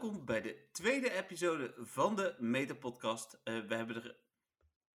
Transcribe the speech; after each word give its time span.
welkom 0.00 0.24
bij 0.24 0.42
de 0.42 0.56
tweede 0.72 1.12
episode 1.12 1.74
van 1.78 2.16
de 2.16 2.34
Meta 2.38 2.74
Podcast. 2.74 3.40
Uh, 3.44 3.66
we 3.68 3.74
hebben 3.74 3.96
er 3.96 4.16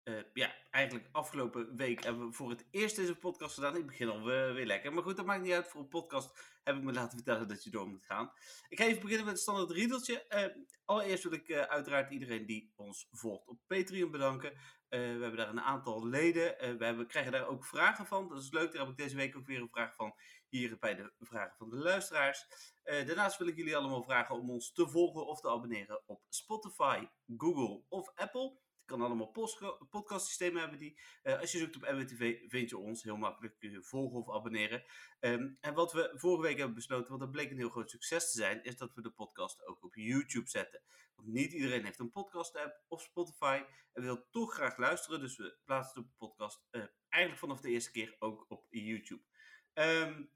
uh, 0.03 0.19
ja, 0.33 0.53
eigenlijk 0.71 1.09
afgelopen 1.11 1.75
week 1.75 2.03
hebben 2.03 2.27
we 2.27 2.33
voor 2.33 2.49
het 2.49 2.65
eerst 2.71 2.95
deze 2.95 3.15
podcast 3.15 3.53
gedaan. 3.53 3.75
Ik 3.75 3.85
begin 3.85 4.09
al 4.09 4.23
weer 4.23 4.65
lekker. 4.65 4.93
Maar 4.93 5.03
goed, 5.03 5.15
dat 5.15 5.25
maakt 5.25 5.41
niet 5.41 5.53
uit. 5.53 5.67
Voor 5.67 5.81
een 5.81 5.87
podcast 5.87 6.59
heb 6.63 6.75
ik 6.75 6.83
me 6.83 6.93
laten 6.93 7.17
vertellen 7.17 7.47
dat 7.47 7.63
je 7.63 7.69
door 7.69 7.87
moet 7.87 8.05
gaan. 8.05 8.31
Ik 8.69 8.77
ga 8.77 8.85
even 8.85 9.01
beginnen 9.01 9.25
met 9.25 9.33
het 9.33 9.43
standaard 9.43 9.71
riedeltje. 9.71 10.25
Uh, 10.29 10.63
allereerst 10.85 11.23
wil 11.23 11.33
ik 11.33 11.53
uiteraard 11.53 12.11
iedereen 12.11 12.45
die 12.45 12.73
ons 12.75 13.07
volgt 13.11 13.47
op 13.47 13.59
Patreon 13.67 14.11
bedanken. 14.11 14.53
we 14.89 14.97
hebben 14.97 15.35
daar 15.35 15.49
een 15.49 15.61
aantal 15.61 16.07
leden. 16.07 16.77
we 16.77 16.85
hebben, 16.85 17.07
krijgen 17.07 17.31
daar 17.31 17.47
ook 17.47 17.65
vragen 17.65 18.05
van. 18.05 18.29
Dat 18.29 18.41
is 18.41 18.51
leuk. 18.51 18.71
Daar 18.71 18.81
heb 18.81 18.91
ik 18.91 18.97
deze 18.97 19.15
week 19.15 19.37
ook 19.37 19.47
weer 19.47 19.61
een 19.61 19.69
vraag 19.71 19.95
van. 19.95 20.13
Hier 20.49 20.77
bij 20.79 20.95
de 20.95 21.13
vragen 21.19 21.57
van 21.57 21.69
de 21.69 21.77
luisteraars. 21.77 22.45
daarnaast 22.83 23.37
wil 23.37 23.47
ik 23.47 23.55
jullie 23.55 23.77
allemaal 23.77 24.03
vragen 24.03 24.35
om 24.35 24.49
ons 24.49 24.71
te 24.71 24.87
volgen 24.87 25.25
of 25.25 25.41
te 25.41 25.49
abonneren 25.49 26.01
op 26.05 26.21
Spotify, 26.29 27.07
Google 27.37 27.83
of 27.89 28.11
Apple 28.15 28.59
kan 28.91 29.01
allemaal 29.01 29.31
podcastsystemen 29.89 30.61
hebben 30.61 30.79
die. 30.79 30.99
Uh, 31.23 31.39
als 31.39 31.51
je 31.51 31.57
zoekt 31.57 31.75
op 31.75 31.81
MWTV 31.81 32.39
vind 32.47 32.69
je 32.69 32.77
ons 32.77 33.03
heel 33.03 33.17
makkelijk. 33.17 33.59
Kun 33.59 33.71
je 33.71 33.83
volgen 33.83 34.19
of 34.19 34.35
abonneren. 34.35 34.83
Um, 35.19 35.57
en 35.61 35.73
wat 35.73 35.93
we 35.93 36.11
vorige 36.15 36.41
week 36.41 36.57
hebben 36.57 36.75
besloten, 36.75 37.07
want 37.07 37.19
dat 37.19 37.31
bleek 37.31 37.51
een 37.51 37.57
heel 37.57 37.69
groot 37.69 37.89
succes 37.89 38.31
te 38.31 38.37
zijn, 38.37 38.63
is 38.63 38.77
dat 38.77 38.93
we 38.93 39.01
de 39.01 39.11
podcast 39.11 39.67
ook 39.67 39.83
op 39.83 39.95
YouTube 39.95 40.49
zetten. 40.49 40.81
Want 41.15 41.27
niet 41.27 41.51
iedereen 41.51 41.85
heeft 41.85 41.99
een 41.99 42.11
podcast 42.11 42.55
app 42.57 42.83
of 42.87 43.01
Spotify 43.01 43.63
en 43.93 44.01
wil 44.03 44.27
toch 44.29 44.53
graag 44.53 44.77
luisteren. 44.77 45.19
Dus 45.19 45.37
we 45.37 45.57
plaatsen 45.65 46.01
de 46.01 46.07
podcast 46.17 46.67
uh, 46.71 46.83
eigenlijk 47.09 47.43
vanaf 47.43 47.61
de 47.61 47.69
eerste 47.69 47.91
keer 47.91 48.15
ook 48.19 48.45
op 48.47 48.65
YouTube. 48.69 49.23
Um, 49.73 50.31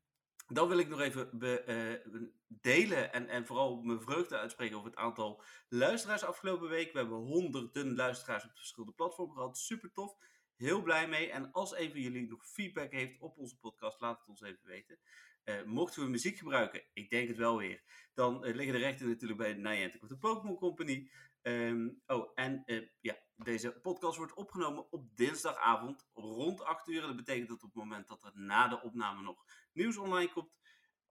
dan 0.48 0.68
wil 0.68 0.78
ik 0.78 0.88
nog 0.88 1.00
even 1.00 1.30
be, 1.34 1.64
uh, 1.68 2.24
delen 2.48 3.14
en, 3.14 3.28
en 3.30 3.46
vooral 3.46 3.82
mijn 3.82 4.02
vreugde 4.02 4.38
uitspreken 4.38 4.78
over 4.78 4.90
het 4.90 5.00
aantal 5.00 5.44
luisteraars 5.70 6.24
afgelopen 6.24 6.70
week. 6.70 6.92
We 6.92 7.00
hebben 7.00 7.18
honderden 7.18 7.96
luisteraars 7.96 8.46
op 8.46 8.56
verschillende 8.56 8.96
platformen 8.96 9.36
gehad. 9.36 9.58
Super 9.58 9.92
tof. 9.92 10.18
Heel 10.56 10.82
blij 10.82 11.08
mee. 11.08 11.32
En 11.32 11.52
als 11.52 11.78
een 11.78 11.92
van 11.92 12.00
jullie 12.00 12.28
nog 12.28 12.48
feedback 12.48 12.92
heeft 12.92 13.20
op 13.20 13.38
onze 13.38 13.60
podcast, 13.60 14.00
laat 14.00 14.20
het 14.20 14.28
ons 14.28 14.42
even 14.42 14.66
weten. 14.66 15.00
Uh, 15.46 15.64
mochten 15.64 16.04
we 16.04 16.10
muziek 16.10 16.38
gebruiken, 16.38 16.84
ik 16.94 17.10
denk 17.10 17.28
het 17.28 17.38
wel 17.38 17.58
weer, 17.58 17.82
dan 18.14 18.46
uh, 18.46 18.56
liggen 18.56 18.74
de 18.74 18.80
rechten 18.80 19.08
natuurlijk 19.08 19.40
bij 19.40 19.54
Niantic 19.54 20.02
of 20.02 20.08
de 20.08 20.18
Pokémon 20.18 20.58
Company. 20.58 21.10
Um, 21.42 22.02
oh, 22.06 22.32
en 22.36 22.64
ja, 23.02 23.18
deze 23.36 23.72
podcast 23.72 24.18
wordt 24.18 24.34
opgenomen 24.34 24.92
op 24.92 25.16
dinsdagavond 25.16 26.08
rond 26.14 26.64
8 26.64 26.88
uur. 26.88 27.02
Dat 27.02 27.16
betekent 27.16 27.50
dat 27.50 27.64
op 27.64 27.74
het 27.74 27.84
moment 27.84 28.08
dat 28.08 28.24
er 28.24 28.32
na 28.34 28.68
de 28.68 28.82
opname 28.82 29.22
nog 29.22 29.46
nieuws 29.74 29.98
online 29.98 30.32
komt, 30.32 30.54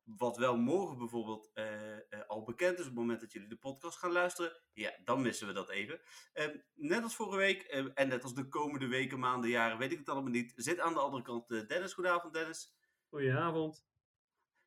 wat 0.04 0.36
wel 0.36 0.56
morgen 0.56 0.98
bijvoorbeeld 0.98 1.50
uh, 1.54 1.92
uh, 1.92 1.98
al 2.26 2.42
bekend 2.42 2.78
is 2.78 2.84
op 2.84 2.90
het 2.90 2.94
moment 2.94 3.20
dat 3.20 3.32
jullie 3.32 3.48
de 3.48 3.56
podcast 3.56 3.98
gaan 3.98 4.12
luisteren, 4.12 4.60
ja, 4.72 4.92
dan 5.04 5.22
missen 5.22 5.46
we 5.46 5.52
dat 5.52 5.70
even. 5.70 6.00
Uh, 6.34 6.46
net 6.74 7.02
als 7.02 7.14
vorige 7.14 7.36
week 7.36 7.62
en 7.62 8.08
net 8.08 8.22
als 8.22 8.34
de 8.34 8.48
komende 8.48 8.86
weken, 8.86 9.18
maanden, 9.18 9.50
jaren, 9.50 9.78
weet 9.78 9.92
ik 9.92 9.98
het 9.98 10.08
allemaal 10.08 10.30
niet, 10.30 10.52
zit 10.56 10.80
aan 10.80 10.94
de 10.94 11.00
andere 11.00 11.22
kant 11.22 11.48
Dennis. 11.48 11.92
Goedenavond, 11.92 12.34
Dennis. 12.34 12.74
Goedenavond. 13.08 13.93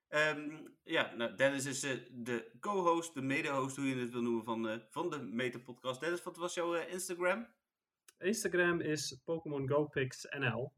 Um, 0.10 0.76
ja, 0.84 1.14
nou, 1.16 1.36
Dennis 1.36 1.66
is 1.66 1.80
de 2.12 2.52
co-host, 2.60 3.14
de 3.14 3.22
mede-host, 3.22 3.76
hoe 3.76 3.88
je 3.88 3.96
het 3.96 4.12
wil 4.12 4.22
noemen, 4.22 4.44
van, 4.44 4.82
van 4.90 5.10
de 5.10 5.20
Meta 5.20 5.60
Podcast. 5.60 6.00
Dennis, 6.00 6.24
wat 6.24 6.38
was 6.38 6.54
jouw 6.54 6.74
Instagram? 6.74 7.48
Instagram 8.20 8.82
is 8.82 9.22
Pokémon 9.26 9.66
NL. 10.40 10.72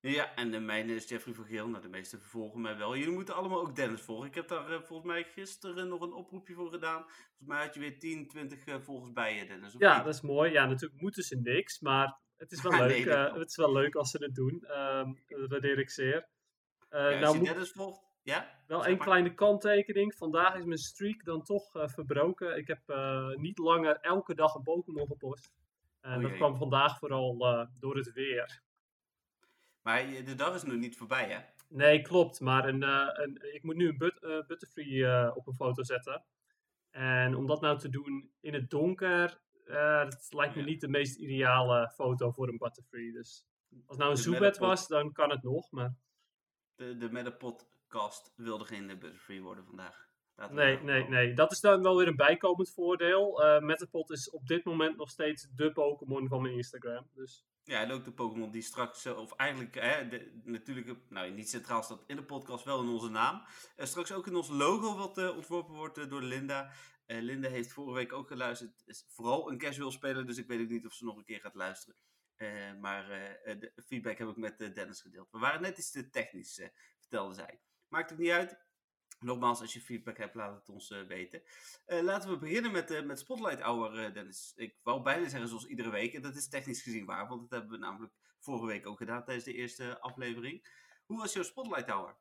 Ja, 0.00 0.34
en 0.34 0.50
de 0.50 0.60
mijne 0.60 0.94
is 0.94 1.08
Jeffrey 1.08 1.34
van 1.34 1.44
Geel. 1.44 1.68
Nou, 1.68 1.82
de 1.82 1.88
meeste 1.88 2.18
volgen 2.18 2.60
mij 2.60 2.76
wel. 2.76 2.96
Jullie 2.96 3.12
moeten 3.12 3.34
allemaal 3.34 3.60
ook 3.60 3.76
Dennis 3.76 4.00
volgen. 4.00 4.28
Ik 4.28 4.34
heb 4.34 4.48
daar 4.48 4.82
volgens 4.84 5.08
mij 5.08 5.24
gisteren 5.24 5.88
nog 5.88 6.00
een 6.00 6.12
oproepje 6.12 6.54
voor 6.54 6.70
gedaan. 6.70 7.02
Volgens 7.02 7.48
mij 7.48 7.64
had 7.64 7.74
je 7.74 7.80
weer 7.80 7.98
10, 7.98 8.28
20 8.28 8.66
uh, 8.66 8.80
volgers 8.80 9.12
bij 9.12 9.34
je, 9.34 9.46
Dennis. 9.46 9.74
Ja, 9.78 9.94
niet? 9.94 10.04
dat 10.04 10.14
is 10.14 10.20
mooi. 10.20 10.52
Ja, 10.52 10.66
natuurlijk 10.66 11.00
moeten 11.00 11.22
ze 11.22 11.36
niks, 11.36 11.80
maar 11.80 12.18
het 12.36 12.52
is 12.52 12.62
wel, 12.62 12.72
leuk, 12.86 13.04
nee, 13.04 13.14
het 13.14 13.48
is 13.48 13.56
wel 13.56 13.72
leuk 13.72 13.94
als 13.94 14.10
ze 14.10 14.24
het 14.24 14.34
doen. 14.34 14.64
Um, 14.78 15.18
dat 15.26 15.50
waardeer 15.50 15.78
ik 15.78 15.90
zeer. 15.90 16.28
Ja, 16.90 17.10
als 17.10 17.20
nou, 17.20 17.38
je 17.38 17.44
Dennis 17.44 17.70
volgt, 17.70 18.09
ja? 18.22 18.62
Wel 18.66 18.86
een 18.86 18.98
kleine 18.98 19.34
kanttekening. 19.34 20.14
Vandaag 20.14 20.54
is 20.54 20.64
mijn 20.64 20.78
streak 20.78 21.24
dan 21.24 21.42
toch 21.42 21.70
verbroken. 21.72 22.56
Ik 22.56 22.66
heb 22.66 22.80
niet 23.36 23.58
langer 23.58 23.96
elke 24.00 24.34
dag 24.34 24.54
een 24.54 24.62
Pokémon 24.62 25.06
gepost. 25.06 25.52
En 26.00 26.16
oh, 26.16 26.22
dat 26.22 26.32
kwam 26.32 26.56
vandaag 26.56 26.98
vooral 26.98 27.66
door 27.78 27.96
het 27.96 28.12
weer. 28.12 28.62
Maar 29.82 30.06
de 30.24 30.34
dag 30.34 30.54
is 30.54 30.62
nog 30.62 30.76
niet 30.76 30.96
voorbij, 30.96 31.30
hè? 31.30 31.40
Nee, 31.68 32.02
klopt. 32.02 32.40
Maar 32.40 32.68
een, 32.68 32.82
een, 33.22 33.54
ik 33.54 33.62
moet 33.62 33.76
nu 33.76 33.88
een 33.88 33.98
but, 33.98 34.20
Butterfree 34.20 35.34
op 35.34 35.46
een 35.46 35.54
foto 35.54 35.82
zetten. 35.82 36.24
En 36.90 37.34
om 37.34 37.46
dat 37.46 37.60
nou 37.60 37.78
te 37.78 37.88
doen 37.88 38.30
in 38.40 38.54
het 38.54 38.70
donker, 38.70 39.40
dat 39.64 40.26
lijkt 40.30 40.54
me 40.54 40.62
niet 40.62 40.80
de 40.80 40.88
meest 40.88 41.16
ideale 41.16 41.90
foto 41.94 42.30
voor 42.30 42.48
een 42.48 42.58
Butterfree. 42.58 43.12
Dus 43.12 43.46
als 43.86 43.96
nou 43.96 44.10
een 44.10 44.16
Zoebed 44.16 44.58
was, 44.58 44.88
dan 44.88 45.12
kan 45.12 45.30
het 45.30 45.42
nog, 45.42 45.70
maar... 45.70 45.94
De, 46.74 46.96
de 46.96 47.10
Metapodcast 47.90 48.32
wilde 48.36 48.64
geen 48.64 48.86
Butterfree 48.86 49.42
worden 49.42 49.64
vandaag. 49.64 50.08
nee, 50.50 50.78
nee, 50.82 51.08
nee. 51.08 51.34
Dat 51.34 51.52
is 51.52 51.60
dan 51.60 51.82
wel 51.82 51.96
weer 51.96 52.06
een 52.06 52.16
bijkomend 52.16 52.70
voordeel. 52.70 53.44
Uh, 53.44 53.60
Metapod 53.60 54.10
is 54.10 54.30
op 54.30 54.46
dit 54.46 54.64
moment 54.64 54.96
nog 54.96 55.10
steeds 55.10 55.48
de 55.54 55.72
Pokémon 55.72 56.28
van 56.28 56.42
mijn 56.42 56.54
Instagram. 56.54 57.08
Dus 57.14 57.44
ja, 57.64 57.80
en 57.80 57.90
ook 57.90 58.04
de 58.04 58.12
Pokémon 58.12 58.50
die 58.50 58.62
straks, 58.62 59.04
eh, 59.04 59.18
of 59.18 59.32
eigenlijk 59.32 59.74
hè, 59.74 60.08
de, 60.08 60.40
natuurlijk, 60.44 60.98
nou 61.08 61.30
niet 61.30 61.48
centraal 61.48 61.82
staat 61.82 62.04
in 62.06 62.16
de 62.16 62.24
podcast, 62.24 62.64
wel 62.64 62.82
in 62.82 62.88
onze 62.88 63.08
naam. 63.08 63.42
Uh, 63.76 63.86
straks 63.86 64.12
ook 64.12 64.26
in 64.26 64.36
ons 64.36 64.48
logo 64.48 64.96
wat 64.96 65.18
uh, 65.18 65.36
ontworpen 65.36 65.74
wordt 65.74 66.10
door 66.10 66.22
Linda. 66.22 66.72
Linda 67.06 67.48
heeft 67.48 67.72
vorige 67.72 67.94
week 67.94 68.12
ook 68.12 68.28
geluisterd. 68.28 68.82
Is 68.86 69.04
vooral 69.08 69.50
een 69.50 69.58
casual 69.58 69.90
speler, 69.90 70.26
dus 70.26 70.38
ik 70.38 70.46
weet 70.46 70.60
ook 70.60 70.68
niet 70.68 70.86
of 70.86 70.92
ze 70.92 71.04
nog 71.04 71.16
een 71.16 71.24
keer 71.24 71.40
gaat 71.40 71.54
luisteren. 71.54 71.96
maar 72.80 73.06
de 73.44 73.72
feedback 73.86 74.18
heb 74.18 74.28
ik 74.28 74.36
met 74.36 74.58
Dennis 74.58 75.00
gedeeld. 75.00 75.30
We 75.30 75.38
waren 75.38 75.62
net 75.62 75.78
iets 75.78 75.90
te 75.90 76.10
technisch, 76.10 76.70
vertelde 76.98 77.34
zij. 77.34 77.60
Maakt 77.90 78.10
het 78.10 78.18
niet 78.18 78.30
uit. 78.30 78.58
Nogmaals, 79.18 79.60
als 79.60 79.72
je 79.72 79.80
feedback 79.80 80.16
hebt, 80.16 80.34
laat 80.34 80.54
het 80.54 80.68
ons 80.68 80.90
uh, 80.90 81.02
weten. 81.02 81.42
Uh, 81.86 82.02
laten 82.02 82.30
we 82.30 82.38
beginnen 82.38 82.72
met, 82.72 82.90
uh, 82.90 83.02
met 83.02 83.18
Spotlight 83.18 83.60
Hour, 83.60 84.12
Dennis. 84.12 84.52
Ik 84.56 84.76
wou 84.82 85.02
bijna 85.02 85.28
zeggen 85.28 85.48
zoals 85.48 85.66
iedere 85.66 85.90
week. 85.90 86.14
En 86.14 86.22
dat 86.22 86.36
is 86.36 86.48
technisch 86.48 86.82
gezien 86.82 87.06
waar, 87.06 87.28
want 87.28 87.40
dat 87.40 87.50
hebben 87.50 87.70
we 87.70 87.84
namelijk 87.84 88.12
vorige 88.38 88.66
week 88.66 88.86
ook 88.86 88.98
gedaan 88.98 89.24
tijdens 89.24 89.44
de 89.44 89.54
eerste 89.54 90.00
aflevering. 90.00 90.68
Hoe 91.06 91.18
was 91.18 91.32
jouw 91.32 91.42
Spotlight 91.42 91.90
Hour? 91.90 92.16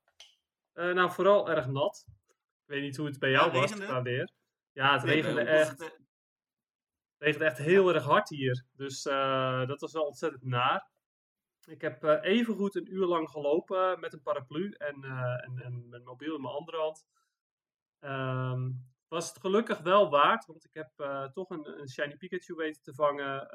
nou, 0.73 1.11
vooral 1.11 1.49
erg 1.49 1.67
nat. 1.67 2.05
Ik 2.07 2.65
weet 2.65 2.81
niet 2.81 2.97
hoe 2.97 3.05
het 3.05 3.19
bij 3.19 3.29
jou 3.29 3.53
ja, 3.53 3.59
was 3.59 3.73
qua 3.73 4.01
weer. 4.01 4.31
Ja, 4.71 4.93
het 4.93 5.03
nee, 5.03 5.15
regende 5.15 5.41
echt. 5.41 5.79
Het 5.79 5.97
regende 7.17 7.45
echt 7.45 7.57
heel 7.57 7.93
erg 7.93 8.03
hard 8.03 8.29
hier. 8.29 8.65
Dus 8.71 9.01
dat 9.67 9.81
was 9.81 9.91
wel 9.91 10.05
ontzettend 10.05 10.43
naar. 10.43 10.89
Ik 11.69 11.81
heb 11.81 12.03
uh, 12.03 12.17
even 12.21 12.55
goed 12.55 12.75
een 12.75 12.93
uur 12.93 13.05
lang 13.05 13.29
gelopen 13.29 13.99
met 13.99 14.13
een 14.13 14.21
paraplu 14.21 14.71
en, 14.71 15.03
uh, 15.03 15.45
en, 15.45 15.59
en 15.63 15.89
mijn 15.89 16.03
mobiel 16.03 16.35
in 16.35 16.41
mijn 16.41 16.53
andere 16.53 16.77
hand. 16.77 17.07
Um, 17.99 18.87
was 19.07 19.29
het 19.29 19.39
gelukkig 19.39 19.79
wel 19.79 20.09
waard, 20.09 20.45
want 20.45 20.65
ik 20.65 20.73
heb 20.73 20.91
uh, 20.97 21.25
toch 21.25 21.49
een, 21.49 21.79
een, 21.79 21.89
Shiny 21.89 22.15
Pikachu 22.17 22.53
weten 22.53 22.81
te 22.81 22.93
vangen 22.93 23.49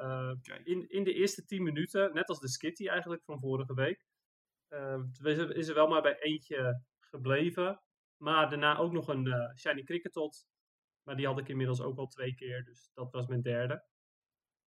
in, 0.64 0.88
in 0.88 1.04
de 1.04 1.12
eerste 1.12 1.44
10 1.44 1.62
minuten. 1.62 2.14
Net 2.14 2.28
als 2.28 2.40
de 2.40 2.48
Skitty 2.48 2.88
eigenlijk 2.88 3.24
van 3.24 3.40
vorige 3.40 3.74
week. 3.74 4.06
Ehm, 4.68 5.02
is 5.52 5.68
er 5.68 5.74
wel 5.74 5.88
maar 5.88 6.02
bij 6.02 6.18
eentje 6.18 6.82
gebleven. 7.00 7.80
Maar 8.16 8.48
daarna 8.48 8.76
ook 8.76 8.92
nog 8.92 9.08
een 9.08 9.52
Shiny 9.58 9.82
Cricketot. 9.82 10.46
Maar 11.02 11.16
die 11.16 11.26
had 11.26 11.38
ik 11.38 11.48
inmiddels 11.48 11.80
ook 11.80 11.98
al 11.98 12.06
twee 12.06 12.34
keer, 12.34 12.64
dus 12.64 12.90
dat 12.94 13.12
was 13.12 13.26
mijn 13.26 13.42
derde. 13.42 13.84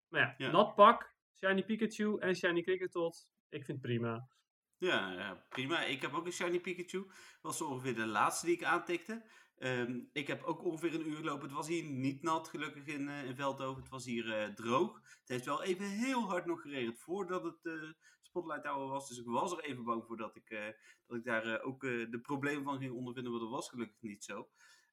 Maar 0.08 0.22
ja, 0.22 0.34
ja. 0.38 0.52
nat 0.52 0.76
pak, 0.76 1.16
Shiny 1.34 1.64
Pikachu 1.64 2.18
en 2.20 2.36
Shiny 2.36 2.62
Cricketot. 2.62 3.28
Ik 3.50 3.66
vind 3.66 3.68
het 3.68 3.82
prima. 3.82 4.30
Ja, 4.78 5.46
prima. 5.50 5.84
Ik 5.84 6.02
heb 6.02 6.14
ook 6.14 6.26
een 6.26 6.32
Shiny 6.32 6.60
Pikachu. 6.60 7.12
Was 7.42 7.62
ongeveer 7.62 7.96
de 7.96 8.06
laatste 8.06 8.46
die 8.46 8.56
ik 8.56 8.64
aantikte. 8.64 9.30
Um, 9.60 10.10
ik 10.12 10.28
heb 10.28 10.44
ook 10.44 10.64
ongeveer 10.64 10.94
een 10.94 11.10
uur 11.10 11.16
gelopen. 11.16 11.44
Het 11.44 11.56
was 11.56 11.68
hier 11.68 11.84
niet 11.84 12.22
nat, 12.22 12.48
gelukkig 12.48 12.86
in, 12.86 13.08
uh, 13.08 13.24
in 13.24 13.36
Veldhoven. 13.36 13.82
Het 13.82 13.92
was 13.92 14.06
hier 14.06 14.26
uh, 14.26 14.54
droog. 14.54 14.96
Het 14.96 15.28
heeft 15.28 15.46
wel 15.46 15.64
even 15.64 15.86
heel 15.86 16.22
hard 16.22 16.46
nog 16.46 16.62
geregend 16.62 17.00
voordat 17.00 17.44
het 17.44 17.60
uh, 17.62 17.92
Spotlight 18.22 18.64
Tower 18.64 18.88
was. 18.88 19.08
Dus 19.08 19.18
ik 19.18 19.26
was 19.26 19.52
er 19.52 19.64
even 19.64 19.84
bang 19.84 20.06
voor 20.06 20.18
dat 20.18 20.36
ik, 20.36 20.76
dat 21.08 21.18
ik 21.18 21.24
daar 21.24 21.62
ook 21.62 21.82
de 21.82 22.20
problemen 22.22 22.64
van 22.64 22.80
ging 22.80 22.94
ondervinden. 22.94 23.32
Maar 23.32 23.42
dat 23.42 23.50
was 23.50 23.70
gelukkig 23.70 24.02
niet 24.02 24.24
zo. 24.24 24.50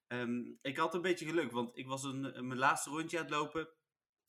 Um, 0.06 0.58
ik 0.62 0.76
had 0.76 0.94
een 0.94 1.02
beetje 1.02 1.26
geluk, 1.26 1.50
want 1.50 1.76
ik 1.78 1.86
was 1.86 2.04
een, 2.04 2.20
mijn 2.20 2.58
laatste 2.58 2.90
rondje 2.90 3.18
aan 3.18 3.24
het 3.24 3.34
lopen. 3.34 3.68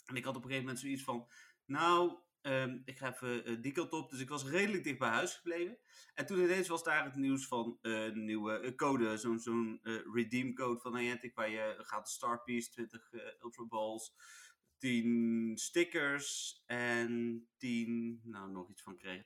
En 0.06 0.16
ik 0.16 0.24
had 0.24 0.36
op 0.36 0.44
een 0.44 0.50
gegeven 0.50 0.66
moment 0.66 0.80
zoiets 0.80 1.04
van... 1.04 1.28
Nou, 1.66 2.20
Um, 2.48 2.82
ik 2.86 2.98
ga 2.98 3.14
even 3.14 3.50
uh, 3.50 3.62
die 3.62 3.72
kant 3.72 3.94
op. 3.94 4.10
Dus 4.10 4.20
ik 4.20 4.30
was 4.30 4.46
redelijk 4.46 4.84
dicht 4.84 5.00
bij 5.00 5.10
huis 5.10 5.36
gebleven. 5.36 5.78
En 6.14 6.26
toen 6.26 6.40
ineens 6.40 6.68
was 6.68 6.84
daar 6.84 7.04
het 7.04 7.16
nieuws 7.16 7.48
van 7.48 7.78
uh, 7.82 8.06
een 8.06 8.26
nieuwe 8.26 8.62
uh, 8.62 8.76
code. 8.76 9.18
Zo'n 9.18 9.40
zo'n 9.40 9.80
redeem 10.14 10.56
code 10.56 10.80
van 10.80 10.94
Niantic. 10.94 11.36
Waar 11.36 11.50
je 11.50 11.76
gaat 11.78 12.06
de 12.06 12.12
Star 12.12 12.44
Piece, 12.44 12.70
20 12.70 13.10
Ultra 13.42 13.66
Balls, 13.66 14.16
10 14.78 15.52
stickers 15.56 16.64
en 16.66 17.46
10... 17.58 18.22
Nou, 18.24 18.52
nog 18.52 18.70
iets 18.70 18.82
van 18.82 18.98
kreeg. 18.98 19.26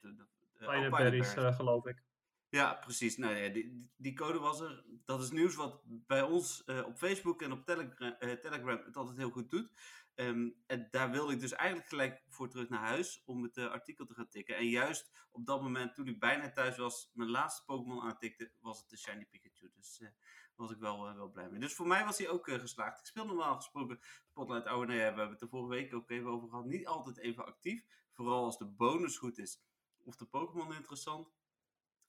Berries, 0.89 1.33
geloof 1.33 1.85
ik. 1.85 2.03
Ja, 2.49 2.73
precies. 2.73 3.17
Nou 3.17 3.35
ja, 3.35 3.49
die, 3.49 3.89
die 3.95 4.13
code 4.13 4.39
was 4.39 4.59
er. 4.59 4.83
dat 5.05 5.21
is 5.21 5.31
nieuws 5.31 5.55
wat 5.55 5.81
bij 5.85 6.21
ons 6.21 6.63
op 6.85 6.97
Facebook 6.97 7.41
en 7.41 7.51
op 7.51 7.65
Telegram, 7.65 8.15
Telegram 8.19 8.81
het 8.85 8.97
altijd 8.97 9.17
heel 9.17 9.29
goed 9.29 9.49
doet. 9.49 9.71
Ehm, 10.19 10.49
en 10.65 10.87
daar 10.91 11.11
wilde 11.11 11.33
ik 11.33 11.39
dus 11.39 11.51
eigenlijk 11.51 11.89
gelijk 11.89 12.23
voor 12.27 12.49
terug 12.49 12.69
naar 12.69 12.79
huis 12.79 13.21
om 13.25 13.43
het 13.43 13.57
artikel 13.57 14.05
te 14.05 14.13
gaan 14.13 14.27
tikken. 14.27 14.55
En 14.55 14.69
juist 14.69 15.27
op 15.31 15.45
dat 15.45 15.61
moment, 15.61 15.95
toen 15.95 16.07
ik 16.07 16.19
bijna 16.19 16.51
thuis 16.51 16.77
was, 16.77 17.09
mijn 17.13 17.29
laatste 17.29 17.65
Pokémon 17.65 18.01
aantikte, 18.01 18.51
was 18.59 18.79
het 18.79 18.89
de 18.89 18.97
Shiny 18.97 19.25
Pikachu. 19.25 19.71
Dus 19.75 19.97
daar 19.97 20.13
was 20.55 20.71
ik 20.71 20.77
wel, 20.77 21.15
wel 21.15 21.29
blij 21.29 21.49
mee. 21.49 21.59
Dus 21.59 21.73
voor 21.73 21.87
mij 21.87 22.05
was 22.05 22.17
hij 22.17 22.29
ook 22.29 22.49
geslaagd. 22.49 22.99
Ik 22.99 23.05
speel 23.05 23.25
normaal 23.25 23.55
gesproken 23.55 23.99
Spotlight 24.25 24.67
Hour. 24.67 24.91
Ja, 24.91 24.95
we 24.95 25.01
hebben 25.01 25.29
het 25.29 25.41
er 25.41 25.49
vorige 25.49 25.69
week 25.69 25.93
ook 25.93 26.09
even 26.09 26.29
over 26.29 26.49
gehad. 26.49 26.65
Niet 26.65 26.87
altijd 26.87 27.17
even 27.17 27.45
actief. 27.45 27.85
Vooral 28.11 28.43
als 28.43 28.57
de 28.57 28.65
bonus 28.65 29.17
goed 29.17 29.37
is 29.37 29.61
of 29.97 30.15
de 30.15 30.25
Pokémon 30.25 30.73
interessant. 30.73 31.31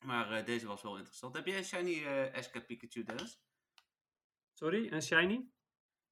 Maar 0.05 0.45
deze 0.45 0.67
was 0.67 0.83
wel 0.83 0.97
interessant. 0.97 1.35
Heb 1.35 1.47
jij 1.47 1.59
een 1.59 1.65
shiny 1.65 2.07
Ashcap 2.33 2.67
Pikachu, 2.67 3.03
Dennis? 3.03 3.41
Sorry, 4.53 4.93
een 4.93 5.03
shiny? 5.03 5.51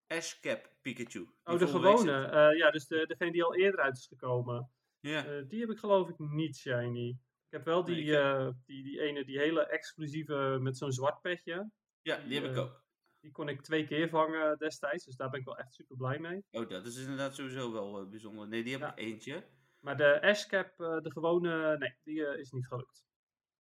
Ashcap 0.09 0.73
Pikachu. 0.83 1.29
Oh, 1.45 1.59
de 1.59 1.67
gewone. 1.67 2.27
Uh, 2.27 2.59
ja, 2.59 2.71
dus 2.71 2.87
de, 2.87 3.07
degene 3.07 3.33
die 3.33 3.45
al 3.45 3.55
eerder 3.55 3.81
uit 3.81 3.97
is 3.97 4.07
gekomen. 4.07 4.71
Ja. 5.01 5.41
die 5.41 5.61
heb 5.61 5.71
ik 5.71 5.79
geloof 5.79 6.09
ik 6.09 6.19
niet 6.19 6.57
shiny. 6.57 7.09
Ik 7.49 7.55
heb 7.55 7.65
wel 7.65 7.85
die, 7.85 8.05
nee, 8.05 8.53
die, 8.67 8.83
die 8.83 9.01
ene, 9.01 9.25
die 9.25 9.39
hele 9.39 9.67
exclusieve 9.67 10.59
met 10.61 10.77
zo'n 10.77 10.93
zwart 10.93 11.21
petje. 11.21 11.71
Ja, 12.03 12.17
die, 12.17 12.41
heb 12.41 12.51
ik 12.51 12.57
ook. 12.57 12.85
Die 13.21 13.31
kon 13.31 13.49
ik 13.49 13.63
twee 13.63 13.87
keer 13.87 14.09
vangen 14.09 14.59
destijds, 14.59 15.05
dus 15.05 15.17
daar 15.17 15.31
ben 15.31 15.41
ik 15.41 15.47
wel 15.47 15.59
echt 15.59 15.75
super 15.75 15.97
blij 15.97 16.19
mee. 16.19 16.45
Oh, 16.51 16.69
dat 16.69 16.87
is 16.87 16.97
inderdaad 16.97 17.35
sowieso 17.35 17.73
wel 17.73 18.09
bijzonder. 18.09 18.49
Nee, 18.49 18.63
die 18.63 18.79
heb 18.79 18.91
ik 18.91 18.99
eentje. 18.99 19.47
Maar 19.81 19.97
de 19.97 20.21
Ashcap, 20.23 20.77
de 20.77 21.11
gewone, 21.13 21.79
nee, 21.79 21.97
die 22.03 22.39
is 22.39 22.51
niet 22.51 22.67
gelukt. 22.67 23.07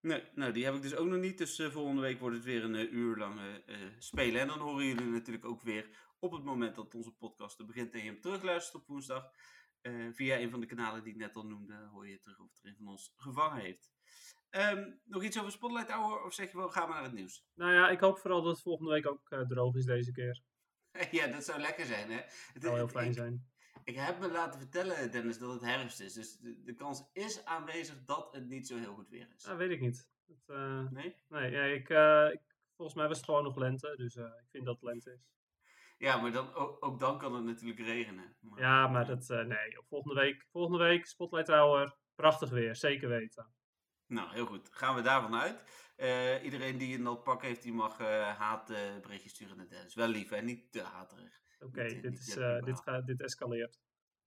Nee, 0.01 0.23
nou 0.35 0.53
die 0.53 0.65
heb 0.65 0.75
ik 0.75 0.83
dus 0.83 0.97
ook 0.97 1.07
nog 1.07 1.21
niet. 1.21 1.39
Dus 1.39 1.59
uh, 1.59 1.71
volgende 1.71 2.01
week 2.01 2.19
wordt 2.19 2.37
het 2.37 2.45
weer 2.45 2.65
een 2.65 2.97
uur 2.97 3.17
lang 3.17 3.41
spelen. 3.99 4.41
En 4.41 4.47
dan 4.47 4.59
horen 4.59 4.87
jullie 4.87 5.05
natuurlijk 5.05 5.45
ook 5.45 5.63
weer 5.63 5.89
op 6.19 6.33
het 6.33 6.45
moment 6.45 6.75
dat 6.75 6.95
onze 6.95 7.13
podcast 7.13 7.67
begint 7.67 7.93
en 7.93 7.99
je 7.99 8.11
hem 8.11 8.21
terugluistert 8.21 8.83
op 8.83 8.89
woensdag. 8.89 9.31
via 10.13 10.39
een 10.39 10.51
van 10.51 10.61
de 10.61 10.67
kanalen 10.67 11.03
die 11.03 11.13
ik 11.13 11.19
net 11.19 11.37
al 11.37 11.47
noemde, 11.47 11.89
hoor 11.93 12.09
je 12.09 12.19
terug 12.19 12.39
of 12.39 12.59
er 12.63 12.69
een 12.69 12.77
van 12.77 12.89
ons 12.89 13.13
gevangen 13.17 13.63
heeft. 13.63 13.91
Um, 14.51 15.01
nog 15.05 15.23
iets 15.23 15.39
over 15.39 15.53
Spotlight 15.53 15.91
Hour 15.91 16.25
of 16.25 16.35
zeg 16.35 16.51
je 16.51 16.57
wel, 16.57 16.71
gaan 16.71 16.89
we 16.89 16.95
naar 16.95 17.03
het 17.03 17.13
nieuws? 17.13 17.47
Nou 17.55 17.73
ja, 17.73 17.91
ik 17.91 18.01
hoop 18.01 18.19
vooral 18.19 18.43
dat 18.43 18.53
het 18.53 18.63
volgende 18.63 18.93
week 18.93 19.07
ook 19.07 19.47
droog 19.49 19.75
is 19.75 19.85
deze 19.85 20.13
keer. 20.13 20.43
ja, 21.11 21.27
dat 21.27 21.45
zou 21.45 21.61
lekker 21.61 21.87
zijn 21.87 22.11
hè. 22.11 22.21
Het 22.53 22.63
zou 22.63 22.75
heel 22.75 22.89
fijn 22.89 23.15
zijn. 23.15 23.47
Ik 23.85 23.97
heb 23.97 24.19
me 24.19 24.31
laten 24.31 24.61
vertellen, 24.61 25.11
Dennis, 25.11 25.39
dat 25.39 25.53
het 25.53 25.63
herfst 25.63 26.01
is. 26.01 26.13
Dus 26.13 26.39
de, 26.39 26.63
de 26.63 26.75
kans 26.75 27.11
is 27.13 27.45
aanwezig 27.45 28.05
dat 28.05 28.35
het 28.35 28.49
niet 28.49 28.67
zo 28.67 28.77
heel 28.77 28.95
goed 28.95 29.09
weer 29.09 29.29
is. 29.37 29.45
Ja, 29.45 29.57
weet 29.57 29.71
ik 29.71 29.81
niet. 29.81 30.09
Dat, 30.27 30.57
uh, 30.57 30.89
nee? 30.91 31.15
Nee, 31.29 31.51
ja, 31.51 31.63
ik, 31.63 31.89
ik, 32.33 32.43
volgens 32.77 32.97
mij 32.97 33.09
was 33.09 33.17
het 33.17 33.27
gewoon 33.27 33.43
nog 33.43 33.57
lente. 33.57 33.95
Dus 33.97 34.17
ik 34.17 34.49
vind 34.51 34.65
dat 34.65 34.75
het 34.75 34.85
lente 34.85 35.13
is. 35.13 35.38
Ja, 35.99 36.21
maar 36.21 36.33
dan, 36.33 36.55
ook, 36.55 36.85
ook 36.85 37.01
dan 37.01 37.19
kan 37.19 37.35
het 37.35 37.45
natuurlijk 37.45 37.81
regenen. 37.81 38.37
Maar, 38.41 38.61
ja, 38.61 38.89
maar 38.89 39.07
dat, 39.07 39.29
nee. 39.29 39.79
Volgende 39.89 40.21
week, 40.21 40.47
volgende 40.51 40.85
week 40.85 41.07
Spotlight 41.07 41.49
Hour. 41.49 41.97
Prachtig 42.15 42.51
weer, 42.51 42.77
zeker 42.77 43.09
weten. 43.09 43.53
Nou, 44.07 44.33
heel 44.33 44.47
goed. 44.47 44.69
Gaan 44.73 44.95
we 44.95 45.03
daarvan 45.03 45.35
uit. 45.35 45.63
iedereen 46.43 46.79
die 46.79 46.95
een 46.95 47.03
notpak 47.03 47.43
heeft, 47.43 47.63
die 47.63 47.73
mag 47.73 47.99
haatberichtjes 48.39 49.33
sturen 49.33 49.57
naar 49.57 49.69
Dennis. 49.69 49.95
Wel 49.95 50.09
lief, 50.09 50.31
en 50.31 50.45
niet 50.45 50.73
te 50.73 50.83
haterig. 50.83 51.41
Oké, 51.59 52.01
dit, 52.01 52.19
is, 52.19 52.37
uh, 52.37 52.63
dit, 52.63 52.81
gaat, 52.81 53.07
dit 53.07 53.21
escaleert. 53.21 53.79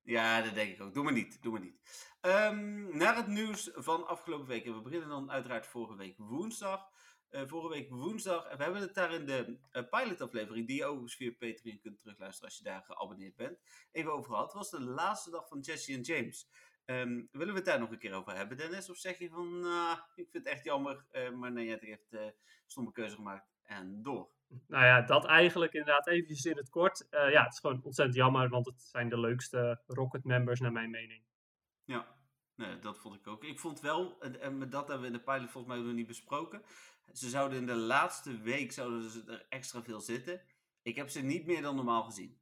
Ja, 0.01 0.41
dat 0.41 0.53
denk 0.53 0.71
ik 0.71 0.81
ook. 0.81 0.93
Doe 0.93 1.03
maar 1.03 1.13
niet. 1.13 1.41
Doe 1.41 1.51
maar 1.51 1.61
niet. 1.61 1.79
Um, 2.21 2.97
naar 2.97 3.15
het 3.15 3.27
nieuws 3.27 3.69
van 3.73 4.07
afgelopen 4.07 4.47
week. 4.47 4.65
En 4.65 4.75
we 4.75 4.81
beginnen 4.81 5.09
dan 5.09 5.31
uiteraard 5.31 5.67
vorige 5.67 5.95
week 5.95 6.17
woensdag. 6.17 6.89
Uh, 7.31 7.41
vorige 7.45 7.69
week 7.69 7.89
woensdag. 7.89 8.45
En 8.45 8.57
we 8.57 8.63
hebben 8.63 8.81
het 8.81 8.93
daar 8.93 9.13
in 9.13 9.25
de 9.25 9.57
uh, 9.73 9.83
pilotaflevering, 9.89 10.67
die 10.67 10.77
je 10.77 10.85
overigens 10.85 11.15
via 11.15 11.31
Patreon 11.31 11.79
kunt 11.79 11.99
terugluisteren 11.99 12.49
als 12.49 12.57
je 12.57 12.63
daar 12.63 12.83
geabonneerd 12.83 13.35
bent, 13.35 13.59
even 13.91 14.13
over 14.13 14.31
gehad. 14.31 14.45
Het 14.45 14.53
was 14.53 14.69
de 14.69 14.81
laatste 14.81 15.29
dag 15.29 15.47
van 15.47 15.59
Jesse 15.59 15.93
en 15.93 16.01
James. 16.01 16.49
Um, 16.85 17.27
willen 17.31 17.53
we 17.53 17.59
het 17.59 17.65
daar 17.65 17.79
nog 17.79 17.91
een 17.91 17.97
keer 17.97 18.13
over 18.13 18.35
hebben, 18.35 18.57
Dennis? 18.57 18.89
Of 18.89 18.97
zeg 18.97 19.19
je 19.19 19.29
van, 19.29 19.59
nou, 19.59 19.97
ik 20.15 20.29
vind 20.29 20.45
het 20.45 20.53
echt 20.53 20.63
jammer, 20.63 21.05
uh, 21.11 21.29
maar 21.29 21.51
nee, 21.51 21.65
je 21.65 21.89
hebt 21.89 22.13
uh, 22.13 22.21
stomme 22.65 22.91
keuze 22.91 23.15
gemaakt 23.15 23.49
en 23.63 24.03
door. 24.03 24.29
Nou 24.67 24.85
ja, 24.85 25.01
dat 25.01 25.25
eigenlijk 25.25 25.73
inderdaad 25.73 26.07
eventjes 26.07 26.45
in 26.45 26.57
het 26.57 26.69
kort. 26.69 27.07
Ja, 27.11 27.43
het 27.43 27.53
is 27.53 27.59
gewoon 27.59 27.83
ontzettend 27.83 28.17
jammer, 28.17 28.49
want 28.49 28.65
het 28.65 28.81
zijn 28.81 29.09
de 29.09 29.19
leukste 29.19 29.81
Rocket 29.87 30.23
members 30.23 30.59
naar 30.59 30.71
mijn 30.71 30.89
mening. 30.89 31.23
Ja, 31.83 32.15
nee, 32.55 32.79
dat 32.79 32.99
vond 32.99 33.15
ik 33.15 33.27
ook. 33.27 33.43
Ik 33.43 33.59
vond 33.59 33.79
wel, 33.79 34.21
en 34.21 34.57
met 34.57 34.71
dat 34.71 34.87
hebben 34.87 35.01
we 35.01 35.13
in 35.13 35.19
de 35.19 35.31
pilot 35.31 35.51
volgens 35.51 35.73
mij 35.73 35.83
nog 35.83 35.93
niet 35.93 36.07
besproken. 36.07 36.63
Ze 37.13 37.29
zouden 37.29 37.57
in 37.57 37.65
de 37.65 37.75
laatste 37.75 38.37
week 38.37 38.71
zouden 38.71 39.09
ze 39.09 39.23
er 39.27 39.45
extra 39.49 39.83
veel 39.83 39.99
zitten. 39.99 40.41
Ik 40.81 40.95
heb 40.95 41.09
ze 41.09 41.21
niet 41.21 41.45
meer 41.45 41.61
dan 41.61 41.75
normaal 41.75 42.03
gezien. 42.03 42.39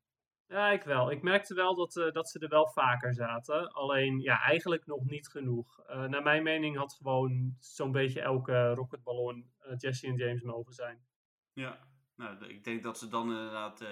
Ja, 0.48 0.70
ik 0.70 0.84
wel. 0.84 1.12
Ik 1.12 1.22
merkte 1.22 1.54
wel 1.54 1.76
dat, 1.76 1.96
uh, 1.96 2.12
dat 2.12 2.30
ze 2.30 2.40
er 2.40 2.50
wel 2.50 2.68
vaker 2.68 3.14
zaten. 3.14 3.72
Alleen, 3.72 4.20
ja, 4.20 4.42
eigenlijk 4.42 4.86
nog 4.86 5.06
niet 5.06 5.28
genoeg. 5.28 5.80
Uh, 5.90 6.06
naar 6.06 6.24
mijn 6.24 6.44
mening 6.44 6.78
had 6.78 6.94
gewoon 6.94 7.56
zo'n 7.60 7.92
beetje 7.92 8.22
elke 8.22 8.74
rocketballon 8.74 9.52
uh, 9.62 9.74
Jesse 9.78 10.08
en 10.08 10.16
James 10.16 10.42
mogen 10.42 10.74
zijn. 10.74 11.06
Ja, 11.54 11.88
nou, 12.16 12.46
ik 12.46 12.64
denk 12.64 12.84
dat 12.84 12.98
ze 12.98 13.08
dan 13.08 13.30
inderdaad 13.30 13.84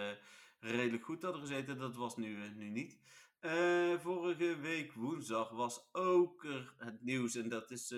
redelijk 0.60 1.04
goed 1.04 1.22
hadden 1.22 1.42
gezeten. 1.42 1.78
Dat 1.78 1.96
was 1.96 2.16
nu, 2.16 2.50
nu 2.56 2.70
niet. 2.70 3.00
Vorige 3.98 4.60
week 4.60 4.94
woensdag 4.94 5.50
was 5.50 5.90
ook 5.92 6.44
er 6.44 6.74
het 6.78 7.04
nieuws. 7.04 7.36
En 7.36 7.50
dat 7.50 7.72
is, 7.72 7.96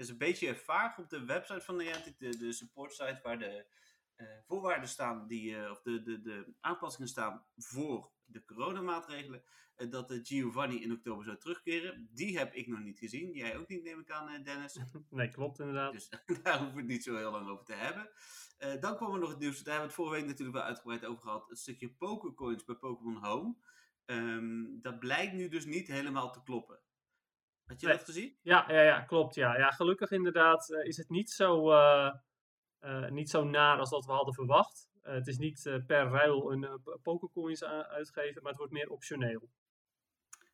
is 0.00 0.08
een 0.08 0.18
beetje 0.18 0.56
vaag 0.56 0.98
op 0.98 1.08
de 1.08 1.24
website 1.24 1.60
van 1.60 1.76
Niantic. 1.76 2.18
De, 2.18 2.36
de 2.36 2.52
support 2.52 2.92
site 2.92 3.20
waar 3.22 3.38
de 3.38 3.66
voorwaarden 4.46 4.88
staan. 4.88 5.26
Die, 5.26 5.70
of 5.70 5.82
de, 5.82 6.02
de, 6.02 6.20
de 6.20 6.54
aanpassingen 6.60 7.08
staan 7.08 7.44
voor 7.56 8.10
de 8.24 8.44
coronamaatregelen. 8.44 9.42
dat 9.90 10.08
de 10.08 10.20
Giovanni 10.24 10.82
in 10.82 10.92
oktober 10.92 11.24
zou 11.24 11.38
terugkeren. 11.38 12.08
Die 12.12 12.38
heb 12.38 12.54
ik 12.54 12.66
nog 12.66 12.80
niet 12.80 12.98
gezien. 12.98 13.32
Jij 13.32 13.56
ook 13.56 13.68
niet, 13.68 13.82
neem 13.82 14.00
ik 14.00 14.10
aan, 14.10 14.42
Dennis. 14.42 14.78
Nee, 15.10 15.28
klopt 15.28 15.58
inderdaad. 15.58 15.92
Dus 15.92 16.08
daar 16.42 16.58
hoeven 16.58 16.74
we 16.74 16.80
het 16.80 16.90
niet 16.90 17.04
zo 17.04 17.16
heel 17.16 17.30
lang 17.30 17.48
over 17.48 17.64
te 17.64 17.74
hebben. 17.74 18.10
Dan 18.80 18.96
kwam 18.96 19.12
er 19.12 19.18
nog 19.18 19.30
het 19.30 19.38
nieuws, 19.38 19.62
daar 19.62 19.74
hebben 19.74 19.80
we 19.80 19.86
het 19.86 19.94
vorige 19.94 20.14
week 20.14 20.26
natuurlijk 20.26 20.58
wel 20.58 20.66
uitgebreid 20.66 21.04
over 21.04 21.22
gehad. 21.22 21.48
Het 21.48 21.58
stukje 21.58 21.90
Pokécoins 21.90 22.64
bij 22.64 22.74
Pokémon 22.74 23.24
Home. 23.24 23.56
Um, 24.06 24.78
dat 24.82 24.98
blijkt 24.98 25.32
nu 25.32 25.48
dus 25.48 25.64
niet 25.64 25.86
helemaal 25.86 26.32
te 26.32 26.42
kloppen. 26.42 26.80
Had 27.70 27.80
je 27.80 27.86
nee. 27.86 27.96
dat 27.96 28.04
gezien? 28.04 28.36
Ja, 28.42 28.64
ja, 28.68 28.82
ja 28.82 29.00
klopt. 29.00 29.34
Ja. 29.34 29.56
Ja, 29.56 29.70
gelukkig 29.70 30.10
inderdaad 30.10 30.70
uh, 30.70 30.84
is 30.84 30.96
het 30.96 31.08
niet 31.08 31.30
zo, 31.30 31.72
uh, 31.72 32.14
niet 33.08 33.30
zo 33.30 33.44
naar 33.44 33.78
als 33.78 33.90
dat 33.90 34.06
we 34.06 34.12
hadden 34.12 34.34
verwacht. 34.34 34.88
het 35.02 35.26
is 35.26 35.38
niet 35.38 35.80
per 35.86 36.08
ruil 36.08 36.52
een 36.52 36.80
Pokécoins 37.02 37.64
uitgeven, 37.64 38.42
maar 38.42 38.50
het 38.50 38.58
wordt 38.58 38.72
meer 38.72 38.90
optioneel. 38.90 39.48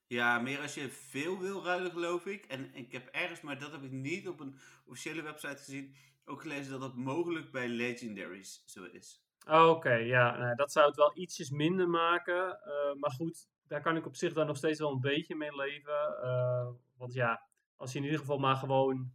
Ja, 0.07 0.39
meer 0.39 0.61
als 0.61 0.75
je 0.75 0.89
veel 0.89 1.39
wil 1.39 1.65
ruilen, 1.65 1.91
geloof 1.91 2.27
ik. 2.27 2.45
En, 2.45 2.73
en 2.73 2.75
ik 2.75 2.93
heb 2.93 3.07
ergens, 3.07 3.41
maar 3.41 3.59
dat 3.59 3.73
heb 3.73 3.83
ik 3.83 3.91
niet 3.91 4.29
op 4.29 4.41
een 4.41 4.59
officiële 4.85 5.23
website 5.23 5.57
gezien 5.57 5.95
ook 6.25 6.43
gelezen 6.43 6.71
dat 6.71 6.81
dat 6.81 6.97
mogelijk 6.97 7.51
bij 7.53 7.69
Legendaries 7.69 8.63
zo 8.65 8.85
is. 8.85 9.25
Oké, 9.47 9.57
okay, 9.57 10.07
ja, 10.07 10.37
nou, 10.37 10.55
dat 10.55 10.73
zou 10.73 10.87
het 10.87 10.97
wel 10.97 11.19
ietsjes 11.19 11.51
minder 11.51 11.89
maken. 11.89 12.59
Uh, 12.67 13.01
maar 13.01 13.11
goed, 13.11 13.49
daar 13.67 13.81
kan 13.81 13.97
ik 13.97 14.07
op 14.07 14.17
zich 14.17 14.33
dan 14.33 14.47
nog 14.47 14.57
steeds 14.57 14.79
wel 14.79 14.91
een 14.91 15.01
beetje 15.01 15.35
mee 15.35 15.57
leven. 15.57 16.19
Uh, 16.23 16.69
want 16.97 17.13
ja, 17.13 17.49
als 17.77 17.93
je 17.93 17.99
in 17.99 18.05
ieder 18.05 18.19
geval 18.19 18.39
maar 18.39 18.57
gewoon 18.57 19.13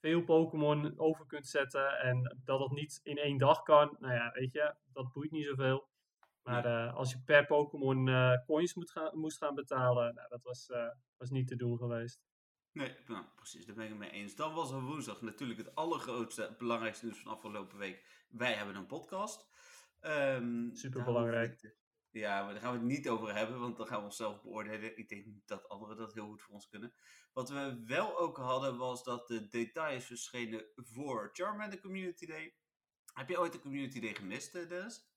veel 0.00 0.22
Pokémon 0.24 0.98
over 0.98 1.26
kunt 1.26 1.46
zetten 1.46 2.00
en 2.00 2.40
dat 2.44 2.58
dat 2.58 2.70
niet 2.70 3.00
in 3.02 3.18
één 3.18 3.38
dag 3.38 3.62
kan, 3.62 3.96
nou 3.98 4.14
ja, 4.14 4.30
weet 4.32 4.52
je, 4.52 4.74
dat 4.92 5.12
boeit 5.12 5.30
niet 5.30 5.44
zoveel. 5.44 5.88
Maar 6.42 6.66
uh, 6.66 6.94
als 6.94 7.10
je 7.10 7.22
per 7.24 7.46
Pokémon 7.46 8.10
coins 8.46 8.74
moet 8.74 8.90
gaan, 8.90 9.18
moest 9.18 9.38
gaan 9.38 9.54
betalen, 9.54 10.14
nou, 10.14 10.28
dat 10.28 10.42
was, 10.42 10.70
was 11.16 11.30
niet 11.30 11.48
te 11.48 11.56
doen 11.56 11.78
geweest. 11.78 12.22
Nee, 12.72 12.96
nou, 13.06 13.24
precies, 13.34 13.66
daar 13.66 13.74
ben 13.74 13.84
ik 13.84 13.90
het 13.90 13.98
mee 13.98 14.10
eens. 14.10 14.36
Dan 14.36 14.54
was 14.54 14.70
er 14.72 14.80
woensdag 14.80 15.22
natuurlijk 15.22 15.58
het 15.58 15.74
allergrootste, 15.74 16.54
belangrijkste 16.58 17.04
nieuws 17.04 17.20
van 17.20 17.32
afgelopen 17.32 17.78
week. 17.78 18.24
Wij 18.28 18.52
hebben 18.52 18.76
een 18.76 18.86
podcast. 18.86 19.48
Um, 20.00 20.70
Super 20.74 21.04
belangrijk. 21.04 21.76
Ja, 22.14 22.42
maar 22.42 22.52
daar 22.52 22.62
gaan 22.62 22.72
we 22.72 22.78
het 22.78 22.86
niet 22.86 23.08
over 23.08 23.34
hebben, 23.34 23.60
want 23.60 23.76
dan 23.76 23.86
gaan 23.86 23.98
we 23.98 24.04
onszelf 24.04 24.42
beoordelen. 24.42 24.98
Ik 24.98 25.08
denk 25.08 25.26
dat 25.46 25.68
anderen 25.68 25.96
dat 25.96 26.14
heel 26.14 26.26
goed 26.26 26.42
voor 26.42 26.54
ons 26.54 26.68
kunnen. 26.68 26.94
Wat 27.32 27.48
we 27.48 27.82
wel 27.86 28.18
ook 28.18 28.36
hadden, 28.36 28.76
was 28.76 29.04
dat 29.04 29.28
de 29.28 29.48
details 29.48 30.04
verschenen 30.04 30.64
voor 30.74 31.30
Charmander 31.32 31.80
Community 31.80 32.26
Day. 32.26 32.54
Heb 33.12 33.28
je 33.28 33.38
ooit 33.38 33.52
de 33.52 33.60
Community 33.60 34.00
Day 34.00 34.14
gemist, 34.14 34.54
eh, 34.54 34.68
Dennis? 34.68 35.08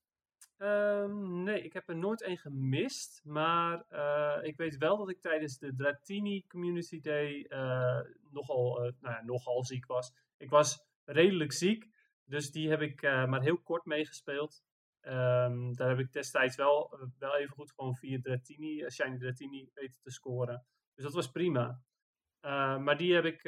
Um, 0.58 1.44
nee, 1.44 1.62
ik 1.62 1.74
heb 1.74 1.90
er 1.90 1.96
nooit 1.96 2.22
één 2.22 2.38
gemist. 2.38 3.22
Maar 3.24 3.86
uh, 3.92 4.38
ik 4.42 4.58
weet 4.58 4.78
wel 4.78 4.98
dat 4.98 5.10
ik 5.10 5.22
tijdens 5.22 5.58
de 5.58 5.76
Dratini 5.76 6.46
Community 6.48 7.02
Day 7.02 7.46
uh, 7.50 8.00
nogal, 8.32 8.80
nou 8.80 9.16
ja, 9.16 9.24
nogal 9.24 9.66
ziek 9.66 9.86
was. 9.86 10.14
Ik 10.38 10.50
was 10.50 10.86
redelijk 11.06 11.52
ziek, 11.54 11.90
dus 12.24 12.52
die 12.52 12.70
heb 12.70 12.82
ik 12.82 13.02
maar 13.02 13.42
heel 13.42 13.62
kort 13.62 13.86
meegespeeld. 13.86 14.66
Um, 15.08 15.76
daar 15.76 15.90
heb 15.90 16.00
ik 16.00 16.12
destijds 16.12 16.56
wel, 16.56 17.00
wel 17.20 17.36
even 17.36 17.54
goed 17.54 17.72
gewoon 17.72 17.96
via 17.96 18.20
Dratini, 18.22 18.90
Shiny 18.90 19.18
Dratini 19.18 19.70
weten 19.74 20.02
te 20.02 20.12
scoren. 20.12 20.66
Dus 20.96 21.04
dat 21.04 21.14
was 21.14 21.32
prima. 21.32 21.82
maar 22.78 22.98
die 22.98 23.14
heb 23.14 23.26
ik, 23.26 23.44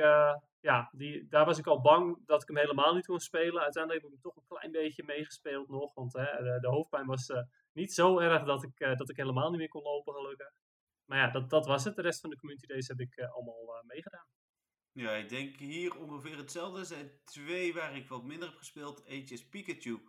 ja, 0.60 0.90
die, 0.92 1.28
daar 1.28 1.46
was 1.46 1.58
ik 1.58 1.68
al 1.68 1.82
bang 1.82 2.26
dat 2.26 2.42
ik 2.42 2.48
hem 2.48 2.58
helemaal 2.58 2.96
niet 2.96 3.06
kon 3.06 3.20
spelen. 3.20 3.62
Uiteindelijk 3.62 4.04
heb 4.04 4.14
ik 4.14 4.20
hem 4.22 4.32
toch 4.32 4.36
een 4.36 4.58
klein 4.58 4.72
beetje 4.72 5.04
meegespeeld 5.04 5.70
nog. 5.70 5.94
Want 5.94 6.12
de, 6.12 6.58
de, 6.62 6.68
hoofdpijn 6.68 7.06
was 7.06 7.28
niet 7.74 7.94
zo 7.94 8.20
erg 8.20 8.44
dat 8.44 8.64
ik, 8.64 8.98
dat 8.98 9.10
ik 9.10 9.18
helemaal 9.18 9.50
niet 9.50 9.60
meer 9.60 9.68
kon 9.68 9.84
lopen, 9.84 10.14
gelukkig. 10.14 10.52
Maar 11.06 11.18
ja, 11.18 11.30
dat, 11.30 11.50
dat 11.50 11.66
was 11.66 11.84
het. 11.84 11.96
De 11.96 12.02
rest 12.02 12.22
van 12.22 12.30
de 12.30 12.38
community 12.38 12.68
days 12.68 12.88
heb 12.88 13.00
ik 13.00 13.20
allemaal 13.20 13.84
meegedaan. 13.86 14.28
Ja, 14.92 15.12
ik 15.12 15.30
denk 15.30 15.56
hier 15.56 15.98
ongeveer 15.98 16.38
hetzelfde. 16.38 16.80
Er 16.80 16.86
zijn 16.86 17.12
twee 17.24 17.74
waar 17.74 17.96
ik 17.96 18.08
wat 18.08 18.24
minder 18.24 18.50
heb 18.50 18.58
gespeeld. 18.58 19.06
Eentje 19.06 19.36
is 19.36 19.50
Pikachu. 19.50 20.00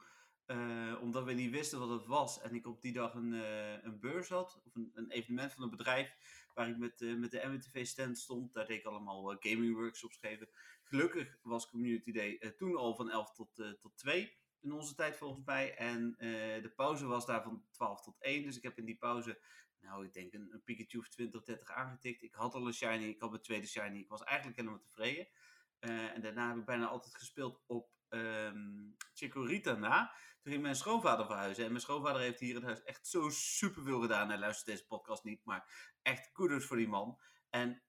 Uh, 0.51 1.03
omdat 1.03 1.25
we 1.25 1.33
niet 1.33 1.51
wisten 1.51 1.79
wat 1.79 1.89
het 1.89 2.07
was. 2.07 2.41
En 2.41 2.55
ik 2.55 2.67
op 2.67 2.83
die 2.83 2.93
dag 2.93 3.15
een, 3.15 3.33
uh, 3.33 3.83
een 3.83 4.01
beurs 4.01 4.29
had. 4.29 4.63
Of 4.65 4.75
een, 4.75 4.91
een, 4.95 5.11
evenement 5.11 5.53
van 5.53 5.63
een 5.63 5.71
bedrijf. 5.71 6.17
Waar 6.55 6.69
ik 6.69 6.79
met, 6.79 7.01
uh, 7.01 7.19
met 7.19 7.31
de 7.31 7.47
MWTV 7.47 7.87
stand 7.87 8.19
stond. 8.19 8.53
Daar 8.53 8.67
deed 8.67 8.79
ik 8.79 8.85
allemaal 8.85 9.37
gaming 9.41 9.75
workshops 9.75 10.17
geven. 10.17 10.49
Gelukkig 10.83 11.39
was 11.43 11.71
Community 11.71 12.13
Day 12.13 12.53
toen 12.57 12.77
al 12.77 12.95
van 12.95 13.11
11 13.11 13.33
tot, 13.33 13.79
tot 13.81 13.97
2. 13.97 14.39
In 14.61 14.73
onze 14.73 14.95
tijd 14.95 15.17
volgens 15.17 15.45
mij. 15.45 15.75
En 15.75 16.15
de 16.63 16.73
pauze 16.77 17.07
was 17.07 17.27
daar 17.27 17.43
van 17.43 17.65
12 17.71 18.03
tot 18.03 18.21
1. 18.21 18.43
Dus 18.43 18.57
ik 18.57 18.63
heb 18.63 18.79
in 18.79 18.85
die 18.85 18.99
pauze 18.99 19.41
nou, 19.81 20.05
ik 20.05 20.13
denk 20.13 20.33
een, 20.33 20.49
een 20.53 20.63
Pikachu 20.65 20.99
of 20.99 21.09
20, 21.09 21.43
30 21.43 21.71
aangetikt. 21.71 22.23
Ik 22.23 22.35
had 22.35 22.55
al 22.55 22.67
een 22.67 22.75
shiny, 22.75 23.05
ik 23.05 23.21
had 23.21 23.31
mijn 23.31 23.43
tweede 23.43 23.67
shiny. 23.67 23.99
Ik 23.99 24.09
was 24.09 24.23
eigenlijk 24.23 24.59
helemaal 24.59 24.81
tevreden. 24.81 25.29
En 25.79 26.21
daarna 26.21 26.49
heb 26.49 26.59
ik 26.59 26.65
bijna 26.65 26.87
altijd 26.87 27.15
gespeeld 27.15 27.63
op 27.67 27.91
um, 28.11 28.97
Chikorita 29.15 29.75
na. 29.75 30.13
Toen 30.43 30.53
ging 30.53 30.63
mijn 30.63 30.77
schoonvader 30.77 31.27
verhuizen. 31.27 31.65
En 31.65 31.71
mijn 31.71 31.83
schoonvader 31.83 32.21
heeft 32.21 32.41
hier 32.41 32.57
in 32.57 32.63
huis 32.63 32.83
echt 32.83 33.07
zo 33.07 33.29
superveel 33.31 34.01
gedaan. 34.01 34.29
Hij 34.29 34.39
luistert 34.39 34.67
deze 34.67 34.87
podcast 34.87 35.25
niet, 35.25 35.45
maar 35.45 35.97
echt 36.03 36.33
kudos 36.33 36.65
voor 36.65 36.77
die 36.77 36.89
man. 36.89 37.19
En 37.51 37.83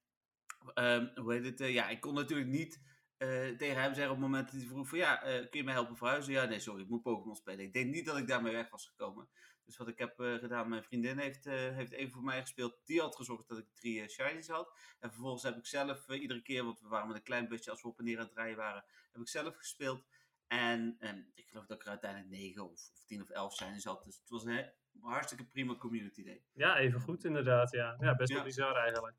um, 0.76 1.12
hoe 1.16 1.34
heet 1.34 1.46
het? 1.46 1.62
Uh, 1.62 1.74
ja, 1.74 1.90
ik 1.90 2.02
kon 2.02 2.14
natuurlijk 2.14 2.50
niet 2.50 2.82
uh, 3.18 3.58
tegen 3.58 3.82
hem 3.82 3.94
zeggen 3.94 4.12
op 4.12 4.22
het 4.22 4.30
moment 4.30 4.52
dat 4.52 4.60
hij 4.60 4.70
vroeg 4.70 4.90
van 4.90 4.98
ja, 4.98 5.28
uh, 5.28 5.50
kun 5.50 5.60
je 5.60 5.64
mij 5.64 5.74
helpen 5.74 5.98
verhuizen? 5.98 6.34
Ja, 6.34 6.46
nee, 6.46 6.60
sorry, 6.60 6.82
ik 6.82 6.90
moet 6.90 7.02
Pokémon 7.02 7.36
spelen. 7.36 7.66
Ik 7.66 7.74
denk 7.74 7.94
niet 7.94 8.06
dat 8.06 8.18
ik 8.18 8.28
daarmee 8.28 8.54
weg 8.54 8.70
was 8.70 8.88
gekomen. 8.88 9.30
Dus 9.66 9.78
wat 9.78 9.88
ik 9.88 9.98
heb 9.98 10.14
gedaan, 10.18 10.70
mijn 10.70 10.84
vriendin 10.84 11.18
heeft, 11.18 11.46
heeft 11.46 11.92
even 11.92 12.12
voor 12.12 12.24
mij 12.24 12.42
gespeeld. 12.42 12.80
Die 12.86 13.02
had 13.02 13.16
gezorgd 13.16 13.48
dat 13.48 13.58
ik 13.58 13.66
drie 13.74 14.10
shinies 14.10 14.48
had. 14.48 14.78
En 15.00 15.12
vervolgens 15.12 15.44
heb 15.44 15.58
ik 15.58 15.66
zelf 15.66 16.10
iedere 16.10 16.42
keer, 16.42 16.64
want 16.64 16.80
we 16.80 16.88
waren 16.88 17.08
met 17.08 17.16
een 17.16 17.24
klein 17.24 17.48
busje 17.48 17.70
als 17.70 17.82
we 17.82 17.88
op 17.88 18.00
en 18.00 18.06
neer 18.06 18.20
aan 18.20 18.26
het 18.26 18.36
rijden 18.36 18.58
waren, 18.58 18.86
heb 19.12 19.22
ik 19.22 19.28
zelf 19.28 19.56
gespeeld. 19.56 20.06
En, 20.52 20.96
en 21.00 21.32
ik 21.36 21.48
geloof 21.48 21.66
dat 21.66 21.78
ik 21.78 21.84
er 21.84 21.90
uiteindelijk 21.90 22.32
9 22.32 22.64
of, 22.64 22.72
of 22.72 23.04
10 23.06 23.22
of 23.22 23.30
11 23.30 23.56
shinies 23.56 23.84
had. 23.84 24.04
Dus 24.04 24.20
het 24.20 24.30
was 24.30 24.44
een 24.44 24.72
hartstikke 25.02 25.46
prima 25.46 25.76
community 25.76 26.24
day. 26.24 26.44
Ja, 26.54 26.78
even 26.78 27.02
goed 27.02 27.24
inderdaad. 27.24 27.72
Ja, 27.72 27.98
ja 28.00 28.16
best 28.16 28.30
wel 28.30 28.40
ja. 28.40 28.46
bizar 28.46 28.76
eigenlijk. 28.76 29.16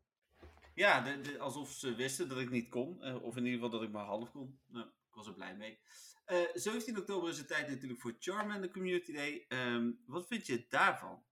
Ja, 0.75 1.01
de, 1.01 1.21
de, 1.21 1.39
alsof 1.39 1.71
ze 1.71 1.95
wisten 1.95 2.29
dat 2.29 2.39
ik 2.39 2.51
niet 2.51 2.69
kon. 2.69 2.99
Uh, 3.01 3.23
of 3.23 3.37
in 3.37 3.45
ieder 3.45 3.61
geval 3.61 3.71
dat 3.71 3.83
ik 3.83 3.93
maar 3.93 4.05
half 4.05 4.31
kon. 4.31 4.61
Nou, 4.67 4.87
ik 4.87 5.15
was 5.15 5.27
er 5.27 5.35
blij 5.35 5.57
mee. 5.57 5.79
Uh, 6.27 6.43
eh, 6.43 6.49
17 6.55 6.99
oktober 6.99 7.29
is 7.29 7.37
de 7.37 7.45
tijd 7.45 7.69
natuurlijk 7.69 8.01
voor 8.01 8.17
Charmander 8.19 8.71
Community 8.71 9.13
Day. 9.13 9.47
Um, 9.49 10.03
wat 10.07 10.27
vind 10.27 10.47
je 10.47 10.67
daarvan? 10.69 11.25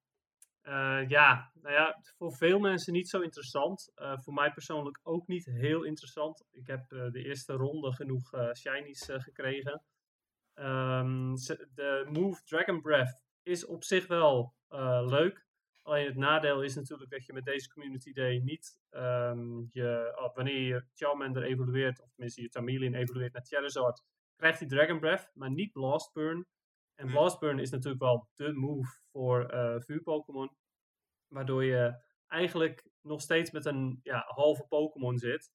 Uh, 0.62 1.08
ja, 1.08 1.52
nou 1.54 1.74
ja, 1.74 2.00
voor 2.16 2.32
veel 2.32 2.58
mensen 2.58 2.92
niet 2.92 3.08
zo 3.08 3.20
interessant. 3.20 3.92
voor 3.94 4.34
mij 4.34 4.52
persoonlijk 4.52 5.00
ook 5.02 5.26
niet 5.26 5.44
heel 5.44 5.82
interessant. 5.82 6.44
Ik 6.50 6.66
heb 6.66 6.88
de 6.88 7.22
eerste 7.24 7.52
ronde 7.52 7.92
genoeg 7.92 8.30
shinies 8.56 9.08
gekregen. 9.10 9.82
Um, 10.54 11.34
de 11.74 12.08
move 12.12 12.42
Dragon 12.44 12.80
Breath 12.80 13.20
is 13.42 13.66
op 13.66 13.84
zich 13.84 14.06
wel 14.06 14.54
leuk. 15.06 15.48
Alleen 15.82 16.06
het 16.06 16.16
nadeel 16.16 16.62
is 16.62 16.74
natuurlijk 16.74 17.10
dat 17.10 17.26
je 17.26 17.32
met 17.32 17.44
deze 17.44 17.68
Community 17.68 18.12
Day 18.12 18.38
niet, 18.38 18.80
um, 18.90 19.66
je, 19.70 20.12
oh, 20.16 20.34
wanneer 20.34 20.60
je 20.60 20.84
Charmander 20.94 21.42
evolueert, 21.42 22.00
of 22.00 22.10
tenminste 22.10 22.42
je 22.42 22.48
Tamilian 22.48 22.94
evolueert 22.94 23.32
naar 23.32 23.46
Charizard, 23.46 24.02
krijgt 24.36 24.58
hij 24.58 24.68
Dragon 24.68 25.00
Breath, 25.00 25.30
maar 25.34 25.50
niet 25.50 25.72
Blast 25.72 26.12
Burn. 26.12 26.46
En. 27.00 27.06
Blast 27.06 27.38
Burn 27.38 27.58
is 27.58 27.70
natuurlijk 27.70 28.02
wel 28.02 28.28
de 28.34 28.52
move 28.52 29.00
voor 29.10 29.54
uh, 29.54 29.80
vuur-Pokémon. 29.80 30.50
Waardoor 31.26 31.64
je 31.64 32.02
eigenlijk 32.26 32.88
nog 33.00 33.20
steeds 33.20 33.50
met 33.50 33.64
een 33.64 34.00
ja, 34.02 34.24
halve 34.26 34.66
Pokémon 34.68 35.18
zit. 35.18 35.52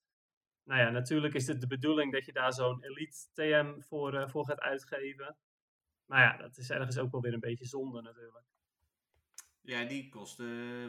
Nou 0.63 0.81
ja, 0.81 0.89
natuurlijk 0.89 1.33
is 1.33 1.47
het 1.47 1.61
de 1.61 1.67
bedoeling 1.67 2.11
dat 2.11 2.25
je 2.25 2.33
daar 2.33 2.53
zo'n 2.53 2.83
Elite 2.83 3.17
TM 3.33 3.79
voor, 3.79 4.13
uh, 4.13 4.27
voor 4.27 4.45
gaat 4.45 4.59
uitgeven. 4.59 5.37
Maar 6.05 6.21
ja, 6.21 6.37
dat 6.37 6.57
is 6.57 6.69
ergens 6.69 6.97
ook 6.97 7.11
wel 7.11 7.21
weer 7.21 7.33
een 7.33 7.39
beetje 7.39 7.65
zonde 7.65 8.01
natuurlijk. 8.01 8.45
Ja, 9.65 9.83
die 9.83 10.09
kost, 10.09 10.37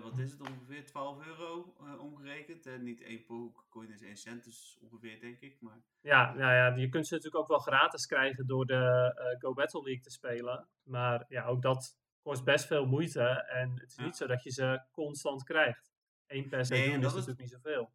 wat 0.03 0.19
is 0.19 0.31
het, 0.31 0.41
ongeveer 0.41 0.85
12 0.85 1.27
euro 1.27 1.75
uh, 1.83 2.01
omgerekend. 2.01 2.67
En 2.67 2.83
niet 2.83 3.03
één 3.03 3.25
coin 3.71 3.91
is 3.91 4.03
1 4.03 4.17
cent, 4.17 4.45
dus 4.45 4.79
ongeveer 4.81 5.21
denk 5.21 5.41
ik. 5.41 5.61
Maar... 5.61 5.81
Ja, 6.01 6.35
nou 6.35 6.53
ja, 6.53 6.77
je 6.77 6.89
kunt 6.89 7.07
ze 7.07 7.15
natuurlijk 7.15 7.43
ook 7.43 7.49
wel 7.49 7.59
gratis 7.59 8.07
krijgen 8.07 8.47
door 8.47 8.67
de 8.67 9.15
uh, 9.19 9.41
Go 9.41 9.55
Battle 9.55 9.83
League 9.83 10.03
te 10.03 10.11
spelen. 10.11 10.69
Maar 10.83 11.25
ja, 11.29 11.45
ook 11.45 11.63
dat 11.63 11.99
kost 12.23 12.45
best 12.45 12.67
veel 12.67 12.87
moeite. 12.87 13.23
En 13.49 13.73
het 13.81 13.91
is 13.91 13.97
niet 13.97 14.17
zo 14.17 14.27
dat 14.27 14.43
je 14.43 14.51
ze 14.51 14.83
constant 14.93 15.45
krijgt. 15.45 15.95
Eén 16.27 16.49
per 16.49 16.67
seizoen 16.67 16.89
nee, 16.89 16.99
is, 16.99 17.07
is 17.07 17.13
natuurlijk 17.13 17.41
niet 17.41 17.51
zoveel. 17.51 17.93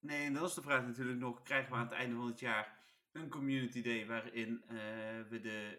Nee, 0.00 0.26
en 0.26 0.34
dat 0.34 0.48
is 0.48 0.54
de 0.54 0.62
vraag 0.62 0.86
natuurlijk 0.86 1.18
nog. 1.18 1.42
Krijgen 1.42 1.70
we 1.70 1.76
aan 1.76 1.84
het 1.84 1.92
einde 1.92 2.16
van 2.16 2.26
het 2.26 2.40
jaar 2.40 2.78
een 3.12 3.28
community 3.28 3.82
day 3.82 4.06
waarin 4.06 4.62
uh, 4.64 4.78
we 5.28 5.40
de 5.40 5.78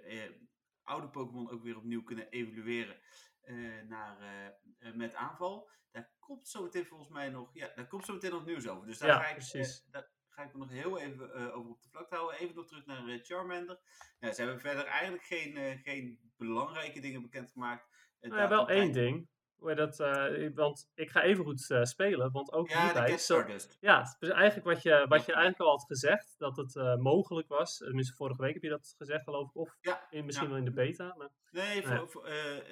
oude 0.83 1.07
Pokémon 1.07 1.51
ook 1.51 1.63
weer 1.63 1.77
opnieuw 1.77 2.03
kunnen 2.03 2.29
evalueren? 2.29 2.95
Eh, 3.41 3.81
naar, 3.87 4.21
eh, 4.21 4.47
eh, 4.87 4.95
met 4.95 5.15
aanval. 5.15 5.69
Daar 5.91 6.11
komt 6.19 6.47
zo 6.47 6.63
meteen 6.63 6.85
volgens 6.85 7.09
mij 7.09 7.29
nog, 7.29 7.53
ja, 7.53 7.71
daar 7.75 7.87
komt 7.87 8.05
zo 8.05 8.13
meteen 8.13 8.31
nog 8.31 8.45
nieuws 8.45 8.67
over. 8.67 8.87
Dus 8.87 8.97
daar, 8.97 9.21
ga, 9.21 9.27
ik, 9.27 9.81
daar 9.91 10.11
ga 10.29 10.43
ik 10.43 10.53
me 10.53 10.59
nog 10.59 10.69
heel 10.69 10.99
even 10.99 11.53
over 11.53 11.71
op 11.71 11.81
de 11.81 11.89
vlakte 11.89 12.15
houden. 12.15 12.39
Even 12.39 12.55
nog 12.55 12.67
terug 12.67 12.85
naar 12.85 13.19
Charmander. 13.23 13.79
Ja, 14.19 14.31
ze 14.31 14.41
hebben 14.41 14.59
verder 14.59 14.85
eigenlijk 14.85 15.23
geen, 15.23 15.79
geen 15.79 16.31
belangrijke 16.37 16.99
dingen 16.99 17.21
bekendgemaakt. 17.21 17.87
Nou 18.19 18.35
ja, 18.35 18.49
wel 18.49 18.69
één 18.69 18.91
ding 18.91 19.29
hoe 19.59 19.75
dat, 19.75 19.99
uh, 19.99 20.49
want 20.55 20.91
ik 20.95 21.09
ga 21.09 21.21
even 21.21 21.43
goed 21.43 21.69
uh, 21.69 21.83
spelen, 21.83 22.31
want 22.31 22.51
ook 22.51 22.69
ja, 22.69 22.83
hierbij... 22.83 23.17
Zo, 23.17 23.45
ja, 23.79 24.15
dus 24.19 24.29
eigenlijk 24.29 24.67
wat 24.67 24.81
je, 24.81 25.05
wat 25.07 25.25
je 25.25 25.33
eigenlijk 25.33 25.61
al 25.61 25.69
had 25.69 25.85
gezegd, 25.85 26.35
dat 26.37 26.57
het 26.57 26.75
uh, 26.75 26.95
mogelijk 26.95 27.47
was. 27.47 27.77
Tenminste, 27.77 28.15
vorige 28.15 28.41
week 28.41 28.53
heb 28.53 28.63
je 28.63 28.69
dat 28.69 28.95
gezegd, 28.97 29.23
geloof 29.23 29.49
ik. 29.49 29.55
Of 29.55 29.77
ja, 29.81 30.07
in, 30.09 30.25
misschien 30.25 30.47
ja. 30.47 30.53
wel 30.53 30.59
in 30.59 30.65
de 30.65 30.73
beta. 30.73 31.15
Maar, 31.17 31.29
nee, 31.51 31.87
voor, 31.87 32.09
voor, 32.09 32.23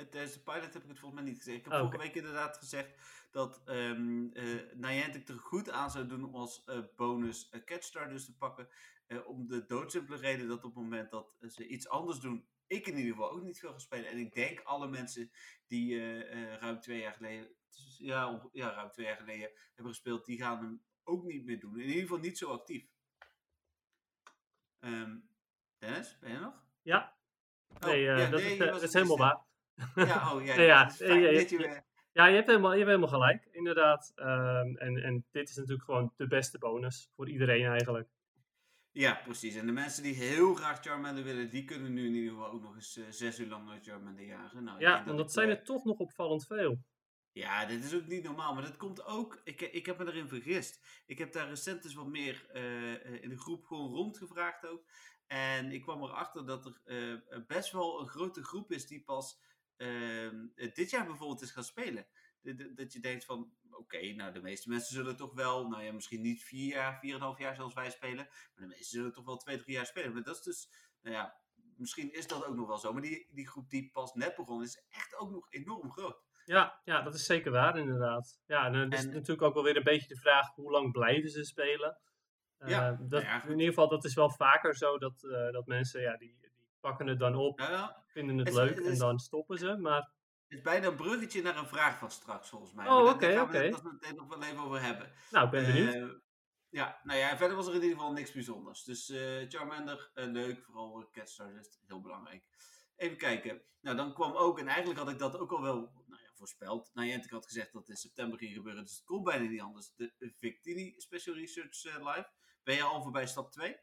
tijdens 0.10 0.34
de 0.34 0.42
pilot 0.44 0.74
heb 0.74 0.84
ik 0.84 0.90
het 0.90 1.00
volgens 1.00 1.22
mij 1.22 1.30
niet 1.30 1.38
gezegd. 1.38 1.58
Ik 1.58 1.64
heb 1.64 1.74
oh, 1.74 1.80
vorige 1.80 1.96
okay. 1.96 2.08
week 2.08 2.18
inderdaad 2.18 2.58
gezegd 2.58 2.90
dat 3.32 3.62
um, 3.66 4.32
Niantic 4.74 5.30
er 5.30 5.40
goed 5.40 5.70
aan 5.70 5.92
zou 5.92 6.08
doen 6.08 6.24
om 6.24 6.36
als 6.36 6.64
bonus 6.96 7.54
Catchstar 7.66 8.10
dus 8.10 8.26
te 8.26 8.36
pakken. 8.38 8.68
om 9.26 9.48
de 9.48 9.66
doodsimpele 9.66 10.18
reden 10.18 10.48
dat 10.48 10.64
op 10.64 10.76
het 10.76 10.84
moment 10.84 11.12
dat 11.12 11.36
ze 11.42 11.68
iets 11.68 11.90
anders 11.90 12.20
doen, 12.20 12.48
ik 12.68 12.88
in 12.88 12.98
ieder 12.98 13.12
geval 13.12 13.32
ook 13.32 13.44
niet 13.44 13.60
veel 13.60 13.72
ga 13.72 13.78
spelen. 13.78 14.10
En 14.10 14.18
ik 14.18 14.34
denk 14.34 14.60
alle 14.60 14.88
mensen 14.88 15.32
die 15.68 15.94
uh, 15.94 16.34
uh, 16.34 16.56
ruim 16.56 16.80
twee 16.80 17.00
jaar 17.00 17.14
geleden, 17.14 17.56
ja, 17.98 18.50
ja, 18.52 18.74
ruim 18.74 18.92
twee 18.92 19.06
jaar 19.06 19.18
geleden 19.18 19.52
hebben 19.74 19.94
gespeeld, 19.94 20.26
die 20.26 20.38
gaan 20.38 20.58
hem 20.58 20.84
ook 21.04 21.24
niet 21.24 21.46
meer 21.46 21.60
doen. 21.60 21.80
In 21.80 21.88
ieder 21.88 22.02
geval 22.02 22.18
niet 22.18 22.38
zo 22.38 22.52
actief. 22.52 22.88
Um, 24.80 25.30
Dennis, 25.78 26.18
ben 26.20 26.32
je 26.32 26.40
nog? 26.40 26.64
Ja. 26.82 27.18
Oh, 27.68 27.88
nee, 27.88 28.02
uh, 28.02 28.18
ja, 28.18 28.30
dat, 28.30 28.42
nee, 28.42 28.52
is, 28.52 28.58
dat 28.58 28.84
is 28.84 28.94
helemaal 28.94 29.18
waar. 29.18 29.46
Ja, 29.96 30.34
oh 30.34 30.46
ja. 30.46 30.56
nee, 30.56 30.66
ja, 30.76 30.92
je, 30.98 31.84
ja, 32.12 32.26
je 32.26 32.36
hebt 32.36 32.48
helemaal, 32.48 32.72
je 32.72 32.78
hebt 32.78 32.90
helemaal 32.90 33.10
gelijk, 33.10 33.48
inderdaad. 33.52 34.12
Um, 34.16 34.78
en, 34.78 35.04
en 35.04 35.26
dit 35.32 35.50
is 35.50 35.56
natuurlijk 35.56 35.86
gewoon 35.86 36.14
de 36.16 36.28
beste 36.28 36.58
bonus 36.58 37.12
voor 37.16 37.30
iedereen 37.30 37.66
eigenlijk. 37.66 38.10
Ja, 38.98 39.22
precies. 39.24 39.56
En 39.56 39.66
de 39.66 39.72
mensen 39.72 40.04
die 40.04 40.14
heel 40.14 40.54
graag 40.54 40.82
Charmander 40.82 41.24
willen, 41.24 41.50
die 41.50 41.66
kunnen 41.66 41.94
nu 41.94 42.06
in 42.06 42.14
ieder 42.14 42.30
geval 42.30 42.52
ook 42.52 42.62
nog 42.62 42.76
eens 42.76 42.98
uh, 42.98 43.06
zes 43.10 43.40
uur 43.40 43.48
lang 43.48 43.80
Charmander 43.82 44.26
jagen. 44.26 44.64
Nou, 44.64 44.80
ja, 44.80 45.06
want 45.06 45.18
dat, 45.18 45.34
zijn 45.34 45.50
er 45.50 45.64
toch 45.64 45.84
nog 45.84 45.98
opvallend 45.98 46.46
veel. 46.46 46.84
Ja, 47.32 47.66
dit 47.66 47.84
is 47.84 47.94
ook 47.94 48.08
niet 48.08 48.24
normaal. 48.24 48.54
Maar 48.54 48.64
dat 48.64 48.78
komt 48.78 49.06
ook, 49.06 49.42
ik, 49.44 49.62
ik 49.62 49.86
heb 49.86 49.98
me 49.98 50.06
erin 50.06 50.28
vergist. 50.28 51.04
Ik 51.06 51.18
heb 51.18 51.32
daar 51.32 51.48
recent 51.48 51.84
dus 51.84 51.94
wat 51.94 52.08
meer 52.08 52.46
uh, 52.54 53.24
in 53.24 53.30
de 53.30 53.40
groep 53.40 53.66
gewoon 53.66 53.94
rondgevraagd 53.94 54.66
ook. 54.66 54.84
En 55.28 55.72
ik 55.72 55.82
kwam 55.82 56.04
erachter 56.04 56.46
dat 56.46 56.66
er 56.66 56.82
uh, 56.86 57.46
best 57.48 57.72
wel 57.72 58.02
een 58.02 58.08
grote 58.08 58.44
groep 58.44 58.72
is 58.72 58.88
die 58.88 59.04
pas 59.04 59.42
ehm, 59.76 60.46
dit 60.74 60.90
jaar 60.90 61.06
bijvoorbeeld 61.06 61.42
is 61.42 61.52
gaan 61.52 61.64
spelen. 61.64 62.08
Dat 62.76 62.94
je 62.94 63.00
denkt 63.00 63.26
van, 63.26 63.52
oké, 63.72 64.14
nou 64.14 64.34
de 64.34 64.42
meeste 64.42 64.70
mensen 64.70 64.96
zullen 64.96 65.16
toch 65.16 65.34
wel, 65.34 65.68
nou 65.68 65.84
ja, 65.84 65.94
misschien 65.94 66.22
niet 66.22 66.44
vier 66.44 66.74
jaar, 66.74 67.00
vier 67.00 67.14
en 67.14 67.22
half 67.22 67.40
jaar 67.40 67.56
zoals 67.56 67.74
wij 67.74 67.90
spelen, 67.90 68.28
maar 68.56 68.68
de 68.68 68.68
meeste 68.68 68.96
zullen 68.96 69.14
toch 69.14 69.26
wel 69.26 69.38
twee, 69.38 69.58
drie 69.58 69.76
jaar 69.76 69.86
spelen. 69.86 70.14
Maar 70.14 70.24
dat 70.24 70.36
is 70.36 70.42
dus, 70.42 70.70
nou 71.02 71.16
ja, 71.16 71.42
misschien 71.78 72.14
is 72.14 72.28
dat 72.28 72.46
ook 72.46 72.56
nog 72.56 72.68
wel 72.68 72.78
zo. 72.78 72.94
Maar 72.94 73.02
die, 73.02 73.28
die 73.32 73.48
groep 73.48 73.70
die 73.70 73.90
pas 73.92 74.14
net 74.14 74.36
begon, 74.36 74.64
is 74.64 74.86
echt 74.90 75.18
ook 75.18 75.32
nog 75.32 75.48
enorm 75.52 75.92
groot. 75.92 76.26
Ja, 76.46 76.82
ja, 76.84 77.02
dat 77.02 77.14
is 77.14 77.26
zeker 77.26 77.52
waar 77.52 77.78
inderdaad. 77.78 78.42
Ja, 78.46 78.66
en 78.66 78.74
dan 78.74 78.92
is 78.92 79.06
natuurlijk 79.06 79.42
ook 79.42 79.54
wel 79.54 79.64
weer 79.64 79.78
een 79.78 79.84
beetje 79.84 80.08
de 80.08 80.20
vraag, 80.20 80.56
hoe 80.56 80.72
lang 80.72 80.92
blijven 80.92 81.30
ze 81.30 81.44
spelen? 81.44 81.98
Ja, 82.66 82.92
uh, 82.92 83.00
dat, 83.10 83.24
in 83.24 83.50
ieder 83.50 83.68
geval, 83.68 83.90
dat 83.90 84.06
is 84.06 84.14
wel 84.14 84.30
vaker 84.30 84.76
zo 84.76 84.98
dat, 84.98 85.24
uh, 85.24 85.52
dat 85.52 85.66
mensen, 85.66 86.02
ja, 86.02 86.18
die, 86.18 86.38
die 86.40 86.52
pakken 86.80 87.08
het 87.08 87.20
dan 87.20 87.36
op, 87.36 87.60
ja, 87.60 88.04
vinden 88.08 88.38
het, 88.38 88.48
het 88.48 88.56
leuk 88.56 88.80
en 88.80 88.98
dan 88.98 89.20
stoppen 89.20 89.58
ze. 89.58 89.78
Maar 89.78 90.12
het 90.48 90.58
is 90.58 90.62
bijna 90.62 90.88
een 90.88 90.96
bruggetje 90.96 91.42
naar 91.42 91.58
een 91.58 91.68
vraag 91.68 91.98
van 91.98 92.12
straks, 92.12 92.50
volgens 92.50 92.74
mij. 92.74 92.88
Oh, 92.88 93.10
oké, 93.10 93.10
oké. 93.10 93.42
Okay, 93.42 93.70
Daar 93.70 93.74
gaan 93.74 93.84
we 93.84 93.90
het 93.90 94.02
meteen 94.02 94.16
nog 94.16 94.28
wel 94.28 94.44
even 94.44 94.60
over 94.60 94.82
hebben. 94.82 95.12
Nou, 95.32 95.46
ik 95.46 95.52
ben 95.52 95.66
benieuwd. 95.66 95.96
Uh, 95.96 96.10
Ja, 96.70 97.00
nou 97.04 97.20
ja, 97.20 97.38
verder 97.38 97.56
was 97.56 97.68
er 97.68 97.74
in 97.74 97.82
ieder 97.82 97.98
geval 97.98 98.14
niks 98.14 98.32
bijzonders. 98.32 98.84
Dus 98.84 99.14
Charmander, 99.48 100.12
leuk, 100.14 100.64
vooral 100.64 101.10
Cat 101.12 101.30
Stardust, 101.30 101.82
heel 101.88 102.02
belangrijk. 102.02 102.44
Even 102.96 103.18
kijken. 103.18 103.62
Nou, 103.82 103.98
dan 103.98 104.14
kwam 104.14 104.36
ook, 104.36 104.60
en 104.60 104.68
eigenlijk 104.68 105.00
had 105.00 105.10
ik 105.10 105.20
dat 105.20 105.40
ook 105.40 105.52
al 105.52 105.62
wel 105.62 105.76
nou 106.06 106.22
ja, 106.22 106.30
voorspeld. 106.36 106.92
Niantic 106.94 107.32
had 107.32 107.46
gezegd 107.46 107.72
dat 107.72 107.82
het 107.82 107.90
in 107.90 107.96
september 107.96 108.38
ging 108.40 108.54
gebeuren, 108.54 108.84
dus 108.84 108.96
het 108.96 109.06
kon 109.06 109.24
bijna 109.24 109.50
niet 109.50 109.62
anders. 109.62 109.94
De 109.96 110.34
Victini 110.38 110.94
Special 110.98 111.36
Research 111.36 111.84
Live. 111.84 112.30
Ben 112.64 112.76
je 112.76 112.84
al 112.84 113.02
voorbij 113.02 113.28
stap 113.28 113.52
2? 113.52 113.78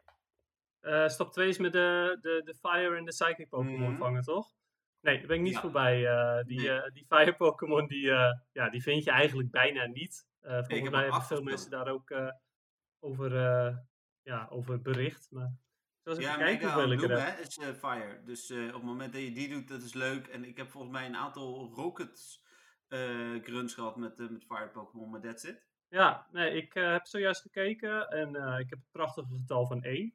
Uh, 0.81 1.09
stap 1.09 1.33
2 1.33 1.49
is 1.49 1.59
met 1.59 1.73
de, 1.73 2.19
de, 2.21 2.43
de 2.45 2.55
Fire 2.55 2.97
en 2.97 3.05
de 3.05 3.11
Psychic 3.11 3.49
Pokémon 3.49 3.91
mm 3.91 3.97
vangen, 3.97 4.23
toch? 4.23 4.53
Nee, 5.05 5.19
daar 5.19 5.27
ben 5.27 5.37
ik 5.37 5.43
niet 5.43 5.59
voorbij. 5.59 6.01
Uh, 6.01 6.45
die, 6.45 6.59
nee. 6.59 6.69
uh, 6.69 6.91
die 6.93 7.05
Fire 7.09 7.35
Pokémon, 7.35 7.87
die, 7.87 8.07
ja, 8.53 8.71
die 8.71 8.83
vind 8.83 9.05
je 9.05 9.11
eigenlijk 9.11 9.51
bijna 9.51 9.87
niet. 9.87 10.27
volgens 10.41 10.91
mij 10.91 11.03
hebben 11.03 11.23
veel 11.23 11.43
mensen 11.43 11.71
daar 11.71 11.89
ook 11.89 12.15
over, 13.01 13.33
ja, 14.23 14.47
over 14.51 14.83
bericht. 14.83 15.31
Maar 15.31 15.57
zoals 16.03 16.19
ik 16.19 16.25
ja, 16.25 16.37
kijken 16.37 16.73
hoeveel 16.73 16.93
ik 16.93 17.03
er 17.03 17.25
heb. 17.25 17.39
is 17.39 17.59
Fire. 17.79 18.23
Dus 18.25 18.51
op 18.51 18.73
het 18.73 18.83
moment 18.83 19.13
dat 19.13 19.23
je 19.23 19.33
die 19.33 19.49
doet, 19.49 19.69
dat 19.69 19.83
is 19.83 19.95
leuk. 19.95 20.27
En 20.27 20.45
ik 20.45 20.57
heb 20.57 20.71
volgens 20.71 20.93
mij 20.93 21.07
een 21.07 21.17
aantal 21.17 21.73
Rockets 21.75 22.43
grunts 23.43 23.75
gehad 23.75 23.97
met, 23.97 24.19
met 24.19 24.45
Fire 24.45 24.69
Pokémon, 24.69 25.11
maar 25.11 25.21
that's 25.21 25.45
it. 25.45 25.67
Ja, 25.89 26.27
nee, 26.33 26.51
ik 26.51 26.73
heb 26.73 27.07
zojuist 27.07 27.41
gekeken 27.41 28.09
en 28.09 28.29
ik 28.59 28.71
heb 28.71 28.79
het 28.79 28.91
prachtige 28.91 29.35
getal 29.35 29.67
van 29.67 29.83
1. 29.83 30.15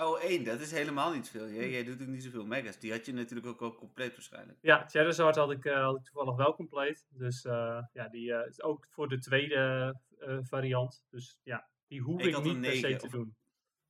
Oh, 0.00 0.22
één, 0.22 0.44
dat 0.44 0.60
is 0.60 0.70
helemaal 0.70 1.12
niet 1.12 1.28
veel. 1.28 1.48
Jij, 1.48 1.70
jij 1.70 1.84
doet 1.84 2.02
ook 2.02 2.08
niet 2.08 2.22
zoveel 2.22 2.44
megas. 2.44 2.78
Die 2.78 2.92
had 2.92 3.06
je 3.06 3.12
natuurlijk 3.12 3.46
ook 3.46 3.60
al 3.60 3.74
compleet 3.74 4.12
waarschijnlijk. 4.12 4.58
Ja, 4.60 4.84
Charizard 4.88 5.36
had 5.36 5.50
ik, 5.50 5.64
uh, 5.64 5.84
had 5.84 5.96
ik 5.96 6.04
toevallig 6.04 6.36
wel 6.36 6.54
compleet. 6.54 7.06
Dus 7.10 7.44
uh, 7.44 7.82
ja, 7.92 8.08
die 8.08 8.30
uh, 8.30 8.46
is 8.46 8.62
ook 8.62 8.86
voor 8.90 9.08
de 9.08 9.18
tweede 9.18 9.94
variant. 10.42 11.04
Dus 11.10 11.40
ja, 11.42 11.68
die 11.86 12.00
hoef 12.00 12.20
ik, 12.20 12.36
ik 12.36 12.42
niet 12.42 12.60
per 12.60 12.72
se 12.72 12.96
te 12.96 13.08
doen. 13.08 13.36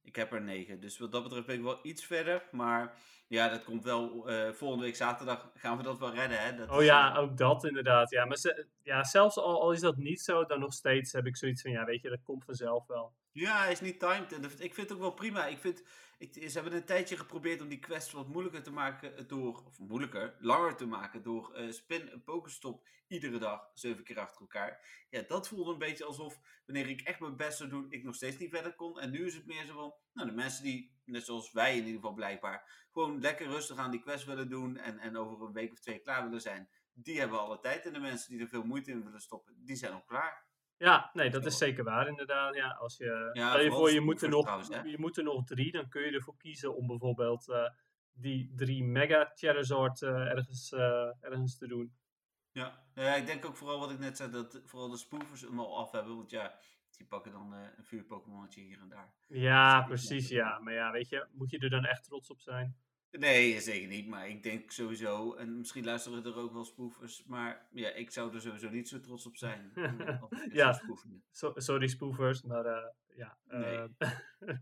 Ik 0.03 0.17
heb 0.17 0.33
er 0.33 0.43
negen. 0.43 0.81
Dus 0.81 0.99
wat 0.99 1.13
dat 1.13 1.23
betreft 1.23 1.47
ben 1.47 1.57
ik 1.57 1.63
wel 1.63 1.79
iets 1.83 2.05
verder. 2.05 2.49
Maar 2.51 2.99
ja, 3.27 3.49
dat 3.49 3.65
komt 3.65 3.85
wel. 3.85 4.31
Volgende 4.53 4.85
week 4.85 4.97
zaterdag 4.97 5.51
gaan 5.55 5.77
we 5.77 5.83
dat 5.83 5.99
wel 5.99 6.15
redden. 6.15 6.43
Hè? 6.43 6.57
Dat 6.57 6.71
oh 6.71 6.83
ja, 6.83 7.17
ook 7.17 7.37
dat 7.37 7.65
inderdaad. 7.65 8.11
Ja, 8.11 8.25
maar 8.25 8.39
ja, 8.83 9.05
zelfs 9.05 9.37
al, 9.37 9.61
al, 9.61 9.73
is 9.73 9.81
dat 9.81 9.97
niet 9.97 10.21
zo, 10.21 10.45
dan 10.45 10.61
nog 10.61 10.73
steeds 10.73 11.13
heb 11.13 11.27
ik 11.27 11.37
zoiets 11.37 11.63
van: 11.63 11.71
ja, 11.71 11.85
weet 11.85 12.03
je, 12.03 12.09
dat 12.09 12.23
komt 12.23 12.45
vanzelf 12.45 12.87
wel. 12.87 13.13
Ja, 13.39 13.63
hij 13.63 13.73
is 13.73 13.81
niet 13.81 14.01
timed. 14.01 14.33
En 14.33 14.45
ik 14.45 14.75
vind 14.75 14.77
het 14.77 14.93
ook 14.93 14.99
wel 14.99 15.15
prima. 15.15 15.47
Ik 15.47 15.59
vind, 15.59 15.83
ik, 16.19 16.33
ze 16.35 16.59
hebben 16.61 16.73
een 16.73 16.85
tijdje 16.85 17.17
geprobeerd 17.17 17.61
om 17.61 17.69
die 17.69 17.79
quest 17.79 18.13
wat 18.13 18.29
moeilijker 18.29 18.63
te 18.63 18.71
maken 18.71 19.29
door, 19.29 19.63
of 19.67 19.79
moeilijker, 19.79 20.37
langer 20.39 20.77
te 20.77 20.87
maken 20.87 21.23
door 21.23 21.59
uh, 21.59 21.73
spin 21.73 22.11
en 22.11 22.23
pokestop 22.23 22.87
iedere 23.09 23.39
dag, 23.39 23.71
zeven 23.75 24.05
keer 24.05 24.19
achter 24.19 24.41
elkaar. 24.41 25.07
Ja, 25.11 25.23
dat 25.23 25.49
voelde 25.49 25.73
een 25.73 25.79
beetje 25.79 26.05
alsof 26.05 26.41
wanneer 26.67 26.89
ik 26.89 27.01
echt 27.01 27.21
mijn 27.21 27.37
best 27.37 27.59
zou 27.59 27.69
doen, 27.69 27.87
ik 27.91 28.05
nog 28.05 28.15
steeds 28.15 28.39
niet 28.39 28.51
verder 28.51 28.75
kon. 28.75 29.01
En 29.01 29.11
nu 29.11 29.27
is 29.27 29.35
het 29.35 29.47
meer 29.47 29.67
zo 29.67 29.75
van, 29.75 29.95
nou, 30.13 30.29
de 30.29 30.35
mensen 30.35 30.65
die, 30.65 31.01
net 31.05 31.25
zoals 31.25 31.53
wij 31.53 31.71
in 31.71 31.85
ieder 31.85 31.95
geval 31.95 32.15
blijkbaar, 32.15 32.87
gewoon 32.93 33.21
lekker 33.21 33.47
rustig 33.47 33.77
aan 33.77 33.91
die 33.91 34.03
quest 34.03 34.25
willen 34.25 34.49
doen 34.49 34.77
en, 34.77 34.99
en 34.99 35.17
over 35.17 35.47
een 35.47 35.53
week 35.53 35.73
of 35.73 35.81
twee 35.81 35.99
klaar 35.99 36.25
willen 36.25 36.41
zijn, 36.41 36.69
die 36.93 37.19
hebben 37.19 37.41
alle 37.41 37.61
tijd. 37.61 37.87
En 37.87 37.93
de 37.93 37.99
mensen 37.99 38.31
die 38.31 38.41
er 38.41 38.49
veel 38.49 38.65
moeite 38.65 38.91
in 38.91 39.05
willen 39.05 39.21
stoppen, 39.21 39.55
die 39.65 39.77
zijn 39.77 39.93
al 39.93 40.05
klaar. 40.05 40.48
Ja, 40.79 41.11
nee, 41.13 41.31
dat 41.31 41.47
is 41.47 41.59
zeker 41.59 41.85
waar 41.85 42.09
inderdaad. 42.09 42.55
Ja, 42.55 42.71
als 42.71 42.97
je, 42.97 43.31
ja, 43.33 43.59
je 43.59 43.71
voor, 43.71 43.91
je 43.91 44.01
moet, 44.01 44.23
er 44.23 44.29
nog, 44.29 44.69
je 44.85 44.99
moet 44.99 45.17
er 45.17 45.25
nog 45.25 45.45
drie, 45.45 45.73
dan 45.73 45.89
kun 45.89 46.03
je 46.03 46.11
ervoor 46.11 46.37
kiezen 46.37 46.77
om 46.77 46.87
bijvoorbeeld 46.87 47.49
uh, 47.49 47.69
die 48.13 48.53
drie 48.57 48.85
Mega 48.85 49.31
Charizard 49.35 50.01
uh, 50.01 50.11
ergens, 50.11 50.73
uh, 50.73 51.25
ergens 51.25 51.59
te 51.59 51.67
doen. 51.67 51.97
Ja. 52.53 52.85
ja, 52.95 53.15
ik 53.15 53.27
denk 53.27 53.45
ook 53.45 53.57
vooral 53.57 53.79
wat 53.79 53.91
ik 53.91 53.99
net 53.99 54.17
zei, 54.17 54.31
dat 54.31 54.61
vooral 54.65 54.89
de 54.89 54.97
spoofers 54.97 55.41
hem 55.41 55.61
al 55.61 55.79
af 55.79 55.91
hebben. 55.91 56.17
Want 56.17 56.31
ja, 56.31 56.59
die 56.97 57.07
pakken 57.07 57.33
dan 57.33 57.53
een 57.53 57.85
vuur 57.85 58.05
Pokémonnetje 58.05 58.61
hier 58.61 58.81
en 58.81 58.89
daar. 58.89 59.15
Ja, 59.27 59.83
precies, 59.83 60.29
ja. 60.29 60.59
Maar 60.59 60.75
ja, 60.75 60.91
weet 60.91 61.09
je, 61.09 61.27
moet 61.33 61.51
je 61.51 61.59
er 61.59 61.71
dan 61.71 61.85
echt 61.85 62.05
trots 62.05 62.31
op 62.31 62.41
zijn? 62.41 62.77
Nee, 63.11 63.61
zeker 63.61 63.89
niet. 63.89 64.07
Maar 64.07 64.29
ik 64.29 64.43
denk 64.43 64.71
sowieso, 64.71 65.35
en 65.35 65.59
misschien 65.59 65.85
luisteren 65.85 66.25
er 66.25 66.37
ook 66.37 66.53
wel 66.53 66.65
spoofers, 66.65 67.25
maar 67.25 67.69
ja, 67.73 67.89
ik 67.89 68.11
zou 68.11 68.35
er 68.35 68.41
sowieso 68.41 68.71
niet 68.71 68.89
zo 68.89 69.01
trots 69.01 69.27
op 69.27 69.37
zijn. 69.37 69.73
ja, 70.53 70.83
so, 71.31 71.53
sorry 71.57 71.87
spoofers, 71.87 72.43
maar 72.43 72.67
uh, 72.67 73.17
ja. 73.17 73.39
Uh, 73.49 73.85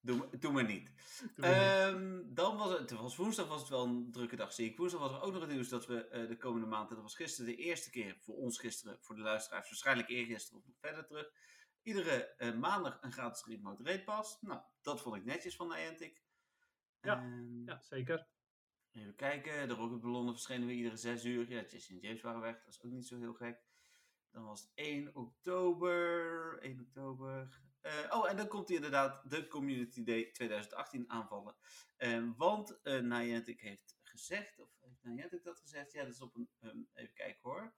doe, 0.00 0.28
doe 0.38 0.52
maar 0.52 0.64
niet. 0.64 0.92
Um, 1.36 2.34
dan 2.34 2.56
was 2.56 2.78
het, 2.78 2.90
was 2.90 3.16
woensdag 3.16 3.48
was 3.48 3.60
het 3.60 3.68
wel 3.68 3.84
een 3.84 4.12
drukke 4.12 4.36
dag, 4.36 4.52
zie 4.52 4.70
ik. 4.70 4.76
Woensdag 4.76 5.00
was 5.00 5.12
er 5.12 5.22
ook 5.22 5.32
nog 5.32 5.42
het 5.42 5.50
nieuws 5.50 5.68
dat 5.68 5.86
we 5.86 6.08
uh, 6.12 6.28
de 6.28 6.36
komende 6.36 6.66
maand, 6.66 6.88
dat 6.88 7.02
was 7.02 7.14
gisteren 7.14 7.50
de 7.50 7.62
eerste 7.62 7.90
keer, 7.90 8.16
voor 8.20 8.36
ons 8.36 8.58
gisteren, 8.58 8.98
voor 9.00 9.14
de 9.14 9.22
luisteraars, 9.22 9.68
waarschijnlijk 9.68 10.08
eergisteren 10.08 10.58
of 10.58 10.66
nog 10.66 10.76
verder 10.80 11.06
terug, 11.06 11.30
iedere 11.82 12.34
maandag 12.58 12.98
een 13.00 13.12
gratis 13.12 13.44
remote 13.44 13.82
rate 13.82 14.04
pass. 14.04 14.38
Nou, 14.40 14.60
dat 14.80 15.00
vond 15.00 15.16
ik 15.16 15.24
netjes 15.24 15.56
van 15.56 15.68
Niantic. 15.68 16.22
Ja, 17.02 17.22
um, 17.22 17.62
ja 17.66 17.80
zeker. 17.80 18.26
Even 18.92 19.14
kijken, 19.14 19.68
de 19.68 19.74
rocketballonnen 19.74 20.32
verschenen 20.32 20.66
weer 20.66 20.76
iedere 20.76 20.96
6 20.96 21.24
uur. 21.24 21.50
Ja, 21.50 21.62
Jesse 21.62 21.92
en 21.92 21.98
James 21.98 22.20
waren 22.20 22.40
weg, 22.40 22.62
dat 22.64 22.74
is 22.74 22.82
ook 22.82 22.90
niet 22.90 23.06
zo 23.06 23.18
heel 23.18 23.34
gek. 23.34 23.62
Dan 24.30 24.44
was 24.44 24.60
het 24.60 24.70
1 24.74 25.14
oktober. 25.14 26.58
1 26.60 26.80
oktober. 26.80 27.60
Uh, 27.82 28.08
oh, 28.10 28.30
en 28.30 28.36
dan 28.36 28.48
komt 28.48 28.66
hij 28.66 28.76
inderdaad 28.76 29.30
de 29.30 29.46
Community 29.46 30.04
Day 30.04 30.30
2018 30.30 31.10
aanvallen. 31.10 31.56
Um, 31.98 32.34
want 32.36 32.78
uh, 32.82 33.00
Niantic 33.00 33.60
heeft 33.60 33.98
gezegd, 34.02 34.58
of 34.58 34.70
heeft 34.80 35.02
Niantic 35.02 35.44
dat 35.44 35.58
gezegd? 35.58 35.92
Ja, 35.92 36.02
dat 36.04 36.12
is 36.12 36.20
op 36.20 36.34
een, 36.34 36.50
um, 36.60 36.88
even 36.92 37.14
kijken 37.14 37.40
hoor. 37.42 37.74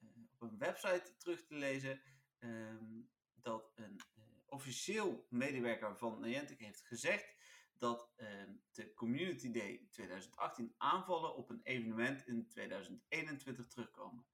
Uh, 0.00 0.08
op 0.38 0.50
een 0.50 0.58
website 0.58 1.16
terug 1.16 1.44
te 1.44 1.54
lezen. 1.54 2.00
Um, 2.38 3.10
dat 3.34 3.72
een 3.74 4.00
officieel 4.46 5.26
medewerker 5.30 5.96
van 5.96 6.20
Niantic 6.20 6.58
heeft 6.58 6.86
gezegd 6.86 7.37
dat 7.78 8.12
ehm, 8.16 8.52
de 8.72 8.94
Community 8.94 9.50
Day 9.50 9.86
2018 9.90 10.74
aanvallen 10.76 11.36
op 11.36 11.50
een 11.50 11.60
evenement 11.62 12.26
in 12.26 12.48
2021 12.48 13.66
terugkomen. 13.66 14.26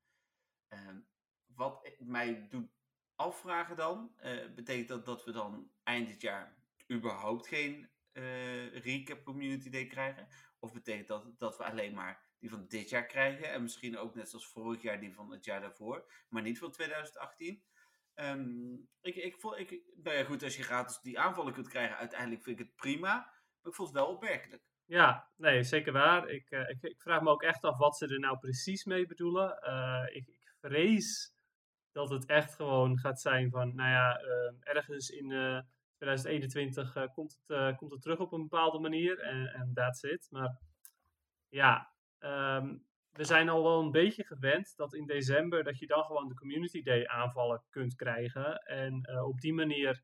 Ehm, 0.69 1.01
wat 1.47 1.91
mij 1.99 2.49
doet 2.49 2.73
afvragen 3.15 3.77
dan, 3.77 4.15
uh, 4.25 4.55
betekent 4.55 4.89
dat 4.89 5.05
dat 5.05 5.25
we 5.25 5.33
dan 5.33 5.71
eind 5.83 6.09
dit 6.09 6.21
jaar 6.21 6.57
überhaupt 6.93 7.47
geen 7.47 7.91
uh, 8.13 8.77
recap 8.77 9.25
Community 9.25 9.71
Day 9.71 9.87
krijgen? 9.87 10.29
Of 10.59 10.73
betekent 10.73 11.09
dat 11.09 11.39
dat 11.39 11.57
we 11.57 11.65
alleen 11.65 11.95
maar 11.95 12.23
die 12.39 12.51
van 12.51 12.67
dit 12.69 12.89
jaar 12.89 13.07
krijgen 13.07 13.53
en 13.53 13.63
misschien 13.63 13.99
ook 13.99 14.15
net 14.15 14.29
zoals 14.29 14.49
vorig 14.49 14.83
jaar 14.83 15.01
die 15.01 15.15
van 15.15 15.31
het 15.31 15.45
jaar 15.45 15.61
daarvoor, 15.61 16.13
maar 16.29 16.43
niet 16.43 16.59
van 16.59 16.71
2018? 16.71 17.65
Um, 18.15 18.25
ehm, 18.25 18.75
ik, 19.01 19.15
ik, 19.17 19.37
vond, 19.41 19.59
ik, 19.59 19.83
nou 19.97 20.17
ja, 20.17 20.25
goed, 20.25 20.43
als 20.43 20.57
je 20.57 20.63
gratis 20.63 21.01
die 21.01 21.19
aanvallen 21.19 21.53
kunt 21.53 21.69
krijgen, 21.69 21.97
uiteindelijk 21.97 22.43
vind 22.43 22.61
ik 22.61 22.67
het 22.67 22.77
prima. 22.77 23.34
Ik 23.65 23.75
vond 23.75 23.89
het 23.89 23.99
wel 23.99 24.07
opmerkelijk. 24.07 24.63
Ja, 24.87 25.29
nee, 25.37 25.63
zeker 25.63 25.93
waar. 25.93 26.29
Ik, 26.29 26.51
uh, 26.51 26.69
ik, 26.69 26.83
ik, 26.83 27.01
vraag 27.01 27.23
me 27.23 27.31
ook 27.31 27.43
echt 27.43 27.65
af 27.65 27.79
wat 27.79 27.97
ze 27.97 28.07
er 28.07 28.19
nou 28.19 28.39
precies 28.39 28.85
mee 28.85 29.07
bedoelen. 29.07 29.59
Uh, 29.67 30.17
ik, 30.17 30.29
ik, 30.29 30.55
vrees 30.61 31.35
dat 31.93 32.11
het 32.11 32.27
echt 32.27 32.55
gewoon 32.55 32.99
gaat 32.99 33.21
zijn 33.21 33.51
van, 33.51 33.75
nou 33.75 33.91
ja, 33.91 34.21
uh, 34.21 34.53
ergens 34.61 35.11
in 35.11 35.29
2021 35.97 37.13
komt, 37.15 37.39
het, 37.47 37.77
komt 37.77 37.93
het 37.93 38.03
terug 38.03 38.19
op 38.19 38.33
een 38.33 38.43
bepaalde 38.43 38.79
manier 38.79 39.19
en, 39.19 39.71
that's 39.75 40.03
it. 40.03 40.27
Maar 40.31 40.59
ja, 41.49 41.93
um, 42.19 42.87
we 43.11 43.25
zijn 43.25 43.49
al 43.49 43.63
wel 43.63 43.81
een 43.81 43.91
beetje 43.91 44.25
gewend 44.25 44.77
dat 44.77 44.95
in 44.95 45.07
december 45.07 45.65
dat 45.65 45.79
je 45.79 45.87
dan 45.87 46.05
gewoon 46.05 46.29
de 46.29 46.35
Community 46.35 46.83
Day 46.83 47.07
aanvallen 47.07 47.63
kunt 47.71 47.95
krijgen. 47.95 48.57
En 48.57 49.21
op 49.25 49.41
die 49.41 49.55
manier 49.55 50.03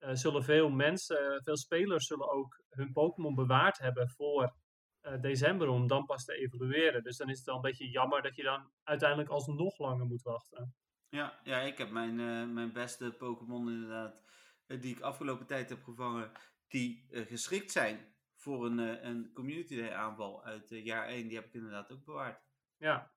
uh, 0.00 0.10
zullen 0.14 0.44
veel 0.44 0.70
mensen, 0.70 1.42
veel 1.42 1.56
spelers 1.56 2.06
zullen 2.06 2.30
ook 2.30 2.62
hun 2.68 2.92
Pokémon 2.92 3.34
bewaard 3.34 3.78
hebben 3.78 4.10
voor 4.10 4.54
uh, 5.02 5.20
december 5.20 5.68
om 5.68 5.86
dan 5.86 6.04
pas 6.04 6.24
te 6.24 6.34
evolueren. 6.34 7.02
Dus 7.02 7.16
dan 7.16 7.28
is 7.28 7.36
het 7.36 7.46
wel 7.46 7.54
een 7.54 7.60
beetje 7.60 7.90
jammer 7.90 8.22
dat 8.22 8.36
je 8.36 8.42
dan 8.42 8.70
uiteindelijk 8.82 9.30
alsnog 9.30 9.78
langer 9.78 10.06
moet 10.06 10.22
wachten. 10.22 10.74
Ja, 11.08 11.40
ja 11.44 11.60
ik 11.60 11.78
heb 11.78 11.90
mijn, 11.90 12.18
uh, 12.18 12.52
mijn 12.52 12.72
beste 12.72 13.14
Pokémon 13.18 13.70
inderdaad, 13.70 14.22
die 14.66 14.96
ik 14.96 15.00
afgelopen 15.00 15.46
tijd 15.46 15.68
heb 15.68 15.82
gevangen, 15.82 16.32
die 16.68 17.06
geschikt 17.10 17.72
zijn 17.72 18.14
voor 18.34 18.66
een, 18.66 19.06
een 19.06 19.30
Community 19.32 19.76
Day 19.76 19.92
aanval 19.92 20.44
uit 20.44 20.68
jaar 20.68 21.06
1. 21.06 21.28
Die 21.28 21.36
heb 21.36 21.46
ik 21.46 21.54
inderdaad 21.54 21.92
ook 21.92 22.04
bewaard. 22.04 22.42
Ja, 22.76 23.12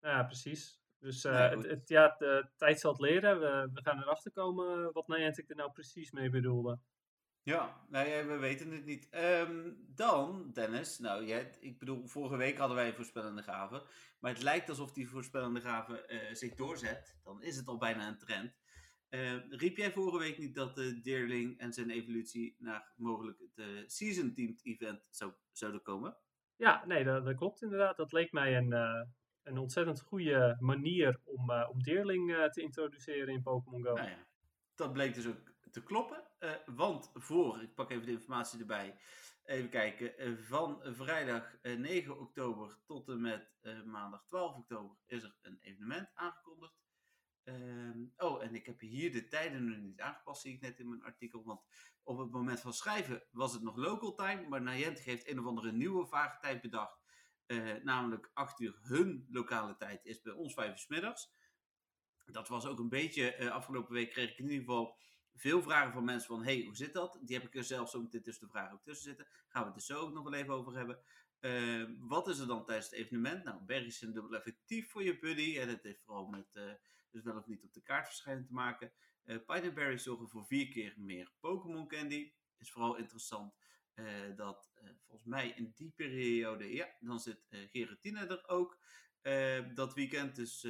ja 0.00 0.24
precies. 0.24 0.85
Dus 0.98 1.24
uh, 1.24 1.50
het, 1.50 1.66
het, 1.66 1.88
ja, 1.88 2.14
de 2.18 2.48
tijd 2.56 2.80
zal 2.80 2.92
het 2.92 3.00
leren. 3.00 3.40
We, 3.40 3.70
we 3.72 3.82
gaan 3.82 4.02
erachter 4.02 4.32
komen 4.32 4.92
wat 4.92 5.08
Niantic 5.08 5.50
er 5.50 5.56
nou 5.56 5.72
precies 5.72 6.10
mee 6.10 6.30
bedoelde. 6.30 6.78
Ja, 7.42 7.86
nou 7.88 8.26
we 8.26 8.36
weten 8.36 8.70
het 8.70 8.84
niet. 8.84 9.08
Um, 9.14 9.84
dan, 9.94 10.50
Dennis, 10.52 10.98
nou, 10.98 11.24
jij, 11.26 11.50
ik 11.60 11.78
bedoel, 11.78 12.06
vorige 12.06 12.36
week 12.36 12.58
hadden 12.58 12.76
wij 12.76 12.86
een 12.86 12.94
voorspellende 12.94 13.42
gave. 13.42 13.82
Maar 14.20 14.32
het 14.32 14.42
lijkt 14.42 14.68
alsof 14.68 14.92
die 14.92 15.08
voorspellende 15.08 15.60
gave 15.60 16.04
uh, 16.08 16.34
zich 16.34 16.54
doorzet. 16.54 17.18
Dan 17.22 17.42
is 17.42 17.56
het 17.56 17.66
al 17.66 17.78
bijna 17.78 18.08
een 18.08 18.18
trend. 18.18 18.56
Uh, 19.10 19.50
riep 19.50 19.76
jij 19.76 19.92
vorige 19.92 20.18
week 20.18 20.38
niet 20.38 20.54
dat 20.54 20.74
de 20.74 21.00
Deerling 21.00 21.58
en 21.58 21.72
zijn 21.72 21.90
evolutie 21.90 22.56
naar 22.58 22.92
mogelijk 22.96 23.38
het 23.54 23.92
Season 23.92 24.34
Teamed 24.34 24.64
event 24.64 25.06
zou, 25.10 25.32
zouden 25.52 25.82
komen? 25.82 26.16
Ja, 26.56 26.84
nee, 26.86 27.04
dat, 27.04 27.24
dat, 27.24 27.36
klopt 27.36 27.62
inderdaad. 27.62 27.96
Dat 27.96 28.12
leek 28.12 28.32
mij 28.32 28.56
een, 28.56 28.72
een 29.46 29.58
ontzettend 29.58 30.00
goede 30.00 30.56
manier 30.60 31.20
om, 31.24 31.50
uh, 31.50 31.68
om 31.70 31.82
Deerling 31.82 32.30
uh, 32.30 32.44
te 32.44 32.62
introduceren 32.62 33.34
in 33.34 33.42
Pokémon 33.42 33.82
Go. 33.82 33.94
Nou 33.94 34.08
ja, 34.08 34.26
dat 34.74 34.92
bleek 34.92 35.14
dus 35.14 35.26
ook 35.26 35.54
te 35.70 35.82
kloppen. 35.82 36.22
want 36.66 37.10
voor, 37.14 37.62
ik 37.62 37.74
pak 37.74 37.90
even 37.90 38.06
de 38.06 38.12
informatie 38.12 38.60
erbij. 38.60 38.98
Even 39.44 39.70
kijken, 39.70 40.38
van 40.38 40.80
vrijdag 40.82 41.56
9 41.62 42.18
oktober 42.18 42.78
tot 42.86 43.08
en 43.08 43.20
met 43.20 43.50
maandag 43.84 44.24
12 44.24 44.56
oktober 44.56 44.96
is 45.06 45.22
er 45.22 45.36
een 45.42 45.58
evenement 45.60 46.10
aangekondigd. 46.14 46.86
Ehm, 47.46 48.04
oh, 48.16 48.42
en 48.42 48.54
ik 48.54 48.66
heb 48.66 48.80
hier 48.80 49.12
de 49.12 49.28
tijden 49.28 49.68
nog 49.68 49.78
niet 49.78 50.00
aangepast, 50.00 50.40
zie 50.42 50.54
ik 50.54 50.60
net 50.60 50.78
in 50.78 50.88
mijn 50.88 51.02
artikel. 51.02 51.44
Want 51.44 51.60
op 52.02 52.18
het 52.18 52.30
moment 52.30 52.60
van 52.60 52.72
schrijven 52.72 53.22
was 53.30 53.52
het 53.52 53.62
nog 53.62 53.76
local 53.76 54.14
time. 54.14 54.48
Maar 54.48 54.62
Niantic 54.62 55.04
heeft 55.04 55.28
een 55.28 55.38
of 55.38 55.46
andere 55.46 55.72
nieuwe 55.72 56.06
vage 56.06 56.38
tijd 56.40 56.60
bedacht. 56.60 57.05
Uh, 57.46 57.74
namelijk 57.82 58.30
8 58.34 58.60
uur 58.60 58.78
hun 58.82 59.26
lokale 59.30 59.76
tijd 59.76 60.04
is 60.04 60.22
bij 60.22 60.32
ons 60.32 60.54
5 60.54 60.70
uur 60.70 60.78
s 60.78 60.86
middags. 60.86 61.34
Dat 62.24 62.48
was 62.48 62.66
ook 62.66 62.78
een 62.78 62.88
beetje, 62.88 63.38
uh, 63.38 63.50
afgelopen 63.50 63.92
week 63.92 64.10
kreeg 64.10 64.30
ik 64.30 64.38
in 64.38 64.44
ieder 64.44 64.58
geval 64.58 64.96
veel 65.34 65.62
vragen 65.62 65.92
van 65.92 66.04
mensen 66.04 66.28
van, 66.28 66.44
hey, 66.44 66.62
hoe 66.64 66.76
zit 66.76 66.92
dat? 66.92 67.18
Die 67.22 67.36
heb 67.36 67.46
ik 67.46 67.54
er 67.54 67.64
zelf 67.64 67.90
zo 67.90 68.02
meteen 68.02 68.22
tussen 68.22 68.46
de 68.46 68.52
vragen 68.52 68.74
ook 68.74 68.84
tussen 68.84 69.04
zitten. 69.04 69.26
Gaan 69.48 69.62
we 69.62 69.68
het 69.68 69.76
er 69.76 69.82
zo 69.82 70.00
ook 70.00 70.12
nog 70.12 70.24
wel 70.24 70.34
even 70.34 70.54
over 70.54 70.76
hebben. 70.76 70.98
Uh, 71.40 71.90
wat 71.98 72.28
is 72.28 72.38
er 72.38 72.46
dan 72.46 72.64
tijdens 72.64 72.90
het 72.90 72.98
evenement? 72.98 73.44
Nou, 73.44 73.62
berries 73.62 73.98
zijn 73.98 74.12
dubbel 74.12 74.36
effectief 74.36 74.90
voor 74.90 75.02
je 75.02 75.18
buddy. 75.18 75.58
En 75.58 75.68
het 75.68 75.82
heeft 75.82 76.02
vooral 76.02 76.26
met 76.26 76.46
dus 77.16 77.24
wel 77.24 77.36
of 77.36 77.46
niet 77.46 77.64
op 77.64 77.72
de 77.72 77.82
kaart 77.82 78.06
verschijnen 78.06 78.46
te 78.46 78.52
maken. 78.52 78.92
Uh, 79.24 79.36
Pineberry 79.46 79.98
zorgen 79.98 80.28
voor 80.28 80.46
vier 80.46 80.68
keer 80.68 80.94
meer 80.96 81.32
Pokémon 81.40 81.88
Candy. 81.88 82.32
Is 82.58 82.70
vooral 82.70 82.96
interessant 82.96 83.54
uh, 83.96 84.36
dat 84.36 84.72
uh, 84.82 84.90
volgens 85.06 85.26
mij 85.26 85.48
in 85.48 85.72
die 85.74 85.92
periode, 85.96 86.74
ja, 86.74 86.86
dan 87.00 87.18
zit 87.18 87.46
uh, 87.50 88.30
er 88.30 88.48
ook. 88.48 88.78
dat 89.74 89.94
weekend, 89.94 90.36
dus 90.36 90.66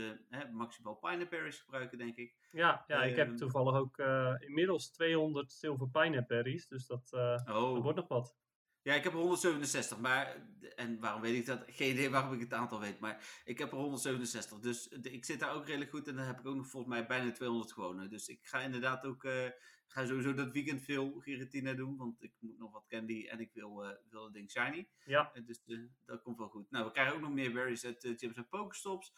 maximaal 0.52 0.94
Pineberries 0.94 1.58
gebruiken, 1.58 1.98
denk 1.98 2.16
ik. 2.16 2.36
Ja, 2.50 2.84
ja 2.86 3.04
ik 3.04 3.16
heb 3.16 3.28
ehm, 3.28 3.36
toevallig 3.36 3.74
ook 3.74 3.98
inmiddels 4.38 4.90
200 4.90 5.52
zilver 5.52 5.88
Pineberries, 5.88 6.68
dus 6.68 6.86
dat, 6.86 7.12
oh. 7.12 7.46
dat 7.46 7.82
wordt 7.82 7.98
nog 7.98 8.08
wat. 8.08 8.36
Ja, 8.86 8.94
ik 8.94 9.04
heb 9.04 9.12
er 9.12 9.18
167, 9.18 9.98
maar. 9.98 10.36
En 10.76 11.00
waarom 11.00 11.20
weet 11.20 11.34
ik 11.34 11.46
dat? 11.46 11.64
Geen 11.66 11.90
idee 11.90 12.10
waarom 12.10 12.32
ik 12.32 12.40
het 12.40 12.52
aantal 12.52 12.80
weet, 12.80 13.00
maar 13.00 13.42
ik 13.44 13.58
heb 13.58 13.72
er 13.72 13.78
167. 13.78 14.58
Dus 14.58 14.88
ik 14.88 15.24
zit 15.24 15.40
daar 15.40 15.54
ook 15.54 15.66
redelijk 15.66 15.90
goed 15.90 16.08
en 16.08 16.16
dan 16.16 16.24
heb 16.24 16.38
ik 16.38 16.46
ook 16.46 16.56
nog 16.56 16.68
volgens 16.68 16.92
mij 16.92 17.06
bijna 17.06 17.32
200 17.32 17.72
gewonnen. 17.72 18.10
Dus 18.10 18.28
ik 18.28 18.38
ga 18.42 18.60
inderdaad 18.60 19.04
ook. 19.04 19.24
Uh, 19.24 19.32
ga 19.86 20.06
sowieso 20.06 20.34
dat 20.34 20.52
weekend 20.52 20.82
veel 20.82 21.20
Giratina 21.20 21.72
doen, 21.74 21.96
want 21.96 22.22
ik 22.22 22.32
moet 22.38 22.58
nog 22.58 22.72
wat 22.72 22.86
candy 22.88 23.26
en 23.26 23.40
ik 23.40 23.50
wil, 23.52 23.84
uh, 23.84 23.90
wil 24.10 24.32
ding 24.32 24.50
shiny. 24.50 24.88
Ja. 25.04 25.32
Uh, 25.34 25.46
dus 25.46 25.62
dat 26.04 26.22
komt 26.22 26.38
wel 26.38 26.48
goed. 26.48 26.70
Nou, 26.70 26.84
we 26.84 26.92
krijgen 26.92 27.14
ook 27.14 27.20
nog 27.20 27.32
meer 27.32 27.52
berries 27.52 27.84
uit 27.84 28.14
Gyms 28.16 28.36
en 28.36 28.48
Pokestops. 28.48 29.12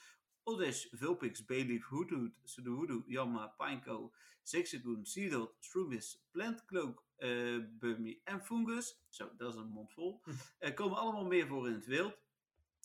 Oddish, 0.48 0.86
Vulpix, 0.92 1.44
Bayleaf, 1.44 1.84
Hoodhood, 1.84 2.32
Sudowoodo, 2.44 3.04
Yamma, 3.06 3.54
Pineco, 3.58 4.12
Zigzagoon, 4.42 5.04
Seedot, 5.04 5.56
Shroomis, 5.60 6.26
Plantcloak, 6.30 7.04
uh, 7.18 7.64
Bummy 7.78 8.20
en 8.24 8.44
Fungus. 8.44 9.04
Zo, 9.08 9.30
dat 9.36 9.54
is 9.54 9.60
een 9.60 9.68
mond 9.68 9.92
vol. 9.92 10.22
Uh, 10.60 10.74
komen 10.74 10.98
allemaal 10.98 11.26
meer 11.26 11.46
voor 11.46 11.68
in 11.68 11.74
het 11.74 11.86
wild. 11.86 12.18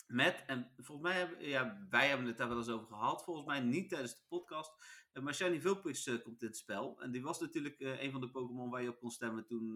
Met, 0.06 0.44
en 0.46 0.70
volgens 0.76 1.08
mij 1.08 1.18
hebben 1.18 1.48
ja, 1.48 1.86
wij 1.90 2.08
hebben 2.08 2.26
het 2.26 2.36
daar 2.36 2.48
wel 2.48 2.56
eens 2.56 2.68
over 2.68 2.86
gehad. 2.86 3.24
Volgens 3.24 3.46
mij 3.46 3.60
niet 3.60 3.88
tijdens 3.88 4.14
de 4.14 4.22
podcast. 4.28 4.72
Uh, 5.12 5.22
maar 5.22 5.34
Shiny 5.34 5.60
Vulpix 5.60 6.04
komt 6.22 6.42
in 6.42 6.46
het 6.46 6.56
spel. 6.56 7.00
En 7.00 7.10
die 7.10 7.22
was 7.22 7.40
natuurlijk 7.40 7.80
een 7.80 8.12
van 8.12 8.20
de 8.20 8.30
Pokémon 8.30 8.70
waar 8.70 8.82
je 8.82 8.88
op 8.88 8.98
kon 8.98 9.10
stemmen 9.10 9.46
toen 9.46 9.74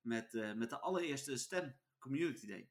met, 0.00 0.32
met 0.56 0.70
de 0.70 0.80
allereerste 0.80 1.36
stem 1.36 1.76
Community 1.98 2.46
Day. 2.46 2.70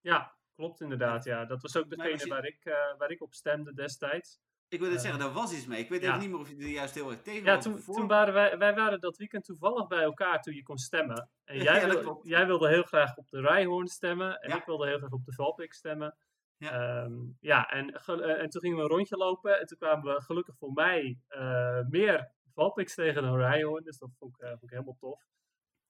Ja, 0.00 0.36
klopt 0.62 0.80
inderdaad. 0.80 1.24
Ja. 1.24 1.44
Dat 1.44 1.62
was 1.62 1.76
ook 1.76 1.90
degene 1.90 2.26
waar, 2.26 2.44
ik, 2.44 2.58
waar 2.98 3.10
ik 3.10 3.22
op 3.22 3.34
stemde 3.34 3.74
destijds. 3.74 4.40
Ik 4.68 4.80
wil 4.80 4.90
het 4.90 5.00
zeggen, 5.00 5.20
daar 5.20 5.32
was 5.32 5.52
iets 5.52 5.66
mee. 5.66 5.80
Ik 5.80 5.88
weet 5.88 6.02
even 6.02 6.18
niet 6.18 6.30
meer 6.30 6.38
of 6.38 6.48
je 6.48 6.56
er 6.56 6.66
juist 6.68 6.94
heel 6.94 7.10
erg 7.10 7.22
tegen 7.22 7.44
ja, 7.44 7.54
was. 7.54 7.64
Ja, 7.64 7.70
toen, 7.70 7.94
toen 7.94 8.06
waren 8.06 8.34
wij, 8.34 8.58
wij 8.58 8.74
waren 8.74 9.00
dat 9.00 9.16
weekend 9.16 9.44
toevallig 9.44 9.86
bij 9.86 10.02
elkaar 10.02 10.42
toen 10.42 10.54
je 10.54 10.62
kon 10.62 10.78
stemmen. 10.78 11.28
En 11.44 11.62
jij, 11.68 11.88
wil, 11.88 12.20
jij 12.22 12.46
wilde 12.46 12.68
heel 12.68 12.82
graag 12.82 13.16
op 13.16 13.28
de 13.28 13.40
Rijhoorn 13.40 13.86
stemmen. 13.86 14.38
En 14.38 14.56
ik 14.56 14.64
wilde 14.64 14.86
heel 14.86 14.98
graag 14.98 15.10
op 15.10 15.24
de 15.24 15.32
Valpik 15.32 15.72
stemmen. 15.72 16.16
Ja, 16.56 17.02
um, 17.02 17.36
ja 17.40 17.70
en, 17.70 17.90
eh, 17.90 18.40
en 18.40 18.48
toen 18.48 18.60
gingen 18.60 18.76
we 18.76 18.82
een 18.82 18.88
rondje 18.88 19.16
lopen. 19.16 19.60
En 19.60 19.66
toen 19.66 19.78
kwamen 19.78 20.14
we 20.14 20.22
gelukkig 20.22 20.56
voor 20.56 20.72
mij 20.72 21.18
uh, 21.28 21.80
meer 21.88 22.30
Valpiks 22.54 22.94
tegen 22.94 23.22
dan 23.22 23.36
Rijhoorn. 23.36 23.84
Dus 23.84 23.98
dat 23.98 24.10
vond 24.18 24.34
ik, 24.34 24.44
uh, 24.44 24.48
vond 24.48 24.62
ik 24.62 24.70
helemaal 24.70 24.96
tof. 25.00 25.22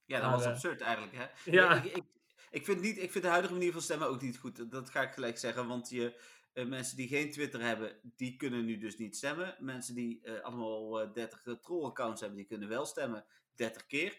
Ja, 0.04 0.20
dat 0.20 0.30
was 0.30 0.44
absurd 0.44 0.80
eigenlijk. 0.80 1.16
Hè? 1.16 1.24
Ja. 1.52 1.74
Ik, 1.74 1.84
ik, 1.84 2.04
ik, 2.52 2.64
vind 2.64 2.80
niet, 2.80 2.98
ik 2.98 3.10
vind 3.12 3.24
de 3.24 3.30
huidige 3.30 3.52
manier 3.52 3.72
van 3.72 3.82
stemmen 3.82 4.08
ook 4.08 4.22
niet 4.22 4.38
goed. 4.38 4.70
Dat 4.70 4.90
ga 4.90 5.02
ik 5.02 5.12
gelijk 5.12 5.38
zeggen. 5.38 5.66
Want 5.66 5.90
je, 5.90 6.20
uh, 6.54 6.66
mensen 6.66 6.96
die 6.96 7.08
geen 7.08 7.30
Twitter 7.30 7.60
hebben, 7.60 7.96
die 8.16 8.36
kunnen 8.36 8.64
nu 8.64 8.78
dus 8.78 8.96
niet 8.96 9.16
stemmen. 9.16 9.56
Mensen 9.60 9.94
die 9.94 10.20
uh, 10.24 10.40
allemaal 10.40 11.02
uh, 11.02 11.12
30 11.12 11.42
troll-accounts 11.60 12.20
hebben, 12.20 12.38
die 12.38 12.46
kunnen 12.46 12.68
wel 12.68 12.86
stemmen 12.86 13.24
30 13.54 13.86
keer. 13.86 14.10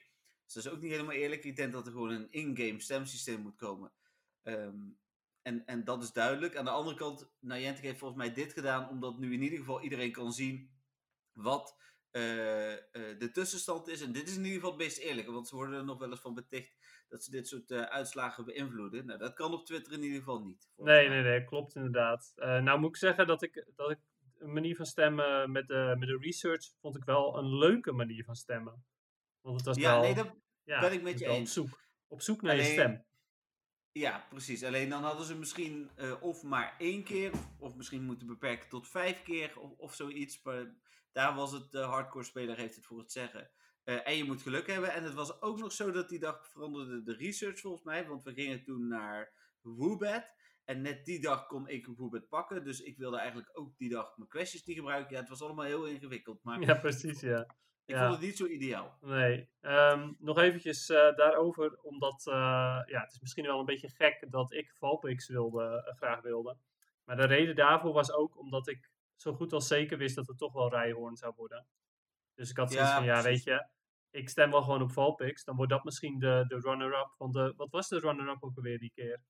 Dus 0.46 0.54
dat 0.54 0.66
is 0.66 0.72
ook 0.72 0.82
niet 0.82 0.92
helemaal 0.92 1.16
eerlijk. 1.16 1.44
Ik 1.44 1.56
denk 1.56 1.72
dat 1.72 1.86
er 1.86 1.92
gewoon 1.92 2.10
een 2.10 2.32
in-game 2.32 2.80
stemsysteem 2.80 3.42
moet 3.42 3.56
komen. 3.56 3.92
Um, 4.44 4.98
en, 5.42 5.66
en 5.66 5.84
dat 5.84 6.04
is 6.04 6.12
duidelijk. 6.12 6.56
Aan 6.56 6.66
de 6.66 6.72
andere 6.72 6.98
kant, 6.98 7.30
Niantic 7.40 7.84
heeft 7.84 8.00
volgens 8.00 8.20
mij 8.20 8.34
dit 8.34 8.54
gedaan, 8.54 8.90
omdat 8.90 9.20
nu 9.20 9.34
in 9.34 9.42
ieder 9.42 9.60
geval 9.60 9.82
iedereen 9.82 10.12
kan 10.12 10.34
zien 10.34 10.72
wat 11.34 11.78
de 12.12 13.30
tussenstand 13.34 13.88
is. 13.88 14.02
En 14.02 14.12
dit 14.12 14.28
is 14.28 14.36
in 14.36 14.44
ieder 14.44 14.54
geval 14.54 14.70
het 14.70 14.80
meest 14.80 14.98
eerlijke, 14.98 15.32
want 15.32 15.48
ze 15.48 15.56
worden 15.56 15.78
er 15.78 15.86
nog 15.86 16.00
wel 16.00 16.10
eens 16.10 16.20
van 16.20 16.34
beticht 16.34 16.76
dat 17.14 17.24
ze 17.24 17.32
dit 17.32 17.48
soort 17.48 17.72
uh, 17.72 17.82
uitslagen 17.82 18.46
beïnvloeden. 18.46 19.06
Nou, 19.06 19.20
dat 19.20 19.34
kan 19.34 19.54
op 19.54 19.66
Twitter 19.66 19.94
in 19.94 20.04
ieder 20.04 20.18
geval 20.18 20.44
niet. 20.44 20.70
Nee, 20.78 21.10
nee, 21.10 21.24
nee, 21.24 21.44
klopt 21.44 21.76
inderdaad. 21.76 22.34
Uh, 22.36 22.62
nou 22.62 22.80
moet 22.80 22.90
ik 22.90 22.96
zeggen 22.96 23.28
dat 23.28 23.42
ik, 23.42 23.66
dat 23.76 23.92
ik 23.92 24.00
een 24.38 24.54
manier 24.54 24.76
van 24.76 24.86
stemmen 24.86 25.52
met 25.52 25.68
de, 25.68 25.96
met 25.98 26.08
de 26.08 26.18
research 26.18 26.74
vond 26.82 26.96
ik 26.96 27.04
wel 27.04 27.38
een 27.38 27.58
leuke 27.58 27.92
manier 27.92 28.24
van 28.24 28.36
stemmen. 28.36 28.86
Want 29.42 29.56
het 29.56 29.66
was 29.66 29.78
ja, 29.78 29.92
wel, 29.92 30.02
nee, 30.02 30.16
dat 30.16 30.36
ja, 30.64 30.80
ben 30.80 30.94
ik 30.94 31.02
met 31.02 31.20
je 31.20 31.26
eens. 31.26 31.58
Op 31.58 31.66
zoek, 31.66 31.80
op 32.08 32.22
zoek 32.22 32.42
naar 32.42 32.52
Alleen, 32.52 32.66
je 32.66 32.72
stem. 32.72 33.06
Ja, 33.92 34.26
precies. 34.30 34.64
Alleen 34.64 34.90
dan 34.90 35.04
hadden 35.04 35.26
ze 35.26 35.38
misschien 35.38 35.90
uh, 35.98 36.24
of 36.24 36.44
maar 36.44 36.76
één 36.78 37.04
keer, 37.04 37.32
of 37.60 37.76
misschien 37.76 38.04
moeten 38.04 38.28
beperken 38.28 38.70
tot 38.70 38.88
vijf 38.88 39.24
keer 39.24 39.60
of, 39.60 39.72
of 39.78 39.94
zoiets. 39.94 40.42
Maar 40.44 40.76
daar 41.12 41.36
was 41.36 41.52
het, 41.52 41.72
de 41.72 41.82
hardcore 41.82 42.26
speler 42.26 42.58
heeft 42.58 42.76
het 42.76 42.86
voor 42.86 43.00
het 43.00 43.12
zeggen. 43.12 43.50
Uh, 43.86 44.08
en 44.08 44.18
je 44.18 44.24
moet 44.24 44.42
geluk 44.42 44.68
hebben. 44.68 44.94
En 44.94 45.04
het 45.04 45.14
was 45.14 45.42
ook 45.42 45.60
nog 45.60 45.72
zo 45.72 45.92
dat 45.92 46.10
die 46.10 46.20
dag 46.20 46.48
veranderde 46.48 47.04
de 47.04 47.16
research 47.16 47.60
volgens 47.60 47.84
mij. 47.84 48.08
Want 48.08 48.24
we 48.24 48.34
gingen 48.34 48.64
toen 48.64 48.88
naar 48.88 49.34
Woobat. 49.62 50.32
En 50.66 50.82
net 50.82 51.06
die 51.06 51.22
dag 51.22 51.48
kon 51.48 51.68
ik 51.68 51.86
Woobat 51.86 52.28
pakken. 52.28 52.64
Dus 52.64 52.82
ik 52.82 52.98
wilde 52.98 53.18
eigenlijk 53.18 53.50
ook 53.54 53.78
die 53.78 53.90
dag 53.90 54.18
mijn 54.18 54.30
questions 54.30 54.66
niet 54.66 54.78
gebruiken. 54.78 55.14
Ja, 55.14 55.20
het 55.20 55.30
was 55.30 55.42
allemaal 55.42 55.66
heel 55.66 55.86
ingewikkeld. 55.86 56.44
Maar 56.44 56.62
ja, 56.62 56.74
precies, 56.74 57.20
ja. 57.20 57.48
Ik 57.86 57.98
vond 57.98 58.12
het 58.12 58.22
niet 58.22 58.38
zo 58.38 58.46
ideaal. 58.46 58.98
Nee. 59.02 59.50
Um, 59.62 60.16
nog 60.20 60.38
eventjes 60.38 60.90
uh, 60.90 61.16
daarover. 61.16 61.80
Omdat, 61.82 62.26
uh, 62.28 62.34
ja, 62.86 63.02
het 63.02 63.12
is 63.12 63.20
misschien 63.20 63.46
wel 63.46 63.60
een 63.60 63.66
beetje 63.66 63.90
gek 63.90 64.32
dat 64.32 64.54
ik 64.54 64.74
Valpix 64.76 65.28
wilde, 65.28 65.94
graag 65.96 66.22
wilde. 66.22 66.58
Maar 67.04 67.16
de 67.16 67.26
reden 67.26 67.56
daarvoor 67.56 67.94
was 67.94 68.12
ook 68.12 68.38
omdat 68.38 68.68
ik 68.68 68.92
zo 69.16 69.34
goed 69.34 69.54
als 69.54 69.68
zeker 69.68 69.98
wist 69.98 70.16
dat 70.16 70.28
het 70.28 70.38
toch 70.38 70.54
wel 70.54 70.70
Rijhoorn 70.70 71.16
zou 71.16 71.34
worden. 71.36 71.68
Dus 72.36 72.50
ik 72.50 72.58
had 72.58 72.72
zoiets 72.72 72.90
ja, 72.90 72.96
van, 72.96 73.06
ja, 73.06 73.22
weet 73.22 73.44
je, 73.44 73.68
ik 74.12 74.30
stem 74.30 74.52
wel 74.52 74.62
gewoon 74.62 74.82
op 74.82 74.92
Valpix. 74.92 75.44
Dan 75.44 75.56
wordt 75.56 75.72
dat 75.72 75.84
misschien 75.84 76.20
de, 76.20 76.46
de 76.48 76.60
runner-up. 76.60 77.14
Want 77.18 77.34
de, 77.34 77.54
wat 77.58 77.72
was 77.72 77.88
de 77.88 78.00
runner-up 78.00 78.44
ook 78.44 78.56
alweer 78.56 78.80
die 78.80 78.92
keer? 78.96 79.22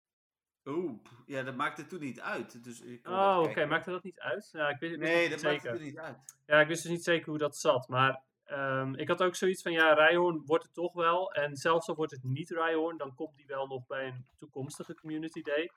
Oeh, 0.65 0.99
ja, 1.25 1.43
dat 1.43 1.55
maakte 1.55 1.85
toen 1.85 1.99
niet 1.99 2.21
uit. 2.21 2.63
Dus 2.63 2.81
ik 2.81 3.07
oh, 3.07 3.37
oké, 3.39 3.49
okay. 3.49 3.65
maakte 3.65 3.91
dat 3.91 4.03
niet 4.03 4.19
uit? 4.19 4.49
Ja, 4.51 4.69
ik 4.69 4.79
wist, 4.79 4.97
nee, 4.97 5.29
dat 5.29 5.43
maakte 5.43 5.79
niet 5.79 5.97
uit. 5.97 6.35
Ja, 6.45 6.59
ik 6.59 6.67
wist 6.67 6.81
dus 6.81 6.91
niet 6.91 7.03
zeker 7.03 7.29
hoe 7.29 7.37
dat 7.37 7.57
zat. 7.57 7.87
Maar 7.87 8.23
um, 8.45 8.95
ik 8.95 9.07
had 9.07 9.23
ook 9.23 9.35
zoiets 9.35 9.61
van, 9.61 9.71
ja, 9.71 9.93
Rijhoorn 9.93 10.45
wordt 10.45 10.63
het 10.63 10.73
toch 10.73 10.93
wel. 10.93 11.33
En 11.33 11.55
zelfs 11.55 11.87
al 11.87 11.95
wordt 11.95 12.11
het 12.11 12.23
niet 12.23 12.49
Rijhoorn, 12.49 12.97
dan 12.97 13.15
komt 13.15 13.35
die 13.35 13.45
wel 13.45 13.67
nog 13.67 13.85
bij 13.85 14.07
een 14.07 14.25
toekomstige 14.35 14.95
Community 14.95 15.41
Day. 15.41 15.71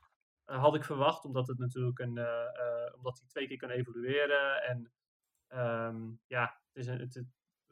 Uh, 0.47 0.59
had 0.59 0.75
ik 0.75 0.85
verwacht, 0.85 1.25
omdat 1.25 1.47
het 1.47 1.59
natuurlijk 1.59 1.99
een, 1.99 2.17
uh, 2.17 2.25
uh, 2.25 2.95
omdat 2.95 3.19
hij 3.19 3.29
twee 3.29 3.47
keer 3.47 3.57
kan 3.57 3.71
evolueren. 3.71 4.63
En 4.63 4.93
um, 5.49 6.21
ja, 6.27 6.61
is 6.77 6.87
een, 6.87 7.01
het, 7.01 7.25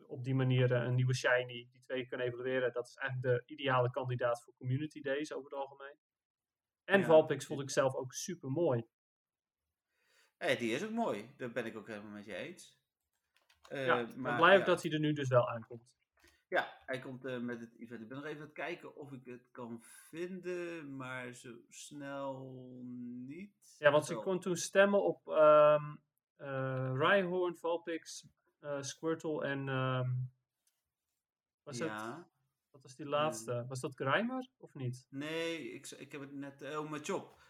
op 0.07 0.25
die 0.25 0.35
manier 0.35 0.73
eh, 0.73 0.83
een 0.83 0.95
nieuwe 0.95 1.15
shiny 1.15 1.69
die 1.71 1.83
twee 1.83 2.07
kunnen 2.07 2.27
evalueren. 2.27 2.73
Dat 2.73 2.87
is 2.87 2.97
eigenlijk 2.97 3.47
de 3.47 3.53
ideale 3.55 3.91
kandidaat 3.91 4.43
voor 4.43 4.55
community 4.55 5.01
days 5.01 5.33
over 5.33 5.51
het 5.51 5.61
algemeen. 5.61 5.97
En 6.85 7.01
ja. 7.01 7.07
Valpix 7.07 7.47
vond 7.47 7.61
ik 7.61 7.71
zelf 7.71 7.95
ook 7.95 8.13
super 8.13 8.51
mooi. 8.51 8.87
Hey, 10.37 10.57
die 10.57 10.75
is 10.75 10.85
ook 10.85 10.91
mooi. 10.91 11.35
Daar 11.37 11.53
ben 11.53 11.67
ik 11.67 11.77
ook 11.77 11.87
helemaal 11.87 12.11
met 12.11 12.25
je 12.25 12.35
eens. 12.35 12.83
Uh, 13.69 13.87
ja, 13.87 14.09
maar 14.17 14.37
blij 14.37 14.59
ja. 14.59 14.65
dat 14.65 14.83
hij 14.83 14.93
er 14.93 14.99
nu 14.99 15.13
dus 15.13 15.29
wel 15.29 15.49
aankomt. 15.49 15.93
Ja, 16.49 16.83
hij 16.87 16.99
komt 16.99 17.25
uh, 17.25 17.39
met 17.39 17.61
het 17.61 17.75
event. 17.79 18.01
Ik 18.01 18.09
ben 18.09 18.17
nog 18.17 18.27
even 18.27 18.41
aan 18.41 18.47
het 18.47 18.55
kijken 18.55 18.97
of 18.97 19.13
ik 19.13 19.25
het 19.25 19.49
kan 19.51 19.79
vinden, 19.83 20.97
maar 20.97 21.35
zo 21.35 21.55
snel 21.69 22.59
niet. 23.27 23.77
Ja, 23.79 23.91
want 23.91 24.07
ze 24.07 24.15
kon 24.15 24.41
toen 24.41 24.57
stemmen 24.57 25.03
op 25.03 25.27
um, 25.27 26.03
uh, 26.39 26.93
Rhyhorn, 26.95 27.57
Valpix, 27.57 28.27
Squirtle 28.81 29.45
en. 29.45 29.69
Um, 29.69 30.33
was 31.63 31.79
ja. 31.79 32.17
Het, 32.17 32.27
wat 32.71 32.83
was 32.83 32.97
die 32.97 33.07
laatste? 33.07 33.53
Um, 33.53 33.67
was 33.67 33.81
dat 33.81 33.95
Grimer 33.95 34.49
of 34.57 34.75
niet? 34.75 35.07
Nee, 35.11 35.73
ik, 35.73 35.91
ik 35.91 36.13
heb 36.13 36.21
het 36.21 36.33
net. 36.33 36.63
Oh, 36.63 36.91
met 36.91 37.05
Chop. 37.05 37.43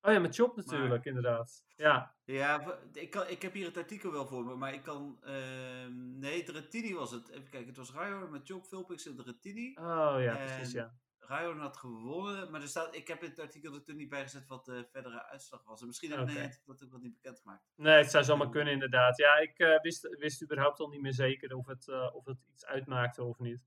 Oh 0.00 0.12
ja, 0.12 0.18
met 0.18 0.34
Chop 0.34 0.56
natuurlijk, 0.56 1.04
inderdaad. 1.04 1.64
Ja, 1.76 2.16
ja 2.24 2.78
ik, 2.92 3.10
kan, 3.10 3.28
ik 3.28 3.42
heb 3.42 3.52
hier 3.52 3.66
het 3.66 3.76
artikel 3.76 4.12
wel 4.12 4.26
voor 4.26 4.44
me, 4.44 4.56
maar 4.56 4.74
ik 4.74 4.82
kan... 4.82 5.18
Uh, 5.22 5.86
nee, 5.90 6.42
Dratini 6.42 6.94
was 6.94 7.10
het. 7.10 7.28
Even 7.28 7.50
kijken, 7.50 7.68
het 7.68 7.76
was 7.76 7.92
Rayor 7.92 8.30
met 8.30 8.46
Chop, 8.46 8.66
Vulpix 8.66 9.06
en 9.06 9.16
Dratini. 9.16 9.76
Oh 9.76 10.16
ja, 10.18 10.36
precies, 10.36 10.72
ja. 10.72 10.94
Rayon 11.26 11.58
had 11.58 11.76
gewonnen, 11.76 12.50
maar 12.50 12.60
er 12.60 12.68
staat, 12.68 12.94
ik 12.94 13.08
heb 13.08 13.22
in 13.22 13.28
het 13.28 13.40
artikel 13.40 13.74
er 13.74 13.82
toen 13.82 13.96
niet 13.96 14.08
bij 14.08 14.22
gezet 14.22 14.46
wat 14.46 14.64
de 14.64 14.86
verdere 14.90 15.26
uitslag 15.26 15.64
was. 15.64 15.80
En 15.80 15.86
misschien 15.86 16.10
heb 16.10 16.20
okay. 16.20 16.58
dat 16.66 16.82
ook 16.84 16.90
wel 16.90 17.00
niet 17.00 17.14
bekendgemaakt. 17.14 17.62
Nee, 17.76 17.96
het 17.96 18.10
zou 18.10 18.24
zomaar 18.24 18.48
kunnen 18.48 18.72
inderdaad. 18.72 19.16
Ja, 19.16 19.36
ik 19.36 19.58
uh, 19.58 19.80
wist, 19.80 20.16
wist 20.18 20.42
überhaupt 20.42 20.80
al 20.80 20.88
niet 20.88 21.00
meer 21.00 21.12
zeker 21.12 21.56
of 21.56 21.66
het, 21.66 21.86
uh, 21.86 22.14
of 22.14 22.24
het 22.24 22.38
iets 22.52 22.66
uitmaakte 22.66 23.22
of 23.22 23.38
niet. 23.38 23.62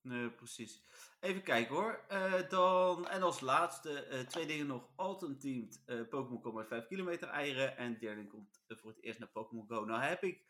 Nee, 0.00 0.30
precies. 0.30 0.82
Even 1.20 1.42
kijken 1.42 1.74
hoor. 1.74 2.04
Uh, 2.12 2.48
dan, 2.48 3.08
en 3.08 3.22
als 3.22 3.40
laatste 3.40 4.24
twee 4.28 4.46
dingen 4.46 4.66
nog. 4.66 4.88
Alton 4.96 5.38
teamed 5.38 5.82
Pokémon 6.08 6.42
Go 6.42 6.52
met 6.52 6.66
5 6.66 6.86
kilometer 6.86 7.28
eieren. 7.28 7.76
En 7.76 7.98
derde 7.98 8.26
komt 8.26 8.62
voor 8.66 8.90
het 8.90 9.02
eerst 9.02 9.18
naar 9.18 9.28
Pokémon 9.28 9.66
Go. 9.68 9.84
Nou 9.84 10.02
heb 10.02 10.22
ik, 10.22 10.42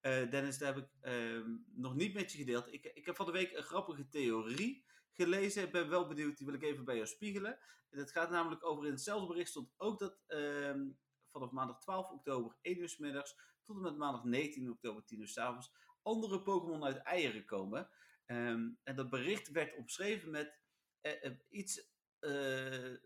Dennis, 0.00 0.58
daar 0.58 0.74
heb 0.74 0.84
ik 0.84 0.90
ehm, 1.00 1.50
nog 1.74 1.94
niet 1.94 2.14
met 2.14 2.32
je 2.32 2.38
gedeeld. 2.38 2.72
Ik, 2.72 2.84
ik 2.84 3.06
heb 3.06 3.16
van 3.16 3.26
de 3.26 3.32
week 3.32 3.52
een 3.52 3.62
grappige 3.62 4.08
theorie 4.08 4.84
gelezen. 5.16 5.62
Ik 5.62 5.72
ben 5.72 5.88
wel 5.88 6.06
benieuwd, 6.06 6.36
die 6.36 6.46
wil 6.46 6.54
ik 6.54 6.62
even 6.62 6.84
bij 6.84 6.94
jou 6.94 7.06
spiegelen. 7.06 7.58
Het 7.90 8.10
gaat 8.10 8.30
namelijk 8.30 8.64
over, 8.64 8.84
in 8.84 8.90
hetzelfde 8.90 9.26
bericht 9.26 9.50
stond 9.50 9.72
ook 9.76 9.98
dat 9.98 10.18
ehm, 10.26 10.88
vanaf 11.32 11.50
maandag 11.50 11.80
12 11.80 12.10
oktober 12.10 12.56
1 12.62 12.78
uur 12.78 12.88
s 12.88 12.98
middags 12.98 13.36
tot 13.64 13.76
en 13.76 13.82
met 13.82 13.96
maandag 13.96 14.24
19 14.24 14.70
oktober 14.70 15.04
10 15.04 15.20
uur 15.20 15.28
s 15.28 15.38
avonds 15.38 15.72
andere 16.02 16.42
Pokémon 16.42 16.84
uit 16.84 16.96
eieren 16.96 17.44
komen. 17.44 17.88
Ehm, 18.26 18.68
en 18.82 18.96
dat 18.96 19.10
bericht 19.10 19.50
werd 19.50 19.76
omschreven 19.76 20.30
met 20.30 20.58
eh, 21.00 21.24
eh, 21.24 21.32
iets 21.48 21.94
uh, 22.20 22.96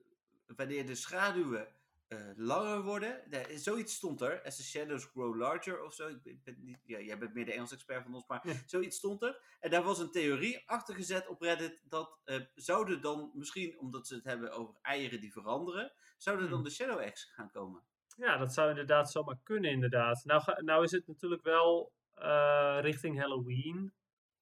wanneer 0.47 0.87
de 0.87 0.95
schaduwen 0.95 1.80
uh, 2.13 2.31
langer 2.37 2.83
worden. 2.83 3.23
Nee, 3.29 3.59
zoiets 3.59 3.95
stond 3.95 4.21
er. 4.21 4.43
As 4.43 4.57
the 4.57 4.63
shadows 4.63 5.05
grow 5.05 5.37
larger 5.37 5.83
of 5.83 5.95
zo. 5.95 6.09
Ik 6.23 6.45
ben 6.45 6.57
niet, 6.59 6.79
ja, 6.85 7.01
jij 7.01 7.19
bent 7.19 7.35
meer 7.35 7.45
de 7.45 7.53
Engels 7.53 7.73
expert 7.73 8.03
van 8.03 8.15
ons, 8.15 8.27
maar 8.27 8.43
zoiets 8.67 8.97
stond 8.97 9.23
er. 9.23 9.43
En 9.61 9.71
daar 9.71 9.83
was 9.83 9.99
een 9.99 10.11
theorie 10.11 10.69
achter 10.69 10.95
gezet 10.95 11.27
op 11.29 11.41
Reddit. 11.41 11.81
Dat 11.89 12.19
uh, 12.25 12.41
zouden 12.55 13.03
dan 13.03 13.31
misschien, 13.35 13.79
omdat 13.79 14.07
ze 14.07 14.15
het 14.15 14.25
hebben 14.25 14.53
over 14.53 14.75
eieren 14.83 15.21
die 15.21 15.33
veranderen, 15.33 15.93
zouden 16.17 16.47
dan 16.49 16.55
hmm. 16.55 16.65
de 16.65 16.71
shadow 16.71 17.01
eggs 17.01 17.25
gaan 17.25 17.51
komen. 17.51 17.83
Ja, 18.17 18.37
dat 18.37 18.55
zou 18.55 18.69
inderdaad 18.69 19.11
zomaar 19.11 19.39
kunnen, 19.43 19.71
inderdaad. 19.71 20.25
Nou, 20.25 20.43
ga, 20.43 20.61
nou 20.61 20.85
is 20.85 20.91
het 20.91 21.07
natuurlijk 21.07 21.43
wel 21.43 21.93
uh, 22.19 22.79
richting 22.81 23.19
Halloween. 23.19 23.93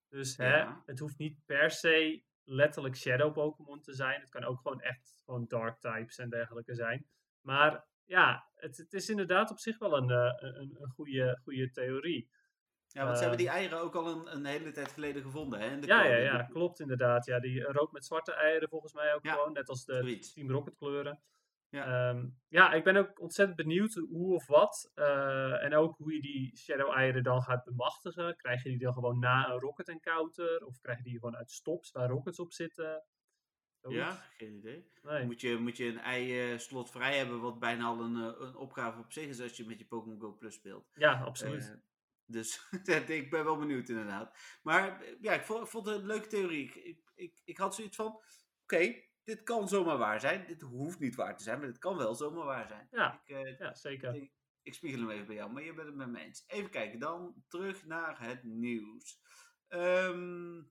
Dus 0.08 0.36
ja. 0.36 0.44
hè, 0.44 0.72
het 0.86 0.98
hoeft 0.98 1.18
niet 1.18 1.38
per 1.46 1.70
se 1.70 2.22
letterlijk 2.44 2.96
Shadow 2.96 3.32
Pokémon 3.32 3.80
te 3.80 3.94
zijn. 3.94 4.20
Het 4.20 4.30
kan 4.30 4.44
ook 4.44 4.60
gewoon 4.60 4.80
echt 4.80 5.22
gewoon 5.24 5.44
Dark 5.48 5.80
types 5.80 6.18
en 6.18 6.30
dergelijke 6.30 6.74
zijn. 6.74 7.06
Maar 7.40 7.86
ja, 8.04 8.48
het, 8.54 8.76
het 8.76 8.92
is 8.92 9.08
inderdaad 9.08 9.50
op 9.50 9.58
zich 9.58 9.78
wel 9.78 9.96
een, 9.96 10.10
uh, 10.10 10.32
een, 10.36 10.76
een 10.80 10.90
goede, 10.90 11.38
goede 11.42 11.70
theorie. 11.70 12.30
Ja, 12.88 13.04
want 13.04 13.16
ze 13.16 13.20
hebben 13.20 13.40
die 13.40 13.48
eieren 13.48 13.80
ook 13.80 13.94
al 13.94 14.06
een, 14.06 14.34
een 14.36 14.44
hele 14.44 14.70
tijd 14.70 14.92
geleden 14.92 15.22
gevonden, 15.22 15.60
hè? 15.60 15.66
ja, 15.80 16.04
ja, 16.04 16.16
ja, 16.16 16.42
klopt 16.42 16.80
inderdaad. 16.80 17.26
Ja, 17.26 17.40
die 17.40 17.62
rood 17.62 17.92
met 17.92 18.04
zwarte 18.04 18.32
eieren 18.32 18.68
volgens 18.68 18.92
mij 18.92 19.14
ook 19.14 19.28
gewoon, 19.28 19.52
net 19.52 19.68
als 19.68 19.84
de 19.84 19.94
zoiets. 19.94 20.32
Team 20.32 20.50
Rocket 20.50 20.76
kleuren. 20.76 21.20
Ja. 21.70 22.08
Um, 22.08 22.38
ja, 22.48 22.72
ik 22.72 22.84
ben 22.84 22.96
ook 22.96 23.20
ontzettend 23.20 23.56
benieuwd 23.56 23.94
hoe 23.94 24.34
of 24.34 24.46
wat. 24.46 24.92
Uh, 24.94 25.64
en 25.64 25.74
ook 25.74 25.96
hoe 25.96 26.14
je 26.14 26.20
die 26.20 26.56
Shadow 26.56 26.90
eieren 26.90 27.22
dan 27.22 27.42
gaat 27.42 27.64
bemachtigen. 27.64 28.36
Krijg 28.36 28.62
je 28.62 28.68
die 28.68 28.78
dan 28.78 28.92
gewoon 28.92 29.18
na 29.18 29.48
een 29.48 29.58
Rocket 29.58 29.88
Encounter? 29.88 30.64
Of 30.64 30.78
krijg 30.80 30.98
je 30.98 31.04
die 31.04 31.18
gewoon 31.18 31.36
uit 31.36 31.50
stops 31.50 31.90
waar 31.90 32.08
Rockets 32.08 32.38
op 32.38 32.52
zitten? 32.52 33.04
Ja, 33.82 34.22
geen 34.36 34.54
idee. 34.54 34.90
Moet, 35.24 35.40
je, 35.40 35.56
moet 35.56 35.76
je 35.76 35.84
een 35.84 35.98
ei-slot 35.98 36.90
vrij 36.90 37.16
hebben, 37.16 37.40
wat 37.40 37.58
bijna 37.58 37.84
al 37.84 38.00
een, 38.00 38.16
eh, 38.16 38.40
een 38.40 38.56
opgave 38.56 38.98
op 38.98 39.12
zich 39.12 39.26
is 39.26 39.40
als 39.40 39.56
je 39.56 39.66
met 39.66 39.78
je 39.78 39.86
Pokémon 39.86 40.20
Go 40.20 40.32
Plus 40.32 40.54
speelt. 40.54 40.90
Ja, 40.94 41.22
absoluut. 41.24 41.62
Uh, 41.62 41.74
dus 42.26 42.68
ik 43.06 43.30
ben 43.30 43.44
wel 43.44 43.58
benieuwd 43.58 43.88
inderdaad. 43.88 44.58
Maar 44.62 45.00
eh, 45.00 45.14
ja, 45.20 45.32
ik 45.32 45.44
vond, 45.44 45.68
vond 45.68 45.86
het 45.86 45.96
een 45.96 46.06
leuke 46.06 46.26
theorie. 46.26 46.72
Ik, 46.72 46.98
ik, 47.14 47.40
ik, 47.44 47.58
had 47.58 47.74
zoiets 47.74 47.96
van, 47.96 48.20
oké, 48.62 48.94
dit 49.24 49.42
kan 49.42 49.68
zomaar 49.68 49.98
waar 49.98 50.20
zijn. 50.20 50.46
Dit 50.46 50.60
hoeft 50.60 50.98
niet 50.98 51.14
waar 51.14 51.36
te 51.36 51.42
zijn, 51.42 51.58
maar 51.58 51.66
dit 51.66 51.78
kan 51.78 51.96
wel 51.96 52.14
zomaar 52.14 52.44
waar 52.44 52.68
zijn. 52.68 52.88
Ja, 52.90 53.22
ik, 53.24 53.36
uh, 53.36 53.58
ja 53.58 53.74
zeker. 53.74 54.14
Ik, 54.14 54.32
ik, 54.62 54.74
spiegel 54.74 55.00
hem 55.00 55.10
even 55.10 55.26
bij 55.26 55.36
jou, 55.36 55.52
maar 55.52 55.62
je 55.62 55.74
bent 55.74 55.86
het 55.86 55.96
met 55.96 56.08
me 56.08 56.18
eens. 56.18 56.44
Even 56.46 56.70
kijken, 56.70 56.98
dan 56.98 57.44
terug 57.48 57.86
naar 57.86 58.20
het 58.20 58.44
nieuws. 58.44 59.20
Um, 59.68 60.70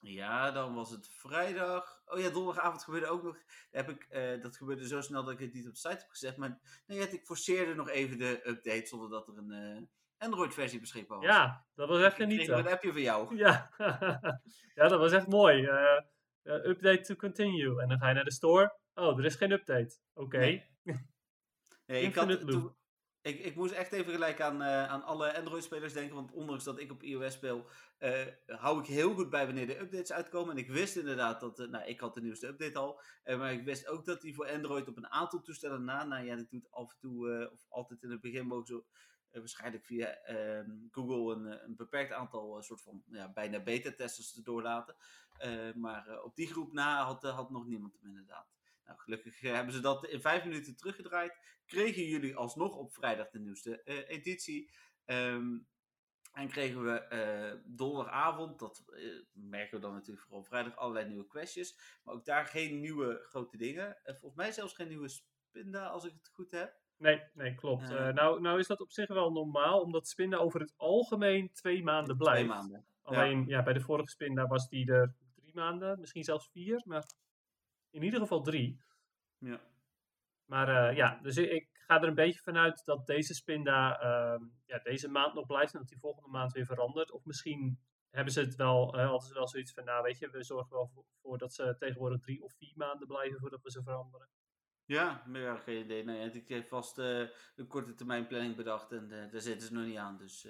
ja, 0.00 0.50
dan 0.50 0.74
was 0.74 0.90
het 0.90 1.08
vrijdag. 1.10 2.02
Oh 2.06 2.20
ja, 2.20 2.30
donderdagavond 2.30 2.84
gebeurde 2.84 3.06
ook 3.06 3.22
nog. 3.22 3.36
Heb 3.70 3.88
ik, 3.88 4.06
uh, 4.10 4.42
dat 4.42 4.56
gebeurde 4.56 4.86
zo 4.86 5.00
snel 5.00 5.24
dat 5.24 5.32
ik 5.32 5.38
het 5.38 5.52
niet 5.52 5.66
op 5.66 5.72
de 5.72 5.78
site 5.78 5.96
heb 5.96 6.08
gezet. 6.08 6.36
Maar 6.36 6.58
nee, 6.86 6.98
ik 6.98 7.26
forceerde 7.26 7.74
nog 7.74 7.88
even 7.88 8.18
de 8.18 8.48
update 8.48 8.86
zonder 8.86 9.10
dat 9.10 9.28
er 9.28 9.36
een 9.36 9.76
uh, 9.76 9.82
Android-versie 10.18 10.80
beschikbaar 10.80 11.18
was. 11.18 11.26
Ja, 11.26 11.66
dat 11.74 11.88
was 11.88 12.02
echt 12.02 12.16
genieten. 12.16 12.58
Ik 12.58 12.64
een 12.64 12.72
appje 12.72 12.92
van 12.92 13.00
jou. 13.00 13.36
Ja, 13.36 13.70
ja 14.74 14.88
dat 14.88 14.98
was 14.98 15.12
echt 15.12 15.26
mooi. 15.26 15.62
Uh, 15.62 16.00
update 16.42 17.00
to 17.00 17.14
continue. 17.14 17.82
En 17.82 17.88
dan 17.88 17.98
ga 17.98 18.08
je 18.08 18.14
naar 18.14 18.24
de 18.24 18.32
store. 18.32 18.76
Oh, 18.94 19.18
er 19.18 19.24
is 19.24 19.34
geen 19.34 19.52
update. 19.52 19.98
Oké. 20.14 20.36
Okay. 20.36 20.70
Nee. 20.82 20.96
nee 21.86 22.02
ik 22.02 22.14
had, 22.14 22.40
toen, 22.40 22.76
ik, 23.28 23.44
ik 23.44 23.54
moest 23.54 23.72
echt 23.72 23.92
even 23.92 24.12
gelijk 24.12 24.40
aan, 24.40 24.62
uh, 24.62 24.88
aan 24.88 25.02
alle 25.02 25.36
Android-spelers 25.36 25.92
denken. 25.92 26.14
Want 26.14 26.32
ondanks 26.32 26.64
dat 26.64 26.80
ik 26.80 26.90
op 26.90 27.02
iOS 27.02 27.32
speel, 27.32 27.66
uh, 27.98 28.26
hou 28.46 28.80
ik 28.80 28.86
heel 28.86 29.14
goed 29.14 29.30
bij 29.30 29.46
wanneer 29.46 29.66
de 29.66 29.80
updates 29.80 30.12
uitkomen. 30.12 30.50
En 30.50 30.62
ik 30.62 30.70
wist 30.70 30.96
inderdaad 30.96 31.40
dat, 31.40 31.60
uh, 31.60 31.68
nou, 31.68 31.84
ik 31.84 32.00
had 32.00 32.14
de 32.14 32.20
nieuwste 32.20 32.46
update 32.46 32.78
al. 32.78 33.00
maar 33.24 33.52
ik 33.52 33.64
wist 33.64 33.86
ook 33.86 34.04
dat 34.04 34.20
die 34.20 34.34
voor 34.34 34.50
Android 34.50 34.88
op 34.88 34.96
een 34.96 35.10
aantal 35.10 35.42
toestellen 35.42 35.84
na, 35.84 36.04
nou 36.04 36.24
ja, 36.24 36.36
dat 36.36 36.50
doet 36.50 36.70
af 36.70 36.90
en 36.90 36.98
toe, 36.98 37.50
of 37.52 37.66
altijd 37.68 38.02
in 38.02 38.10
het 38.10 38.20
begin 38.20 38.46
mogen 38.46 38.66
zo, 38.66 38.84
waarschijnlijk 39.30 39.84
via 39.84 40.14
ehm, 40.14 40.70
Google 40.90 41.34
een, 41.34 41.64
een 41.64 41.76
beperkt 41.76 42.12
aantal 42.12 42.62
soort 42.62 42.82
van, 42.82 43.02
ja, 43.10 43.32
bijna 43.32 43.60
beta-testers 43.60 44.32
te 44.32 44.42
doorlaten. 44.42 44.96
maar 45.74 46.22
op 46.22 46.36
die 46.36 46.46
groep 46.46 46.72
na 46.72 47.04
had, 47.04 47.22
had 47.22 47.50
nog 47.50 47.66
niemand 47.66 47.92
hem 47.92 48.08
inderdaad. 48.08 48.57
Nou, 48.88 49.00
gelukkig 49.00 49.40
hebben 49.40 49.74
ze 49.74 49.80
dat 49.80 50.06
in 50.06 50.20
vijf 50.20 50.44
minuten 50.44 50.76
teruggedraaid. 50.76 51.38
Kregen 51.66 52.04
jullie 52.04 52.36
alsnog 52.36 52.76
op 52.76 52.92
vrijdag 52.92 53.30
de 53.30 53.38
nieuwste 53.38 53.82
uh, 53.84 54.08
editie. 54.08 54.70
Um, 55.06 55.66
en 56.32 56.48
kregen 56.48 56.84
we 56.84 57.06
uh, 57.12 57.60
donderdagavond, 57.64 58.58
dat 58.58 58.84
uh, 58.88 59.22
merken 59.32 59.76
we 59.76 59.82
dan 59.82 59.92
natuurlijk 59.92 60.26
vooral 60.26 60.44
vrijdag, 60.44 60.76
allerlei 60.76 61.06
nieuwe 61.06 61.26
questjes. 61.26 62.00
Maar 62.04 62.14
ook 62.14 62.24
daar 62.24 62.46
geen 62.46 62.80
nieuwe 62.80 63.24
grote 63.28 63.56
dingen. 63.56 63.96
volgens 64.04 64.34
mij 64.34 64.52
zelfs 64.52 64.74
geen 64.74 64.88
nieuwe 64.88 65.08
spinda, 65.08 65.86
als 65.86 66.04
ik 66.04 66.12
het 66.12 66.30
goed 66.32 66.50
heb. 66.50 66.76
Nee, 66.96 67.22
nee 67.34 67.54
klopt. 67.54 67.88
nou, 67.88 68.40
nou 68.40 68.58
is 68.58 68.66
dat 68.66 68.80
op 68.80 68.92
zich 68.92 69.08
wel 69.08 69.32
normaal, 69.32 69.80
omdat 69.80 70.08
spinda 70.08 70.36
over 70.36 70.60
het 70.60 70.74
algemeen 70.76 71.52
twee 71.52 71.82
maanden 71.82 72.16
blijft. 72.16 72.38
Twee 72.38 72.58
maanden. 72.58 72.84
Alleen 73.02 73.46
ja. 73.46 73.62
bij 73.62 73.72
de 73.72 73.80
vorige 73.80 74.10
spinda 74.10 74.46
was 74.46 74.68
die 74.68 74.92
er 74.92 75.14
drie 75.34 75.54
maanden, 75.54 76.00
misschien 76.00 76.24
zelfs 76.24 76.48
vier. 76.50 76.82
Maar 76.84 77.04
in 77.98 78.04
ieder 78.04 78.20
geval 78.20 78.42
drie. 78.42 78.80
Ja. 79.38 79.60
Maar 80.44 80.90
uh, 80.90 80.96
ja, 80.96 81.18
dus 81.22 81.36
ik, 81.36 81.68
ga 81.88 82.02
er 82.02 82.08
een 82.08 82.14
beetje 82.14 82.42
vanuit 82.42 82.84
dat 82.84 83.06
deze 83.06 83.34
spinda 83.34 84.02
uh, 84.02 84.46
ja, 84.64 84.78
deze 84.78 85.08
maand 85.08 85.34
nog 85.34 85.46
blijft 85.46 85.72
en 85.72 85.78
dat 85.78 85.88
die 85.88 85.98
volgende 85.98 86.28
maand 86.28 86.52
weer 86.52 86.66
verandert. 86.66 87.10
Of 87.10 87.24
misschien 87.24 87.80
hebben 88.10 88.32
ze 88.32 88.40
het 88.40 88.54
wel, 88.54 88.98
uh, 88.98 89.10
altijd 89.10 89.32
wel 89.32 89.48
zoiets 89.48 89.72
van, 89.72 89.84
nou 89.84 90.02
weet 90.02 90.18
je, 90.18 90.30
we 90.30 90.44
zorgen 90.44 90.76
wel 90.76 90.88
voor, 90.94 91.04
voor, 91.22 91.38
dat 91.38 91.54
ze 91.54 91.76
tegenwoordig 91.78 92.20
drie 92.20 92.42
of 92.42 92.54
vier 92.56 92.72
maanden 92.76 93.06
blijven 93.06 93.40
voordat 93.40 93.62
we 93.62 93.70
ze 93.70 93.82
veranderen. 93.82 94.28
Ja, 94.84 95.22
maar 95.26 95.40
ja, 95.40 95.56
geen 95.56 95.84
idee. 95.84 96.04
Nee, 96.04 96.30
ik 96.30 96.48
heb 96.48 96.66
vast 96.66 96.98
uh, 96.98 97.28
een 97.56 97.66
korte 97.66 97.94
termijn 97.94 98.26
planning 98.26 98.56
bedacht 98.56 98.92
en 98.92 99.08
daar 99.08 99.40
zitten 99.40 99.66
ze 99.66 99.74
nog 99.74 99.84
niet 99.84 99.96
aan. 99.96 100.16
Dus 100.16 100.48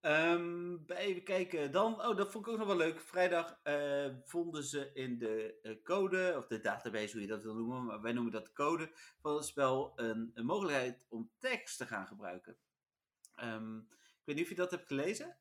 Um, 0.00 0.84
even 0.86 1.22
kijken. 1.22 1.72
Dan, 1.72 2.06
oh, 2.06 2.16
dat 2.16 2.32
vond 2.32 2.46
ik 2.46 2.52
ook 2.52 2.58
nog 2.58 2.66
wel 2.66 2.76
leuk. 2.76 3.00
Vrijdag 3.00 3.60
uh, 3.64 4.14
vonden 4.24 4.64
ze 4.64 4.90
in 4.94 5.18
de 5.18 5.58
uh, 5.62 5.82
code, 5.82 6.34
of 6.36 6.46
de 6.46 6.60
database, 6.60 7.12
hoe 7.12 7.20
je 7.20 7.26
dat 7.26 7.42
wil 7.42 7.54
noemen, 7.54 7.84
maar 7.84 8.00
wij 8.00 8.12
noemen 8.12 8.32
dat 8.32 8.44
de 8.46 8.52
code 8.52 8.90
van 9.20 9.34
het 9.34 9.44
spel, 9.44 9.92
een, 9.96 10.30
een 10.34 10.46
mogelijkheid 10.46 11.06
om 11.08 11.30
tekst 11.38 11.78
te 11.78 11.86
gaan 11.86 12.06
gebruiken. 12.06 12.56
Um, 13.44 13.88
ik 13.90 14.22
weet 14.24 14.36
niet 14.36 14.44
of 14.44 14.50
je 14.50 14.56
dat 14.56 14.70
hebt 14.70 14.86
gelezen. 14.86 15.36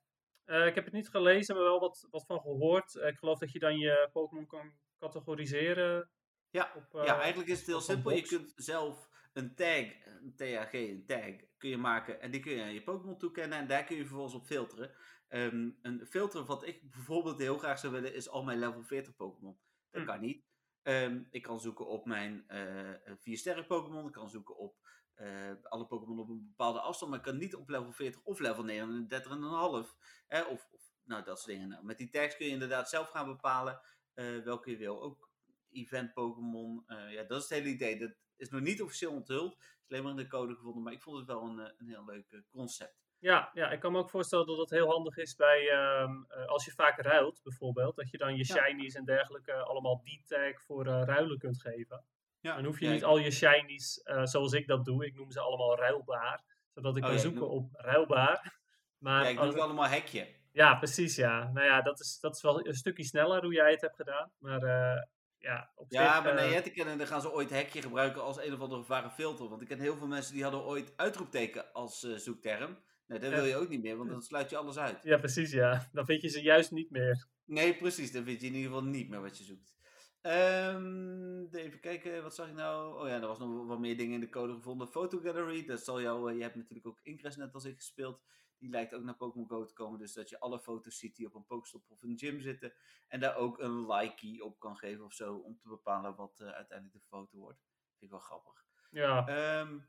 Uh, 0.46 0.66
ik 0.66 0.76
heb 0.76 0.86
het 0.86 0.94
niet 0.94 1.10
gelezen, 1.10 1.56
maar 1.56 1.64
wel 1.64 1.80
wat, 1.80 2.08
wat 2.12 2.26
van 2.26 2.42
gehoord. 2.42 2.96
ik 2.96 3.18
geloof 3.18 3.40
dat 3.40 3.52
je 3.52 3.60
dan 3.60 3.78
je 3.78 4.10
Pokémon 4.12 4.48
kan 4.48 4.74
categoriseren. 5.00 6.10
Ja, 6.50 6.72
op, 6.76 7.04
ja 7.06 7.20
eigenlijk 7.20 7.50
is 7.50 7.58
het 7.58 7.68
heel 7.68 7.82
simpel. 7.82 8.12
Je 8.12 8.22
kunt 8.22 8.54
zelf 8.56 9.10
een 9.38 9.56
tag, 9.56 9.86
een 10.06 10.36
TAG, 10.36 10.74
een 10.74 11.06
tag, 11.06 11.36
kun 11.58 11.70
je 11.70 11.78
maken 11.78 12.22
en 12.22 12.32
die 12.32 12.42
kun 12.42 12.52
je 12.52 12.62
aan 12.62 12.74
je 12.74 12.84
Pokémon 12.84 13.18
toekennen 13.18 13.58
en 13.58 13.68
daar 13.68 13.84
kun 13.84 13.96
je 13.96 14.06
vervolgens 14.06 14.36
op 14.36 14.46
filteren. 14.46 14.92
Um, 15.30 15.78
een 15.82 16.06
filter 16.06 16.46
wat 16.46 16.68
ik 16.68 16.92
bijvoorbeeld 16.92 17.38
heel 17.38 17.58
graag 17.58 17.80
zou 17.80 17.94
willen 17.94 18.14
is 18.14 18.30
al 18.30 18.44
mijn 18.44 18.60
level 18.60 18.84
40 18.84 19.16
Pokémon. 19.16 19.58
Dat 19.92 20.02
hm. 20.02 20.08
kan 20.08 20.22
niet. 20.22 20.46
Um, 20.84 21.28
ik 21.32 21.42
kan 21.42 21.60
zoeken 21.60 21.88
op 21.88 22.06
mijn 22.06 22.46
uh, 22.48 22.90
eh, 22.90 23.18
4 23.20 23.38
sterren 23.38 23.66
Pokémon, 23.66 24.08
ik 24.08 24.12
kan 24.12 24.30
zoeken 24.30 24.58
op 24.58 24.76
uh, 25.16 25.52
alle 25.64 25.88
Pokémon 25.88 26.20
op 26.20 26.30
een 26.30 26.48
bepaalde 26.48 26.80
afstand, 26.80 27.12
maar 27.12 27.20
ik 27.20 27.26
kan 27.26 27.38
niet 27.38 27.56
op 27.56 27.70
level 27.70 27.92
40 27.92 28.22
of 28.24 28.40
level 28.40 28.64
39,5. 28.64 29.98
Hè, 30.28 30.42
of, 30.42 30.68
of 30.72 30.82
nou, 31.04 31.24
dat 31.24 31.40
soort 31.40 31.52
dingen. 31.52 31.70
Nou, 31.70 31.86
met 31.86 31.98
die 31.98 32.10
tags 32.10 32.38
kun 32.38 32.46
je 32.46 32.52
inderdaad 32.52 32.90
zelf 32.90 33.10
gaan 33.10 33.26
bepalen 33.26 33.82
uh, 34.16 34.44
welke 34.44 34.72
je 34.72 34.78
wil. 34.78 35.02
Ook 35.02 35.30
event 35.72 36.14
Pokémon. 36.14 36.84
ja, 36.88 37.24
dat 37.24 37.44
is 37.44 37.50
het 37.50 37.60
hele 37.60 37.74
idee. 37.74 38.00
Dat 38.00 38.16
is 38.38 38.50
nog 38.50 38.62
niet 38.62 38.82
officieel 38.82 39.12
onthuld. 39.12 39.54
Het 39.54 39.66
is 39.84 39.90
alleen 39.90 40.04
maar 40.04 40.12
in 40.12 40.18
de 40.18 40.28
code 40.28 40.56
gevonden. 40.56 40.84
Maar 40.84 40.94
ik 40.94 41.02
vond 41.02 41.18
het 41.18 41.28
wel 41.28 41.44
een, 41.44 41.58
een 41.58 41.88
heel 41.88 42.06
leuk 42.06 42.44
concept. 42.52 43.06
Ja, 43.20 43.50
ja, 43.54 43.72
ik 43.72 43.80
kan 43.80 43.92
me 43.92 43.98
ook 43.98 44.10
voorstellen 44.10 44.46
dat 44.46 44.58
het 44.58 44.70
heel 44.70 44.92
handig 44.92 45.18
is 45.18 45.36
bij 45.36 45.70
ehm, 45.70 46.24
als 46.46 46.66
je 46.66 46.72
vaak 46.72 47.02
ruilt, 47.02 47.40
bijvoorbeeld. 47.44 47.96
Dat 47.96 48.10
je 48.10 48.18
dan 48.18 48.36
je 48.36 48.46
shinies 48.46 48.96
en 48.96 49.06
dergelijke 49.06 49.54
allemaal 49.54 50.02
D-tag 50.04 50.62
voor 50.62 50.86
ruilen 50.86 51.38
kunt 51.38 51.62
geven. 51.62 52.04
Ja. 52.40 52.56
Dan 52.56 52.66
hoef 52.66 52.80
je 52.80 52.88
niet 52.88 53.04
al 53.04 53.18
je 53.18 53.32
shinies, 53.32 54.02
zoals 54.24 54.54
ik 54.54 54.68
dat 54.68 54.86
doe. 54.86 55.06
Ik 55.06 55.16
noem 55.16 55.32
ze 55.32 55.40
allemaal 55.40 55.78
ruilbaar. 55.78 56.44
Zodat 56.74 56.98
ik 56.98 57.04
oh, 57.04 57.10
kan 57.10 57.20
zoeken 57.20 57.50
op 57.50 57.70
ruilbaar. 57.74 58.46
Maar 58.98 59.24
ja, 59.24 59.30
ik 59.30 59.38
doe 59.38 59.46
het 59.46 59.60
allemaal 59.60 59.88
hekje. 59.88 60.28
Ja, 60.52 60.76
precies, 60.76 61.16
ja. 61.16 61.52
Nou 61.54 61.66
ja, 61.66 61.82
dat 61.82 62.00
is, 62.00 62.20
dat 62.20 62.36
is 62.36 62.42
wel 62.42 62.68
een 62.68 62.74
stukje 62.74 63.04
sneller 63.04 63.44
hoe 63.44 63.54
jij 63.54 63.72
het 63.72 63.82
hebt 63.82 63.96
gedaan. 63.96 64.32
Maar 64.38 64.64
uh, 64.64 65.02
ja, 65.40 65.72
op 65.76 65.92
Ja, 65.92 66.14
zich, 66.14 66.24
maar 66.24 66.46
uh, 66.46 66.52
nee, 66.52 66.72
kennen, 66.72 66.98
dan 66.98 67.08
gaan 67.08 67.22
ze 67.22 67.34
ooit 67.34 67.50
hekje 67.50 67.82
gebruiken 67.82 68.24
als 68.24 68.38
een 68.38 68.54
of 68.54 68.60
andere 68.60 68.84
vage 68.84 69.10
filter. 69.10 69.50
Want 69.50 69.62
ik 69.62 69.68
ken 69.68 69.80
heel 69.80 69.98
veel 69.98 70.08
mensen 70.08 70.34
die 70.34 70.44
hadden 70.44 70.64
ooit 70.64 70.94
uitroepteken 70.96 71.74
als 71.74 72.04
uh, 72.04 72.16
zoekterm. 72.16 72.78
Nee, 73.08 73.20
dat 73.20 73.34
wil 73.34 73.46
je 73.46 73.56
ook 73.56 73.70
niet 73.70 73.82
meer, 73.82 73.98
want 73.98 74.10
dan 74.10 74.22
sluit 74.22 74.50
je 74.50 74.58
alles 74.58 74.78
uit. 74.78 75.04
Ja, 75.04 75.18
precies, 75.18 75.52
ja. 75.52 75.88
Dan 75.94 76.06
vind 76.06 76.22
je 76.22 76.28
ze 76.28 76.42
juist 76.42 76.72
niet 76.72 76.92
meer. 76.92 77.28
Nee, 77.46 77.76
precies. 77.76 78.12
Dan 78.12 78.24
vind 78.24 78.42
je 78.42 78.48
in 78.48 78.54
ieder 78.54 78.72
geval 78.72 78.86
niet 78.86 79.10
meer 79.10 79.22
wat 79.22 79.38
je 79.38 79.44
zoekt. 79.44 79.76
Um, 80.22 81.48
even 81.52 81.80
kijken, 81.80 82.24
wat 82.24 82.36
zag 82.36 82.48
ik 82.48 82.54
nou? 82.54 83.02
Oh 83.02 83.08
ja, 83.08 83.22
er 83.22 83.28
was 83.28 83.40
nog 83.40 83.68
wat 83.68 83.80
meer 83.80 83.98
dingen 83.98 84.14
in 84.14 84.20
de 84.20 84.30
code 84.30 84.54
gevonden. 84.54 84.88
Photo 84.88 85.20
Gallery, 85.20 85.66
dat 85.66 85.84
zal 85.84 86.02
jou, 86.02 86.34
je 86.34 86.42
hebt 86.42 86.56
natuurlijk 86.56 86.88
ook 86.88 87.00
Ingress 87.04 87.38
net 87.38 87.54
als 87.54 87.66
ik 87.66 87.76
gespeeld. 87.76 88.22
Die 88.58 88.70
lijkt 88.70 88.94
ook 88.94 89.04
naar 89.04 89.16
Pokémon 89.16 89.50
Go 89.50 89.66
te 89.66 89.74
komen. 89.74 90.00
Dus 90.00 90.14
dat 90.14 90.30
je 90.30 90.40
alle 90.40 90.60
foto's 90.60 90.98
ziet 90.98 91.16
die 91.16 91.28
op 91.28 91.36
een 91.36 91.46
Pokestop 91.46 91.90
of 91.90 92.04
een 92.04 92.18
gym 92.18 92.42
zitten. 92.42 92.74
En 93.08 93.20
daar 93.20 93.36
ook 93.36 93.60
een 93.60 93.92
like 93.92 94.44
op 94.44 94.60
kan 94.60 94.78
geven 94.78 95.06
of 95.06 95.14
zo. 95.14 95.36
Om 95.36 95.58
te 95.58 95.68
bepalen 95.68 96.16
wat 96.16 96.40
uh, 96.40 96.48
uiteindelijk 96.48 96.98
de 97.02 97.08
foto 97.08 97.38
wordt. 97.38 97.60
Vind 97.90 98.02
ik 98.02 98.10
wel 98.10 98.20
grappig. 98.20 98.66
Ja. 98.92 99.60
Um, 99.60 99.86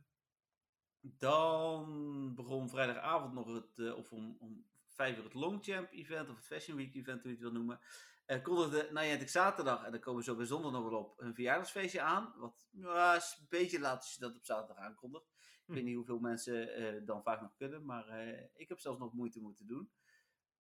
dan 1.01 2.35
begon 2.35 2.69
vrijdagavond 2.69 3.33
nog 3.33 3.53
het, 3.53 3.79
uh, 3.79 3.97
of 3.97 4.13
om, 4.13 4.37
om 4.41 4.67
vijf 4.87 5.17
uur 5.17 5.25
het 5.25 5.35
Longchamp 5.35 5.93
event. 5.93 6.29
Of 6.29 6.37
het 6.37 6.47
Fashion 6.47 6.77
Week 6.77 6.95
event, 6.95 7.23
hoe 7.23 7.31
je 7.31 7.37
het 7.37 7.45
wil 7.45 7.53
noemen. 7.53 7.81
Uh, 8.27 8.43
kondigde 8.43 8.89
Niantic 8.93 9.29
zaterdag, 9.29 9.85
en 9.85 9.91
daar 9.91 10.01
komen 10.01 10.21
we 10.21 10.27
zo 10.27 10.37
bijzonder 10.37 10.73
nog 10.73 10.89
wel 10.91 10.99
op, 10.99 11.21
een 11.21 11.35
verjaardagsfeestje 11.35 12.01
aan. 12.01 12.35
Wat 12.37 12.69
ja, 12.71 13.15
is 13.15 13.37
een 13.41 13.47
beetje 13.49 13.81
laat 13.81 13.97
als 13.97 14.15
je 14.15 14.21
dat 14.21 14.37
op 14.37 14.45
zaterdag 14.45 14.85
aankondigt. 14.85 15.27
Ik 15.69 15.75
weet 15.75 15.85
niet 15.85 15.95
hoeveel 15.95 16.19
mensen 16.19 16.81
uh, 16.81 17.07
dan 17.07 17.23
vaak 17.23 17.41
nog 17.41 17.55
kunnen, 17.57 17.85
maar 17.85 18.09
uh, 18.09 18.41
ik 18.55 18.69
heb 18.69 18.79
zelfs 18.79 18.99
nog 18.99 19.13
moeite 19.13 19.41
moeten 19.41 19.67
doen. 19.67 19.91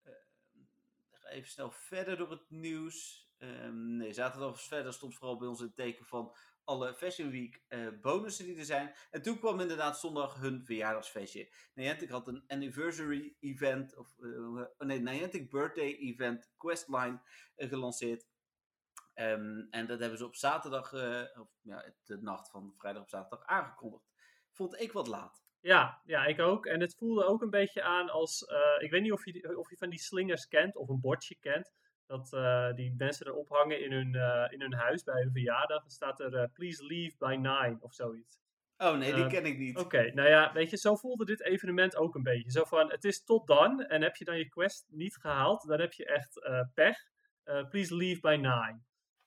Uh, 0.04 0.12
ga 1.10 1.28
even 1.28 1.50
snel 1.50 1.70
verder 1.70 2.16
door 2.16 2.30
het 2.30 2.50
nieuws. 2.50 3.28
Um, 3.38 3.96
nee, 3.96 4.12
zaterdag 4.12 4.62
verder 4.62 4.92
stond 4.92 5.14
vooral 5.14 5.38
bij 5.38 5.48
ons 5.48 5.60
het 5.60 5.76
teken 5.76 6.04
van 6.04 6.36
alle 6.64 6.94
Fashion 6.94 7.30
Week 7.30 7.62
bonussen 8.00 8.44
die 8.44 8.56
er 8.56 8.64
zijn. 8.64 8.94
En 9.10 9.22
toen 9.22 9.38
kwam 9.38 9.60
inderdaad 9.60 9.98
zondag 9.98 10.40
hun 10.40 10.64
verjaardagsfeestje. 10.64 11.52
Niantic 11.74 12.08
had 12.08 12.28
een 12.28 12.44
anniversary 12.46 13.36
event, 13.40 13.96
of 13.96 14.18
oh 14.18 14.66
nee, 14.78 15.00
Niantic 15.00 15.50
birthday 15.50 15.94
event 15.94 16.50
questline 16.56 17.20
gelanceerd. 17.56 18.26
Um, 19.14 19.66
en 19.70 19.86
dat 19.86 20.00
hebben 20.00 20.18
ze 20.18 20.24
op 20.24 20.34
zaterdag, 20.34 20.92
of 21.38 21.48
ja, 21.62 21.92
de 22.04 22.16
nacht 22.16 22.50
van 22.50 22.74
vrijdag 22.76 23.02
op 23.02 23.08
zaterdag 23.08 23.46
aangekondigd 23.46 24.07
vond 24.58 24.80
ik 24.80 24.92
wat 24.92 25.06
laat. 25.06 25.42
Ja, 25.60 26.02
ja, 26.04 26.24
ik 26.24 26.40
ook. 26.40 26.66
En 26.66 26.80
het 26.80 26.94
voelde 26.94 27.24
ook 27.24 27.42
een 27.42 27.50
beetje 27.50 27.82
aan 27.82 28.10
als. 28.10 28.42
Uh, 28.42 28.84
ik 28.84 28.90
weet 28.90 29.02
niet 29.02 29.12
of 29.12 29.24
je, 29.24 29.58
of 29.58 29.70
je 29.70 29.76
van 29.76 29.90
die 29.90 29.98
slingers 29.98 30.48
kent 30.48 30.76
of 30.76 30.88
een 30.88 31.00
bordje 31.00 31.36
kent. 31.40 31.72
Dat 32.06 32.32
uh, 32.32 32.74
die 32.74 32.94
mensen 32.96 33.26
erop 33.26 33.48
hangen 33.48 33.84
in 33.84 33.92
hun, 33.92 34.14
uh, 34.14 34.46
in 34.48 34.60
hun 34.60 34.74
huis 34.74 35.02
bij 35.02 35.22
hun 35.22 35.32
verjaardag. 35.32 35.80
Dan 35.80 35.90
staat 35.90 36.20
er 36.20 36.50
Please 36.52 36.84
leave 36.84 37.16
by 37.18 37.34
nine 37.34 37.76
of 37.80 37.94
zoiets. 37.94 38.38
Oh 38.76 38.96
nee, 38.96 39.14
die 39.14 39.26
ken 39.26 39.46
ik 39.46 39.58
niet. 39.58 39.76
Oké, 39.76 39.84
okay, 39.84 40.08
nou 40.08 40.28
ja, 40.28 40.52
weet 40.52 40.70
je, 40.70 40.76
zo 40.76 40.96
voelde 40.96 41.24
dit 41.24 41.42
evenement 41.42 41.96
ook 41.96 42.14
een 42.14 42.22
beetje. 42.22 42.50
Zo 42.50 42.64
van: 42.64 42.90
het 42.90 43.04
is 43.04 43.24
tot 43.24 43.46
dan. 43.46 43.80
En 43.84 44.02
heb 44.02 44.16
je 44.16 44.24
dan 44.24 44.38
je 44.38 44.48
quest 44.48 44.86
niet 44.88 45.16
gehaald, 45.16 45.66
dan 45.66 45.80
heb 45.80 45.92
je 45.92 46.06
echt 46.06 46.40
pech. 46.74 46.98
please 47.70 47.96
leave 47.96 48.20
by 48.20 48.34
nine. 48.34 48.80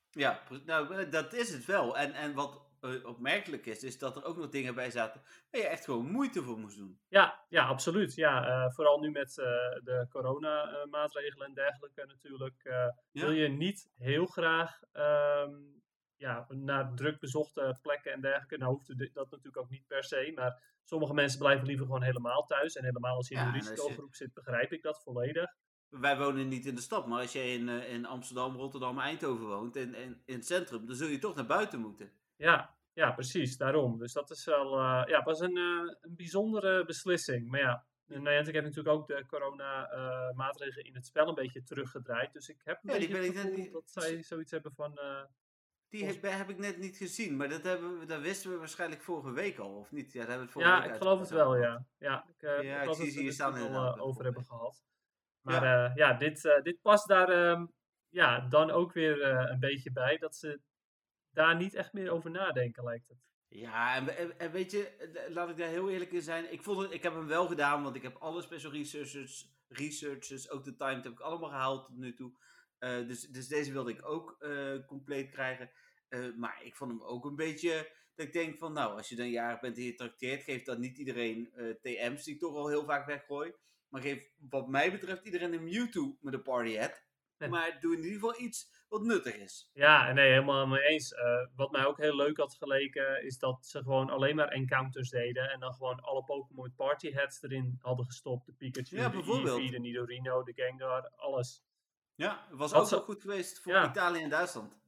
Ja, 0.10 0.42
nou, 0.66 1.10
dat 1.10 1.34
is 1.34 1.54
het 1.54 1.66
wel. 1.66 1.98
En, 1.98 2.14
en 2.14 2.34
wat 2.34 2.71
opmerkelijk 3.04 3.66
is, 3.66 3.84
is 3.84 3.98
dat 3.98 4.16
er 4.16 4.24
ook 4.24 4.38
nog 4.38 4.50
dingen 4.50 4.76
bij 4.76 4.92
zaten 4.92 5.22
waar 5.52 5.62
je 5.62 5.68
echt 5.68 5.86
gewoon 5.86 6.12
moeite 6.12 6.44
voor 6.44 6.60
moest 6.60 6.78
doen. 6.78 7.00
Ja, 7.08 7.46
ja 7.50 7.66
absoluut. 7.66 8.16
Ja, 8.16 8.48
uh, 8.48 8.72
vooral 8.72 9.00
nu 9.00 9.12
met 9.12 9.38
uh, 9.38 9.46
de 9.84 10.06
coronamaatregelen 10.10 11.48
en 11.48 11.54
dergelijke 11.54 12.06
natuurlijk. 12.06 12.62
Ja. 12.64 12.96
Wil 13.12 13.32
je 13.32 13.48
niet 13.48 13.90
heel 13.98 14.26
graag 14.26 14.80
um, 14.94 15.82
ja, 16.16 16.46
naar 16.50 16.96
druk 16.96 17.20
bezochte 17.20 17.78
plekken 17.82 18.12
en 18.12 18.22
dergelijke. 18.22 18.58
Nou 18.58 18.72
hoeft 18.72 19.14
dat 19.14 19.32
natuurlijk 19.32 19.58
ook 19.58 19.70
niet 19.70 19.88
per 19.88 20.04
se, 20.04 20.32
maar 20.36 20.80
sommige 20.84 21.14
mensen 21.14 21.40
blijven 21.40 21.68
liever 21.68 21.86
gewoon 21.86 22.04
helemaal 22.04 22.46
thuis. 22.46 22.76
En 22.76 22.84
helemaal 22.84 23.16
als 23.16 23.28
je 23.28 23.36
in 23.36 23.42
ja, 23.42 23.48
een 23.48 23.54
risicogroep 23.54 24.16
zit, 24.16 24.34
begrijp 24.34 24.72
ik 24.72 24.82
dat 24.82 25.04
volledig 25.04 25.56
wij 25.92 26.18
wonen 26.18 26.48
niet 26.48 26.66
in 26.66 26.76
de 26.76 26.82
stad, 26.82 27.08
maar 27.08 27.22
als 27.22 27.32
je 27.32 27.44
in, 27.44 27.70
in 27.70 28.06
Amsterdam, 28.06 28.56
Rotterdam, 28.56 29.00
Eindhoven 29.00 29.48
woont, 29.48 29.76
in, 29.76 29.96
in, 29.96 30.22
in 30.26 30.36
het 30.36 30.46
centrum, 30.46 30.86
dan 30.86 30.96
zul 30.96 31.08
je 31.08 31.20
toch 31.20 31.36
naar 31.36 31.46
buiten 31.46 31.80
moeten. 31.80 32.12
Ja, 32.42 32.76
ja, 32.94 33.12
precies, 33.12 33.58
daarom. 33.58 33.98
Dus 33.98 34.14
dat 34.14 34.30
is 34.30 34.46
wel, 34.46 34.80
uh, 34.80 35.04
ja, 35.06 35.24
was 35.24 35.40
een, 35.40 35.58
uh, 35.58 35.94
een 36.02 36.16
bijzondere 36.16 36.86
beslissing. 36.86 37.50
Maar 37.50 37.60
ja, 37.60 37.86
Niantic 38.06 38.54
heeft 38.54 38.66
natuurlijk 38.66 38.96
ook 38.96 39.08
de 39.08 39.26
corona-maatregelen 39.28 40.86
uh, 40.86 40.90
in 40.90 40.96
het 40.96 41.06
spel 41.06 41.28
een 41.28 41.36
beetje 41.36 41.64
teruggedraaid. 41.64 42.34
Dus 42.34 42.50
ik 42.50 42.62
heb 42.64 42.80
een 42.84 42.94
ja, 42.94 43.00
beetje 43.00 43.18
het 43.18 43.38
gevoel 43.38 43.58
niet, 43.58 43.72
dat 43.72 43.92
zij 43.92 44.24
zoiets 44.24 44.52
hebben 44.52 44.74
van... 44.74 45.00
die 45.90 46.06
heb, 46.06 46.22
heb, 46.22 46.50
ik 46.50 46.58
net 46.58 46.78
niet 46.78 46.98
gezien, 46.98 47.38
maar 47.38 47.50
dat, 47.50 47.64
hebben 47.64 48.00
we, 48.00 48.06
dat 48.06 48.22
wisten 48.22 48.52
we 48.52 48.58
waarschijnlijk 48.58 49.02
vorige 49.02 49.32
week 49.32 49.58
al, 49.58 49.76
of 49.76 49.92
niet? 49.92 50.14
Ja, 50.14 50.20
dat 50.20 50.30
hebben 50.30 50.48
we 50.48 50.60
het 50.60 50.68
ja 50.68 50.84
ik 50.84 50.96
geloof 50.96 51.20
het 51.20 51.30
wel, 51.30 51.58
ja. 51.58 51.86
Ja, 51.98 52.26
ik, 52.28 52.42
ja, 52.64 52.82
ik 52.82 52.94
zie 52.94 53.12
ze 53.12 53.20
hier 53.20 53.34
staan 53.34 53.74
al 53.74 54.00
over 54.00 54.24
hebben 54.24 54.46
gehad. 54.46 54.84
Maar 55.42 55.64
ja, 55.64 55.92
ja 55.96 56.14
dit, 56.14 56.60
dit 56.64 56.82
past 56.82 57.08
daar 57.08 57.52
um, 57.52 57.74
ja, 58.10 58.40
dan 58.40 58.72
ook 58.72 58.94
weer 58.94 59.24
een 59.24 59.60
beetje 59.60 59.92
bij. 59.92 60.18
Dat 60.18 60.36
ze 60.36 60.60
daar 61.32 61.56
niet 61.56 61.74
echt 61.74 61.94
meer 61.94 62.12
over 62.12 62.32
nadenken, 62.32 62.84
lijkt 62.84 63.08
het. 63.08 63.18
Ja, 63.48 63.96
en, 63.96 64.40
en, 64.40 64.52
weet 64.52 64.72
je, 64.72 65.28
laat 65.30 65.50
ik 65.50 65.58
daar 65.58 65.68
heel 65.68 65.90
eerlijk 65.90 66.12
in 66.12 66.22
zijn. 66.22 66.52
Ik, 66.52 66.64
vond 66.64 66.94
ik 66.94 67.04
heb 67.04 67.14
hem 67.14 67.28
wel 67.28 67.48
gedaan, 67.48 67.84
want 67.84 67.96
ik 67.96 68.02
heb 68.02 68.16
alle 68.16 68.42
special 68.42 68.72
researchers, 68.72 69.54
researchers 69.68 70.50
ook 70.50 70.64
de 70.64 70.76
time 70.76 71.02
heb 71.02 71.12
ik 71.12 71.20
allemaal 71.20 71.50
gehaald 71.50 71.86
tot 71.86 71.98
nu 71.98 72.14
toe. 72.14 72.32
Uh, 72.80 73.08
dus, 73.08 73.22
dus 73.22 73.48
deze 73.48 73.72
wilde 73.72 73.92
ik 73.92 74.06
ook 74.06 74.46
compleet 74.88 75.30
krijgen. 75.30 75.72
Maar 76.36 76.62
ik 76.64 76.76
vond 76.76 76.92
hem 76.92 77.02
ook 77.02 77.26
een 77.26 77.36
beetje, 77.36 77.92
dat 78.16 78.26
ik 78.26 78.34
denk 78.34 78.58
van, 78.58 78.74
nou, 78.74 78.98
als 78.98 79.10
je 79.10 79.16
dan 79.16 79.30
jarig 79.30 79.60
bent 79.60 79.78
en 79.78 79.84
je 79.84 79.94
trakteert, 79.94 80.44
geeft 80.44 80.66
dan 80.66 80.80
niet 80.80 80.98
iedereen 80.98 81.52
TM's, 81.82 82.24
die 82.24 82.34
ik 82.34 82.40
toch 82.40 82.56
al 82.56 82.68
heel 82.68 82.86
vaak 82.86 83.06
weggooi. 83.06 83.54
Maar 83.92 84.02
geef 84.02 84.28
wat 84.50 84.68
mij 84.68 84.92
betreft 84.92 85.26
iedereen 85.26 85.54
een 85.54 85.64
Mewtwo 85.64 86.18
met 86.22 86.34
een 86.34 86.42
party 86.42 86.76
hat. 86.76 87.04
Maar 87.50 87.78
doe 87.80 87.92
in 87.92 88.04
ieder 88.04 88.14
geval 88.14 88.40
iets 88.40 88.72
wat 88.92 89.02
nuttig 89.02 89.36
is. 89.36 89.70
Ja, 89.74 90.12
nee, 90.12 90.30
helemaal 90.30 90.68
mee 90.68 90.82
eens. 90.82 91.12
Uh, 91.12 91.48
wat 91.56 91.72
mij 91.72 91.86
ook 91.86 91.98
heel 91.98 92.16
leuk 92.16 92.38
had 92.38 92.56
geleken, 92.56 93.24
is 93.24 93.38
dat 93.38 93.66
ze 93.66 93.84
gewoon 93.84 94.10
alleen 94.10 94.36
maar 94.36 94.48
encounters 94.48 95.10
deden. 95.10 95.50
En 95.52 95.60
dan 95.60 95.74
gewoon 95.74 96.00
alle 96.00 96.24
Pokémon 96.24 96.74
Party 96.76 97.12
Heads 97.12 97.44
erin 97.44 97.78
hadden 97.82 98.06
gestopt. 98.06 98.46
De 98.46 98.54
Pikachu, 98.54 98.96
ja, 98.96 99.10
de 99.10 99.18
Eevee, 99.18 99.72
de 99.72 99.80
Nidorino, 99.80 100.44
de 100.44 100.54
Gengar, 100.54 101.12
alles. 101.16 101.64
Ja, 102.16 102.46
het 102.50 102.58
was 102.58 102.74
ook 102.74 102.90
wel 102.90 103.02
goed 103.02 103.22
geweest 103.22 103.60
voor 103.62 103.84
Italië 103.84 104.22
en 104.22 104.30
Duitsland. 104.30 104.80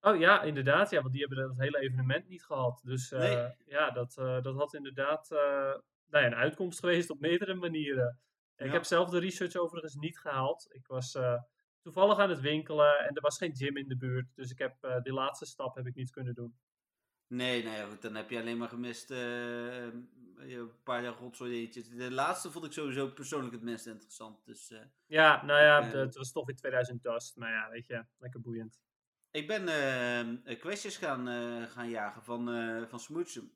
Oh 0.00 0.18
ja, 0.18 0.42
inderdaad. 0.42 0.90
Ja, 0.90 1.00
want 1.00 1.12
die 1.12 1.26
hebben 1.26 1.48
dat 1.48 1.58
hele 1.58 1.78
evenement 1.78 2.28
niet 2.28 2.44
gehad. 2.44 2.80
Dus 2.84 3.12
uh, 3.12 3.48
ja, 3.66 3.90
dat, 3.90 4.16
uh, 4.18 4.42
dat 4.42 4.54
had 4.54 4.74
inderdaad 4.74 5.28
nou 5.30 6.24
ja, 6.24 6.26
een 6.26 6.34
uitkomst 6.34 6.78
geweest 6.80 7.10
op 7.10 7.20
meerdere 7.20 7.54
manieren. 7.54 8.20
Ja. 8.56 8.64
Ik 8.64 8.72
heb 8.72 8.84
zelf 8.84 9.10
de 9.10 9.18
research 9.18 9.56
overigens 9.56 9.94
niet 9.94 10.18
gehaald. 10.18 10.66
Ik 10.70 10.86
was 10.86 11.16
toevallig 11.82 12.18
aan 12.18 12.30
het 12.30 12.40
winkelen 12.40 12.98
en 12.98 13.14
er 13.14 13.22
was 13.22 13.38
geen 13.38 13.56
gym 13.56 13.76
in 13.76 13.88
de 13.88 13.96
buurt. 13.96 14.26
Dus 14.34 14.50
ik 14.50 14.58
heb 14.58 14.76
uh, 14.84 15.02
die 15.02 15.12
laatste 15.12 15.46
stap 15.46 15.74
heb 15.74 15.86
ik 15.86 15.94
niet 15.94 16.10
kunnen 16.10 16.34
doen. 16.34 16.58
Nee, 17.26 17.64
nee, 17.64 17.84
goed, 17.84 18.02
dan 18.02 18.14
heb 18.14 18.30
je 18.30 18.38
alleen 18.38 18.58
maar 18.58 18.68
gemist 18.68 19.10
uh, 19.10 19.84
een 20.36 20.72
paar 20.82 21.04
rotzooieetjes. 21.04 21.88
De 21.88 22.10
laatste 22.10 22.50
vond 22.50 22.64
ik 22.64 22.72
sowieso 22.72 23.08
persoonlijk 23.08 23.52
het 23.52 23.62
minst 23.62 23.86
interessant. 23.86 24.44
Dus, 24.44 24.70
uh, 24.70 24.78
ja, 25.06 25.44
nou 25.44 25.60
ja, 25.62 25.98
het 25.98 26.16
was 26.16 26.32
toch 26.32 26.48
in 26.48 26.56
2000 26.56 27.02
dust. 27.02 27.36
Maar 27.36 27.50
ja, 27.50 27.70
weet 27.70 27.86
je, 27.86 28.04
lekker 28.18 28.40
boeiend. 28.40 28.80
Ik 29.30 29.46
ben 29.46 30.58
questjes 30.58 30.96
gaan, 30.96 31.26
gaan 31.68 31.90
jagen 31.90 32.22
van, 32.22 32.46
van 32.88 33.00
Smootsen. 33.00 33.52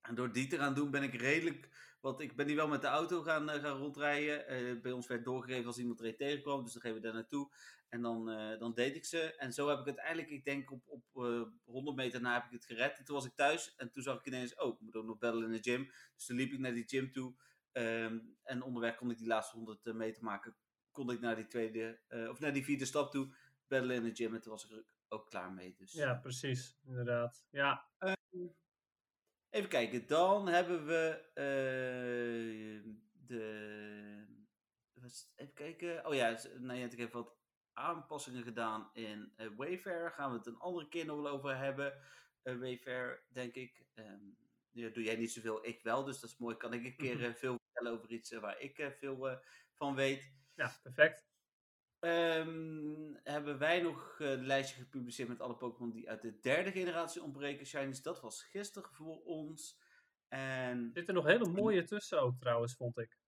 En 0.00 0.14
door 0.14 0.32
die 0.32 0.46
te 0.46 0.56
gaan 0.56 0.74
doen 0.74 0.90
ben 0.90 1.02
ik 1.02 1.14
redelijk 1.14 1.68
want 2.04 2.20
ik 2.20 2.36
ben 2.36 2.46
hier 2.46 2.56
wel 2.56 2.68
met 2.68 2.80
de 2.80 2.86
auto 2.86 3.22
gaan, 3.22 3.50
uh, 3.50 3.54
gaan 3.54 3.76
rondrijden. 3.76 4.52
Uh, 4.52 4.80
bij 4.80 4.92
ons 4.92 5.06
werd 5.06 5.24
doorgegeven 5.24 5.66
als 5.66 5.78
iemand 5.78 6.00
er 6.00 6.16
tegenkwam. 6.16 6.62
Dus 6.62 6.72
dan 6.72 6.82
geven 6.82 6.96
we 6.96 7.02
daar 7.02 7.14
naartoe. 7.14 7.52
En 7.88 8.02
dan, 8.02 8.30
uh, 8.30 8.58
dan 8.58 8.74
deed 8.74 8.96
ik 8.96 9.04
ze. 9.04 9.36
En 9.36 9.52
zo 9.52 9.68
heb 9.68 9.78
ik 9.78 9.86
het 9.86 9.96
eigenlijk, 9.96 10.30
ik 10.30 10.44
denk 10.44 10.70
op, 10.70 10.82
op 10.88 11.50
100 11.64 11.96
meter 11.96 12.20
na 12.20 12.34
heb 12.34 12.44
ik 12.44 12.50
het 12.50 12.64
gered. 12.64 12.98
En 12.98 13.04
toen 13.04 13.14
was 13.14 13.24
ik 13.24 13.34
thuis. 13.34 13.74
En 13.76 13.90
toen 13.90 14.02
zag 14.02 14.18
ik 14.18 14.26
ineens, 14.26 14.54
oh, 14.54 14.74
ik 14.74 14.80
moet 14.80 14.94
ook 14.94 15.04
nog 15.04 15.18
bellen 15.18 15.44
in 15.44 15.52
de 15.52 15.70
gym. 15.70 15.92
Dus 16.14 16.26
toen 16.26 16.36
liep 16.36 16.52
ik 16.52 16.58
naar 16.58 16.74
die 16.74 16.88
gym 16.88 17.12
toe. 17.12 17.34
Um, 17.72 18.36
en 18.42 18.62
onderweg 18.62 18.96
kon 18.96 19.10
ik 19.10 19.18
die 19.18 19.26
laatste 19.26 19.56
100 19.56 19.84
meter 19.84 20.24
maken. 20.24 20.56
Kon 20.90 21.10
ik 21.10 21.20
naar 21.20 21.36
die 21.36 21.46
tweede, 21.46 22.00
of 22.30 22.40
naar 22.40 22.52
die 22.52 22.64
vierde 22.64 22.84
stap 22.84 23.10
toe. 23.10 23.34
Bellen 23.66 23.96
in 23.96 24.02
de 24.02 24.14
gym. 24.14 24.34
En 24.34 24.40
toen 24.40 24.52
was 24.52 24.68
ik 24.68 24.84
ook 25.08 25.26
klaar 25.26 25.52
mee. 25.52 25.74
Dus. 25.78 25.92
Ja, 25.92 26.14
precies. 26.14 26.78
Inderdaad. 26.86 27.46
Ja. 27.50 27.88
Ehm, 27.98 28.14
even 29.54 29.68
kijken. 29.68 30.06
Dan 30.06 30.46
hebben 30.46 30.86
we 30.86 31.22
uh, 31.34 32.92
de... 33.26 33.52
Even 35.36 35.54
kijken. 35.54 36.06
Oh 36.06 36.14
ja, 36.14 36.38
nou, 36.58 36.78
ik 36.78 36.98
heb 36.98 37.12
wat 37.12 37.36
aanpassingen 37.72 38.42
gedaan 38.42 38.90
in 38.92 39.32
uh, 39.36 39.46
Wayfair. 39.56 40.10
Gaan 40.10 40.30
we 40.30 40.36
het 40.36 40.46
een 40.46 40.58
andere 40.58 40.88
keer 40.88 41.06
nog 41.06 41.22
wel 41.22 41.32
over 41.32 41.56
hebben. 41.56 41.98
Uh, 42.42 42.58
Wayfair, 42.58 43.24
denk 43.28 43.54
ik. 43.54 43.86
Um, 43.94 44.36
ja, 44.70 44.88
doe 44.88 45.02
jij 45.02 45.16
niet 45.16 45.32
zoveel, 45.32 45.66
ik 45.66 45.82
wel. 45.82 46.04
Dus 46.04 46.20
dat 46.20 46.30
is 46.30 46.38
mooi. 46.38 46.56
Kan 46.56 46.72
ik 46.72 46.84
een 46.84 46.96
keer 46.96 47.34
veel 47.34 47.58
vertellen 47.64 47.98
over 47.98 48.10
iets 48.10 48.32
waar 48.32 48.60
ik 48.60 48.94
veel 48.98 49.40
van 49.72 49.94
weet. 49.94 50.32
Ja, 50.54 50.76
perfect. 50.82 51.33
Um, 52.04 53.18
hebben 53.22 53.58
wij 53.58 53.80
nog 53.80 54.16
uh, 54.18 54.30
een 54.30 54.46
lijstje 54.46 54.80
gepubliceerd 54.80 55.28
met 55.28 55.40
alle 55.40 55.56
Pokémon 55.56 55.90
die 55.90 56.08
uit 56.08 56.22
de 56.22 56.38
derde 56.40 56.70
generatie 56.70 57.22
ontbreken. 57.22 57.66
Shinies, 57.66 58.02
dat 58.02 58.20
was 58.20 58.42
gisteren 58.42 58.90
voor 58.92 59.22
ons. 59.22 59.80
En... 60.28 60.84
Er 60.84 60.90
zitten 60.92 61.14
nog 61.14 61.24
hele 61.24 61.48
mooie 61.48 61.84
tussen 61.84 62.20
ook 62.20 62.38
trouwens, 62.38 62.74
vond 62.74 62.98
ik. 62.98 63.18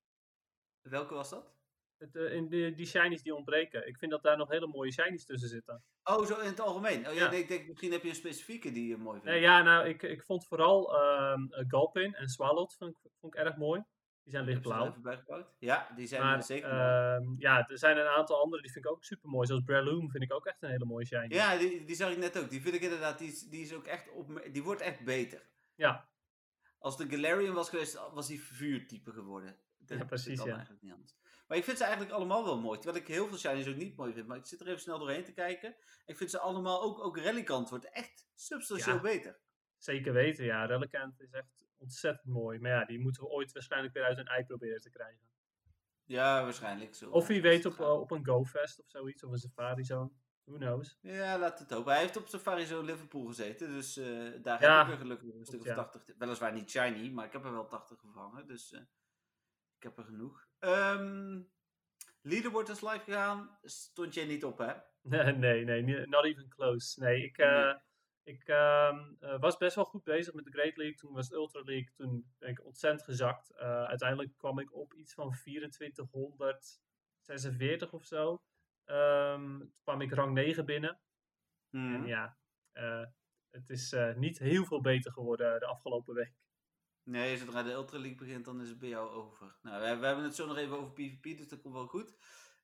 Welke 0.83 1.15
was 1.15 1.31
dat? 1.31 1.55
Het, 1.99 2.15
uh, 2.15 2.33
in 2.33 2.49
de, 2.49 2.73
die 2.75 2.87
shinies 2.87 3.23
die 3.23 3.35
ontbreken. 3.35 3.87
Ik 3.87 3.99
vind 3.99 4.11
dat 4.11 4.23
daar 4.23 4.37
nog 4.37 4.49
hele 4.49 4.67
mooie 4.67 4.93
shinies 4.93 5.25
tussen 5.25 5.49
zitten. 5.49 5.85
Oh, 6.05 6.27
zo 6.27 6.41
in 6.41 6.47
het 6.47 6.61
algemeen? 6.61 7.09
Oh, 7.09 7.15
ja, 7.15 7.31
Ik 7.31 7.49
denk, 7.49 7.69
misschien 7.69 7.93
heb 7.93 8.03
je 8.03 8.09
een 8.09 8.15
specifieke 8.15 8.73
die 8.73 8.89
je 8.89 8.97
mooi 8.97 9.21
vindt. 9.21 9.33
Nee, 9.33 9.41
ja, 9.41 9.63
nou, 9.63 9.89
ik, 9.89 10.03
ik 10.03 10.23
vond 10.23 10.47
vooral 10.47 10.95
uh, 10.95 11.39
Galpin 11.69 12.15
en 12.15 12.29
Swalot 12.29 12.75
vond 12.75 12.99
vond 13.21 13.35
ik 13.35 13.41
erg 13.41 13.57
mooi. 13.57 13.83
Die 14.27 14.35
zijn 14.35 14.45
lichtblauw. 14.45 14.95
Ja, 15.59 15.89
die 15.97 16.07
zijn 16.07 16.23
maar, 16.23 16.43
zeker 16.43 16.69
uh, 16.69 17.29
Ja, 17.39 17.69
er 17.69 17.79
zijn 17.79 17.97
een 17.97 18.07
aantal 18.07 18.43
andere 18.43 18.63
die 18.63 18.73
vind 18.73 18.85
ik 18.85 18.91
ook 18.91 19.05
super 19.05 19.29
mooi. 19.29 19.47
Zoals 19.47 19.63
Breloom 19.63 20.11
vind 20.11 20.23
ik 20.23 20.33
ook 20.33 20.47
echt 20.47 20.63
een 20.63 20.71
hele 20.71 20.85
mooie 20.85 21.07
shiny. 21.07 21.35
Ja, 21.35 21.57
die, 21.57 21.85
die 21.85 21.97
zag 21.97 22.11
ik 22.11 22.19
net 22.19 22.39
ook. 22.39 22.51
Die 22.51 22.63
vind 22.63 22.75
ik 22.75 22.81
inderdaad, 22.81 23.19
die, 23.19 23.29
is, 23.29 23.41
die 23.41 23.63
is 23.63 23.75
ook 23.75 23.87
echt 23.87 24.11
op, 24.11 24.49
die 24.53 24.63
wordt 24.63 24.81
echt 24.81 25.05
beter. 25.05 25.43
Ja. 25.75 26.09
Als 26.79 26.97
de 26.97 27.09
Galarian 27.09 27.55
was 27.55 27.69
geweest, 27.69 28.01
was 28.13 28.27
die 28.27 28.43
vuurtype 28.43 29.13
geworden. 29.13 29.57
Dat, 29.79 29.99
ja, 29.99 30.05
precies, 30.05 30.43
ja. 30.43 30.55
eigenlijk 30.55 30.83
niet 30.83 30.93
anders. 30.93 31.17
Maar 31.49 31.57
ik 31.57 31.65
vind 31.65 31.79
ze 31.79 31.85
eigenlijk 31.85 32.15
allemaal 32.15 32.45
wel 32.45 32.61
mooi. 32.61 32.79
Terwijl 32.79 33.03
ik 33.03 33.09
heel 33.09 33.29
veel 33.29 33.39
shinies 33.39 33.69
ook 33.69 33.77
niet 33.77 33.97
mooi 33.97 34.13
vind. 34.13 34.27
Maar 34.27 34.37
ik 34.37 34.47
zit 34.47 34.61
er 34.61 34.67
even 34.67 34.81
snel 34.81 34.99
doorheen 34.99 35.25
te 35.25 35.33
kijken. 35.33 35.77
Ik 36.07 36.17
vind 36.17 36.31
ze 36.31 36.39
allemaal, 36.39 36.83
ook, 36.83 37.05
ook 37.05 37.19
Rallycant 37.19 37.69
wordt 37.71 37.91
echt 37.91 38.27
substantieel 38.35 39.01
beter. 39.01 39.39
Zeker 39.77 40.13
weten, 40.13 40.45
ja. 40.45 40.67
Rallycant 40.67 41.21
is 41.21 41.31
echt 41.31 41.66
ontzettend 41.79 42.35
mooi. 42.35 42.59
Maar 42.59 42.71
ja, 42.71 42.85
die 42.85 42.99
moeten 42.99 43.23
we 43.23 43.29
ooit 43.29 43.53
waarschijnlijk 43.53 43.95
weer 43.95 44.05
uit 44.05 44.19
een 44.19 44.27
ei 44.27 44.45
proberen 44.45 44.81
te 44.81 44.91
krijgen. 44.91 45.29
Ja, 46.05 46.43
waarschijnlijk. 46.43 46.95
Zo 46.95 47.11
of 47.11 47.27
wie 47.27 47.43
weet 47.43 47.67
op, 47.67 47.81
op 47.81 48.11
een 48.11 48.27
GoFest 48.27 48.81
of 48.81 48.89
zoiets, 48.89 49.25
of 49.25 49.31
een 49.31 49.39
Safari 49.39 49.85
Zone. 49.85 50.11
Who 50.45 50.59
knows? 50.59 50.99
Ja, 51.01 51.39
laat 51.39 51.59
het 51.59 51.75
ook. 51.75 51.87
Hij 51.87 51.99
heeft 51.99 52.17
op 52.17 52.27
Safari 52.27 52.67
Zone 52.67 52.87
Liverpool 52.87 53.27
gezeten, 53.27 53.69
dus 53.69 53.99
uh, 53.99 54.33
daar 54.43 54.63
ja, 54.63 54.77
heb 54.79 54.87
ik 54.87 54.93
er 54.93 54.99
gelukkig 54.99 55.35
een 55.35 55.45
stuk 55.45 55.61
of 55.61 55.75
80. 55.75 56.17
Weliswaar 56.19 56.53
niet 56.53 56.71
shiny, 56.71 57.11
maar 57.11 57.25
ik 57.25 57.33
heb 57.33 57.45
er 57.45 57.53
wel 57.53 57.67
80 57.67 58.01
gevangen, 58.01 58.47
dus 58.47 58.73
uh, 58.73 58.81
ik 59.77 59.83
heb 59.83 59.99
er 59.99 60.05
genoeg. 60.05 60.49
Um, 60.61 61.51
Leaderboard 62.21 62.69
is 62.69 62.81
live 62.81 63.05
gegaan, 63.05 63.59
stond 63.63 64.15
jij 64.15 64.25
niet 64.25 64.45
op, 64.45 64.59
hè? 64.59 64.73
nee, 65.33 65.65
nee, 65.65 66.07
not 66.07 66.25
even 66.25 66.49
close. 66.49 67.01
Nee, 67.01 67.25
ik, 67.25 67.39
uh, 67.39 67.65
nee. 67.65 67.75
Ik 68.27 68.49
uh, 68.49 68.99
was 69.41 69.57
best 69.57 69.75
wel 69.75 69.85
goed 69.85 70.05
bezig 70.05 70.35
met 70.35 70.45
de 70.45 70.51
Great 70.51 70.77
League. 70.77 70.97
Toen 70.97 71.13
was 71.13 71.25
het 71.25 71.35
Ultra 71.35 71.61
League. 71.61 71.91
Toen 71.95 72.35
ben 72.39 72.49
ik 72.49 72.65
ontzettend 72.65 73.05
gezakt. 73.05 73.51
Uh, 73.51 73.85
uiteindelijk 73.85 74.37
kwam 74.37 74.59
ik 74.59 74.75
op 74.75 74.95
iets 74.95 75.15
van 75.15 75.31
2446 75.31 77.93
of 77.93 78.05
zo. 78.05 78.43
Um, 78.85 79.59
toen 79.59 79.73
kwam 79.83 80.01
ik 80.01 80.13
rang 80.13 80.35
9 80.35 80.65
binnen. 80.65 81.01
En 81.71 82.07
ja, 82.07 82.39
uh, 82.73 83.05
het 83.51 83.71
is 83.71 83.95
niet 84.17 84.39
heel 84.39 84.65
veel 84.65 84.81
beter 84.81 85.13
geworden 85.13 85.61
de 85.61 85.67
afgelopen 85.67 86.15
week. 86.15 86.35
Nee, 87.03 87.37
zodra 87.37 87.63
de 87.63 87.73
Ultra 87.73 87.99
League 87.99 88.19
begint, 88.19 88.45
dan 88.45 88.61
is 88.61 88.69
het 88.69 88.79
bij 88.79 88.89
jou 88.89 89.11
over. 89.11 89.57
Nou, 89.63 89.83
we, 89.83 89.97
we 90.01 90.07
hebben 90.07 90.25
het 90.25 90.35
zo 90.35 90.47
nog 90.47 90.57
even 90.57 90.77
over 90.77 90.93
PvP, 90.93 91.23
dus 91.23 91.49
dat 91.49 91.61
komt 91.61 91.75
wel 91.75 91.87
goed. 91.87 92.17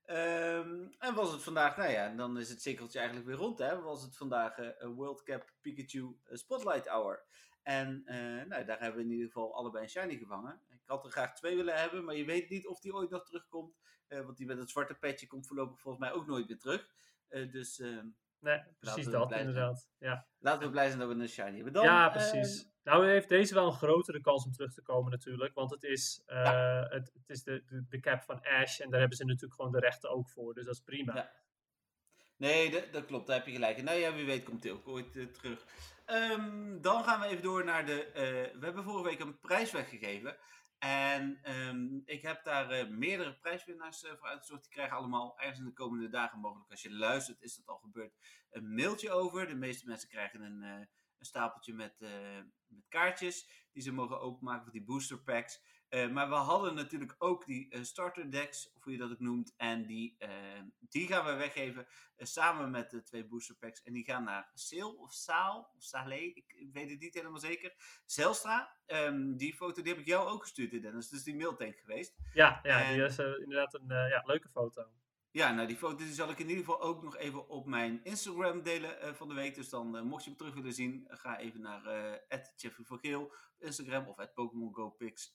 Um, 0.07 0.95
en 0.99 1.15
was 1.15 1.33
het 1.33 1.43
vandaag, 1.43 1.77
nou 1.77 1.91
ja, 1.91 2.15
dan 2.15 2.39
is 2.39 2.49
het 2.49 2.63
cirkeltje 2.63 2.99
eigenlijk 2.99 3.29
weer 3.29 3.39
rond, 3.39 3.59
hè? 3.59 3.81
Was 3.81 4.03
het 4.03 4.17
vandaag 4.17 4.59
uh, 4.59 4.69
World 4.95 5.23
Cup 5.23 5.53
Pikachu 5.61 6.17
eh, 6.25 6.37
Spotlight 6.37 6.89
Hour. 6.89 7.25
En 7.63 8.03
uh, 8.07 8.45
nou, 8.45 8.65
daar 8.65 8.81
hebben 8.81 8.97
we 8.97 9.07
in 9.07 9.13
ieder 9.13 9.27
geval 9.27 9.55
allebei 9.55 9.85
een 9.85 9.91
shiny 9.91 10.17
gevangen. 10.17 10.61
Ik 10.69 10.81
had 10.85 11.05
er 11.05 11.11
graag 11.11 11.35
twee 11.35 11.57
willen 11.57 11.81
hebben, 11.81 12.05
maar 12.05 12.15
je 12.15 12.25
weet 12.25 12.49
niet 12.49 12.67
of 12.67 12.81
die 12.81 12.95
ooit 12.95 13.11
nog 13.11 13.25
terugkomt. 13.25 13.77
Want 14.09 14.37
die 14.37 14.47
met 14.47 14.59
het 14.59 14.71
zwarte 14.71 14.95
petje 14.95 15.27
komt 15.27 15.47
voorlopig 15.47 15.81
volgens 15.81 16.05
mij 16.05 16.13
ook 16.13 16.27
nooit 16.27 16.47
weer 16.47 16.59
terug. 16.59 16.89
dus 17.29 17.79
ehm, 17.79 18.07
Nee, 18.43 18.63
precies 18.81 19.07
dat, 19.07 19.33
inderdaad. 19.33 19.89
Ja. 19.99 20.27
Laten 20.39 20.63
we 20.63 20.71
blij 20.71 20.87
zijn 20.87 20.99
dat 20.99 21.09
we 21.09 21.15
een 21.15 21.29
shiny 21.29 21.55
hebben. 21.55 21.73
Dan, 21.73 21.85
ja, 21.85 22.09
precies. 22.09 22.65
Uh, 22.65 22.71
nou, 22.83 23.09
heeft 23.09 23.29
deze 23.29 23.55
wel 23.55 23.67
een 23.67 23.73
grotere 23.73 24.21
kans 24.21 24.45
om 24.45 24.53
terug 24.53 24.73
te 24.73 24.83
komen 24.83 25.11
natuurlijk. 25.11 25.55
Want 25.55 25.71
het 25.71 25.83
is, 25.83 26.23
uh, 26.27 26.37
ja. 26.37 26.87
het, 26.91 27.13
het, 27.15 27.29
is 27.31 27.43
de, 27.43 27.63
de, 27.67 27.85
de, 27.89 28.01
cap 28.01 28.23
van 28.23 28.43
Ash. 28.43 28.81
En 28.81 28.91
daar 28.91 29.01
hebben 29.01 29.19
ze 29.19 29.25
natuurlijk 29.25 29.55
gewoon 29.55 29.73
de 29.73 29.79
rechten 29.79 30.11
ook 30.11 30.29
voor. 30.29 30.55
Dus 30.55 30.65
dat 30.65 30.75
is 30.75 30.81
prima. 30.81 31.15
Ja. 31.15 31.31
Nee, 32.37 32.71
dat, 32.71 32.93
dat, 32.93 33.05
klopt. 33.05 33.27
Daar 33.27 33.37
heb 33.37 33.47
je 33.47 33.53
gelijk. 33.53 33.83
Nou 33.83 33.99
ja, 33.99 34.15
wie 34.15 34.27
weet 34.27 34.45
komt 34.45 34.63
hij 34.63 34.73
ook 34.73 34.89
ooit 34.89 35.17
uh, 35.17 35.27
terug. 35.27 35.65
Um, 36.07 36.81
dan 36.81 37.05
gaan 37.05 37.21
we 37.21 37.27
even 37.27 37.43
door 37.43 37.65
naar 37.65 37.87
de... 37.87 38.11
we 38.59 38.65
hebben 38.65 38.85
vorige 38.85 39.09
week 39.09 39.21
een 39.21 39.39
prijs 39.39 39.71
weggegeven. 39.71 40.37
En 40.83 41.41
um, 41.57 42.03
ik 42.05 42.23
heb 42.23 42.45
daar 42.45 42.81
uh, 42.81 42.89
meerdere 42.89 43.35
prijswinnaars 43.35 44.03
uh, 44.03 44.11
voor 44.11 44.29
uitgezocht. 44.29 44.63
Die 44.63 44.73
krijgen 44.73 44.97
allemaal 44.97 45.39
ergens 45.39 45.59
in 45.59 45.65
de 45.65 45.73
komende 45.73 46.09
dagen, 46.09 46.39
mogelijk 46.39 46.71
als 46.71 46.83
je 46.83 46.93
luistert, 46.93 47.43
is 47.43 47.57
dat 47.57 47.67
al 47.67 47.79
gebeurd, 47.79 48.15
een 48.51 48.75
mailtje 48.75 49.11
over. 49.11 49.47
De 49.47 49.55
meeste 49.55 49.87
mensen 49.87 50.09
krijgen 50.09 50.41
een, 50.41 50.63
uh, 50.63 50.87
een 51.19 51.25
stapeltje 51.25 51.73
met, 51.75 52.01
met 52.67 52.85
kaartjes 52.89 53.69
die 53.73 53.83
ze 53.83 53.93
mogen 53.93 54.21
openmaken 54.21 54.63
voor 54.63 54.73
die 54.73 54.85
booster 54.85 55.19
packs. 55.19 55.63
Uh, 55.95 56.09
maar 56.11 56.29
we 56.29 56.35
hadden 56.35 56.75
natuurlijk 56.75 57.15
ook 57.19 57.47
die 57.47 57.75
uh, 57.75 57.83
starter 57.83 58.31
decks, 58.31 58.73
of 58.75 58.85
hoe 58.85 58.93
je 58.93 58.99
dat 58.99 59.11
ook 59.11 59.21
noemt. 59.21 59.55
En 59.57 59.87
die, 59.87 60.17
uh, 60.19 60.29
die 60.79 61.07
gaan 61.07 61.25
we 61.25 61.33
weggeven 61.33 61.87
samen 62.19 62.71
met 62.71 62.91
de 62.91 63.03
twee 63.03 63.25
booster 63.25 63.57
packs. 63.57 63.83
En 63.83 63.93
die 63.93 64.05
gaan 64.05 64.25
naar 64.25 64.51
Seel 64.55 64.93
of 64.93 65.13
Saal 65.13 65.71
of 65.77 65.83
Salé, 65.83 66.15
ik, 66.15 66.53
ik, 66.57 66.73
weet 66.73 66.91
het 66.91 67.01
niet 67.01 67.15
helemaal 67.15 67.41
zeker. 67.41 67.75
Zelstra, 68.07 68.77
um, 68.87 69.37
die 69.37 69.55
foto 69.55 69.83
die 69.83 69.93
heb 69.93 70.01
ik 70.01 70.07
jou 70.07 70.29
ook 70.29 70.43
gestuurd, 70.43 70.83
Dennis. 70.83 71.09
Dus 71.09 71.23
die 71.23 71.37
mailtank 71.37 71.77
geweest. 71.77 72.15
Ja, 72.35 72.61
ja 72.63 72.83
en, 72.83 72.95
die 72.95 73.05
is 73.05 73.19
inderdaad 73.19 73.75
een 73.75 73.89
ja, 73.89 74.23
leuke 74.25 74.49
foto. 74.49 74.87
Ja, 75.33 75.53
nou 75.53 75.67
die 75.67 75.77
foto 75.77 75.97
die 75.97 76.13
zal 76.13 76.31
ik 76.31 76.39
in 76.39 76.49
ieder 76.49 76.65
geval 76.65 76.81
ook 76.81 77.03
nog 77.03 77.17
even 77.17 77.49
op 77.49 77.67
mijn 77.67 78.01
Instagram 78.05 78.63
delen 78.63 79.05
uh, 79.05 79.13
van 79.13 79.29
de 79.29 79.35
week. 79.35 79.55
Dus 79.55 79.69
dan, 79.69 79.97
uh, 79.97 80.03
mocht 80.03 80.25
je 80.25 80.29
hem 80.29 80.39
terug 80.39 80.55
willen 80.55 80.73
zien, 80.73 81.07
ga 81.09 81.39
even 81.39 81.61
naar 81.61 81.87
uh, 81.87 82.45
Jeffrey 82.57 82.85
van 82.85 82.99
Geel 82.99 83.23
op 83.23 83.35
Instagram 83.59 84.07
of 84.07 84.19
at 84.19 84.35
Pokémon 84.35 84.75
Go 84.75 84.91
Pix. 84.91 85.33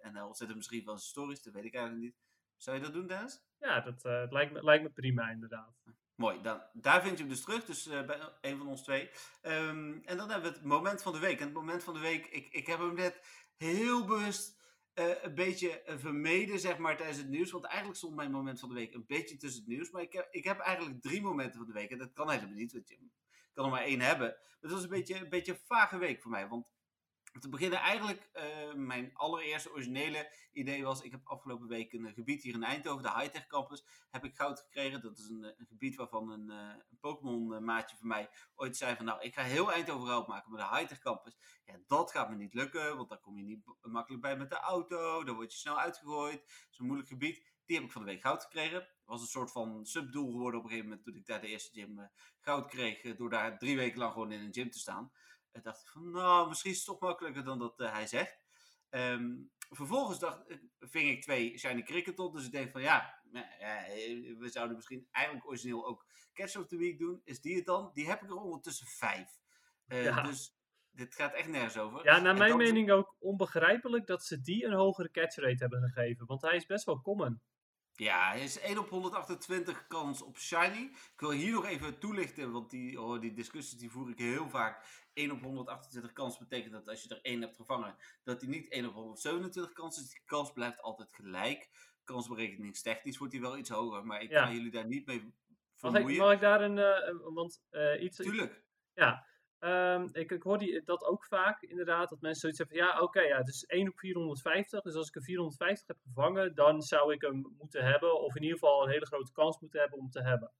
en 0.00 0.12
dan 0.12 0.34
zet 0.34 0.48
hem 0.48 0.56
misschien 0.56 0.84
wel 0.84 0.98
zijn 0.98 1.10
stories, 1.10 1.42
dat 1.42 1.52
weet 1.52 1.64
ik 1.64 1.74
eigenlijk 1.74 2.04
niet. 2.04 2.16
Zou 2.56 2.76
je 2.76 2.82
dat 2.82 2.92
doen, 2.92 3.06
Dennis? 3.06 3.42
Ja, 3.58 3.80
dat 3.80 4.02
lijkt, 4.32 4.52
me, 4.52 4.64
lijkt 4.64 4.84
me 4.84 4.90
prima 4.90 5.30
inderdaad. 5.30 5.74
Mooi, 6.14 6.42
dan, 6.42 6.62
daar 6.72 7.02
vind 7.02 7.18
je 7.18 7.24
hem 7.24 7.32
dus 7.32 7.42
terug, 7.42 7.64
dus 7.64 7.88
bij 7.88 8.32
een 8.40 8.58
van 8.58 8.66
ons 8.66 8.82
twee. 8.82 9.10
Um, 9.42 10.02
en 10.04 10.16
dan 10.16 10.30
hebben 10.30 10.50
we 10.50 10.56
het 10.56 10.66
moment 10.66 11.02
van 11.02 11.12
de 11.12 11.18
week. 11.18 11.38
En 11.38 11.44
het 11.44 11.54
moment 11.54 11.84
van 11.84 11.94
de 11.94 12.00
week, 12.00 12.26
ik, 12.26 12.48
ik 12.52 12.66
heb 12.66 12.78
hem 12.78 12.94
net 12.94 13.20
heel 13.56 14.04
bewust 14.04 14.61
uh, 14.94 15.22
een 15.22 15.34
beetje 15.34 15.82
vermeden, 15.86 16.58
zeg 16.58 16.78
maar, 16.78 16.96
tijdens 16.96 17.18
het 17.18 17.28
nieuws. 17.28 17.50
Want 17.50 17.64
eigenlijk 17.64 17.96
stond 17.96 18.14
mijn 18.14 18.30
moment 18.30 18.60
van 18.60 18.68
de 18.68 18.74
week 18.74 18.94
een 18.94 19.06
beetje 19.06 19.36
tussen 19.36 19.60
het 19.60 19.68
nieuws. 19.68 19.90
Maar 19.90 20.02
ik 20.02 20.12
heb, 20.12 20.28
ik 20.30 20.44
heb 20.44 20.58
eigenlijk 20.58 21.02
drie 21.02 21.22
momenten 21.22 21.58
van 21.58 21.66
de 21.66 21.72
week. 21.72 21.90
En 21.90 21.98
dat 21.98 22.12
kan 22.12 22.30
helemaal 22.30 22.54
niet, 22.54 22.72
want 22.72 22.88
je 22.88 22.98
kan 23.52 23.64
er 23.64 23.70
maar 23.70 23.82
één 23.82 24.00
hebben. 24.00 24.28
Maar 24.28 24.56
het 24.60 24.70
was 24.70 24.82
een 24.82 24.88
beetje, 24.88 25.14
een 25.14 25.28
beetje 25.28 25.52
een 25.52 25.58
vage 25.66 25.98
week 25.98 26.22
voor 26.22 26.30
mij. 26.30 26.48
Want 26.48 26.72
te 27.40 27.48
beginnen 27.48 27.78
eigenlijk, 27.78 28.30
uh, 28.34 28.74
mijn 28.74 29.10
allereerste 29.14 29.70
originele 29.70 30.32
idee 30.52 30.84
was, 30.84 31.02
ik 31.02 31.10
heb 31.10 31.20
afgelopen 31.24 31.68
week 31.68 31.92
een 31.92 32.12
gebied 32.12 32.42
hier 32.42 32.54
in 32.54 32.62
Eindhoven, 32.62 33.02
de 33.02 33.18
Hightech 33.18 33.46
Campus, 33.46 33.84
heb 34.10 34.24
ik 34.24 34.36
goud 34.36 34.60
gekregen. 34.60 35.00
Dat 35.00 35.18
is 35.18 35.28
een, 35.28 35.44
een 35.44 35.66
gebied 35.66 35.96
waarvan 35.96 36.30
een, 36.30 36.48
een 36.48 36.98
Pokémon 37.00 37.64
maatje 37.64 37.96
van 37.96 38.08
mij 38.08 38.30
ooit 38.54 38.76
zei 38.76 38.96
van, 38.96 39.04
nou, 39.04 39.20
ik 39.20 39.34
ga 39.34 39.42
heel 39.42 39.72
Eindhoven 39.72 40.06
goud 40.06 40.26
maken 40.26 40.50
met 40.50 40.60
de 40.60 40.76
Hightech 40.76 40.98
Campus. 40.98 41.36
Ja, 41.64 41.78
dat 41.86 42.10
gaat 42.10 42.30
me 42.30 42.36
niet 42.36 42.54
lukken, 42.54 42.96
want 42.96 43.08
daar 43.08 43.20
kom 43.20 43.36
je 43.36 43.44
niet 43.44 43.64
makkelijk 43.82 44.22
bij 44.22 44.36
met 44.36 44.50
de 44.50 44.58
auto, 44.58 45.24
dan 45.24 45.34
word 45.34 45.52
je 45.52 45.58
snel 45.58 45.78
uitgegooid. 45.78 46.68
Een 46.76 46.86
moeilijk 46.86 47.08
gebied. 47.08 47.50
Die 47.64 47.76
heb 47.76 47.84
ik 47.84 47.92
van 47.92 48.04
de 48.04 48.10
week 48.10 48.20
goud 48.20 48.42
gekregen. 48.42 48.88
Was 49.04 49.20
een 49.20 49.26
soort 49.26 49.52
van 49.52 49.86
subdoel 49.86 50.30
geworden 50.30 50.58
op 50.58 50.64
een 50.64 50.70
gegeven 50.70 50.90
moment 50.90 51.06
toen 51.06 51.16
ik 51.16 51.26
daar 51.26 51.40
de 51.40 51.46
eerste 51.46 51.80
gym 51.80 52.10
goud 52.40 52.68
kreeg, 52.68 53.16
door 53.16 53.30
daar 53.30 53.58
drie 53.58 53.76
weken 53.76 53.98
lang 53.98 54.12
gewoon 54.12 54.32
in 54.32 54.40
een 54.40 54.52
gym 54.52 54.70
te 54.70 54.78
staan. 54.78 55.12
En 55.52 55.62
dacht 55.62 55.80
ik 55.80 55.88
van, 55.88 56.10
nou, 56.10 56.48
misschien 56.48 56.70
is 56.70 56.76
het 56.76 56.86
toch 56.86 57.00
makkelijker 57.00 57.44
dan 57.44 57.58
dat 57.58 57.80
uh, 57.80 57.92
hij 57.92 58.06
zegt. 58.06 58.40
Um, 58.90 59.50
vervolgens 59.70 60.18
dacht, 60.18 60.44
ving 60.80 61.10
ik 61.10 61.22
twee 61.22 61.58
shiny 61.58 61.82
cricketot. 61.82 62.32
Dus 62.32 62.44
ik 62.44 62.52
denk 62.52 62.70
van, 62.70 62.80
ja, 62.82 63.22
ja, 63.58 63.84
we 64.38 64.48
zouden 64.48 64.76
misschien 64.76 65.08
eigenlijk 65.10 65.46
origineel 65.46 65.86
ook 65.86 66.06
Catch 66.32 66.56
of 66.56 66.66
the 66.66 66.76
Week 66.76 66.98
doen. 66.98 67.20
Is 67.24 67.40
die 67.40 67.56
het 67.56 67.66
dan? 67.66 67.90
Die 67.94 68.08
heb 68.08 68.22
ik 68.22 68.30
er 68.30 68.36
ondertussen 68.36 68.86
vijf. 68.86 69.40
Uh, 69.86 70.04
ja. 70.04 70.22
Dus 70.22 70.56
dit 70.90 71.14
gaat 71.14 71.34
echt 71.34 71.48
nergens 71.48 71.78
over. 71.78 72.04
Ja, 72.04 72.18
naar 72.18 72.36
mijn 72.36 72.56
mening 72.56 72.90
ook 72.90 73.16
onbegrijpelijk 73.18 74.06
dat 74.06 74.24
ze 74.24 74.40
die 74.40 74.64
een 74.64 74.72
hogere 74.72 75.10
catch 75.10 75.36
rate 75.36 75.56
hebben 75.58 75.90
gegeven. 75.90 76.26
Want 76.26 76.42
hij 76.42 76.56
is 76.56 76.66
best 76.66 76.84
wel 76.84 77.00
common. 77.00 77.40
Ja, 77.94 78.28
hij 78.28 78.42
is 78.42 78.58
1 78.58 78.78
op 78.78 78.88
128 78.88 79.86
kans 79.86 80.22
op 80.22 80.38
Shiny. 80.38 80.90
Ik 80.92 81.20
wil 81.20 81.30
hier 81.30 81.52
nog 81.52 81.64
even 81.64 81.98
toelichten, 81.98 82.52
want 82.52 82.70
die, 82.70 83.00
oh, 83.00 83.20
die 83.20 83.32
discussies 83.32 83.78
die 83.78 83.90
voer 83.90 84.10
ik 84.10 84.18
heel 84.18 84.48
vaak. 84.48 85.01
1 85.12 85.30
op 85.30 85.40
128 85.40 86.12
kans 86.12 86.38
betekent 86.38 86.72
dat 86.72 86.88
als 86.88 87.02
je 87.02 87.08
er 87.08 87.22
1 87.22 87.40
hebt 87.40 87.56
gevangen, 87.56 87.96
dat 88.24 88.40
hij 88.40 88.50
niet 88.50 88.68
1 88.68 88.86
op 88.86 88.94
127 88.94 89.72
kans 89.72 90.00
is. 90.00 90.10
Die 90.10 90.22
kans 90.24 90.52
blijft 90.52 90.80
altijd 90.80 91.08
gelijk. 91.12 91.70
Kansberekeningstechnisch 92.04 93.18
wordt 93.18 93.32
hij 93.32 93.42
wel 93.42 93.56
iets 93.56 93.70
hoger, 93.70 94.06
maar 94.06 94.22
ik 94.22 94.30
ja. 94.30 94.46
ga 94.46 94.52
jullie 94.52 94.70
daar 94.70 94.86
niet 94.86 95.06
mee 95.06 95.34
vermoeien. 95.76 96.04
Mag 96.04 96.12
ik, 96.12 96.18
mag 96.18 96.32
ik 96.32 96.40
daar 96.40 96.60
een, 96.60 96.76
uh, 96.76 97.34
want 97.34 97.62
uh, 97.70 98.02
iets... 98.02 98.16
Tuurlijk. 98.16 98.64
Ja, 98.94 99.26
Um, 99.64 100.08
ik, 100.12 100.30
ik 100.30 100.42
hoor 100.42 100.58
die, 100.58 100.82
dat 100.84 101.04
ook 101.04 101.24
vaak, 101.24 101.62
inderdaad, 101.62 102.08
dat 102.08 102.20
mensen 102.20 102.40
zoiets 102.40 102.58
zeggen 102.58 102.76
van 102.76 102.86
ja, 102.86 103.00
oké, 103.00 103.20
ja, 103.20 103.36
het 103.36 103.48
is 103.48 103.64
1 103.64 103.88
op 103.88 103.98
450. 103.98 104.82
Dus 104.82 104.94
als 104.94 105.08
ik 105.08 105.14
een 105.14 105.22
450 105.22 105.86
heb 105.86 105.98
gevangen, 106.02 106.54
dan 106.54 106.82
zou 106.82 107.12
ik 107.12 107.20
hem 107.20 107.54
moeten 107.58 107.84
hebben. 107.84 108.20
Of 108.20 108.36
in 108.36 108.42
ieder 108.42 108.58
geval 108.58 108.82
een 108.82 108.90
hele 108.90 109.06
grote 109.06 109.32
kans 109.32 109.60
moeten 109.60 109.80
hebben 109.80 109.98
om 109.98 110.10
te 110.10 110.22
hebben. 110.22 110.52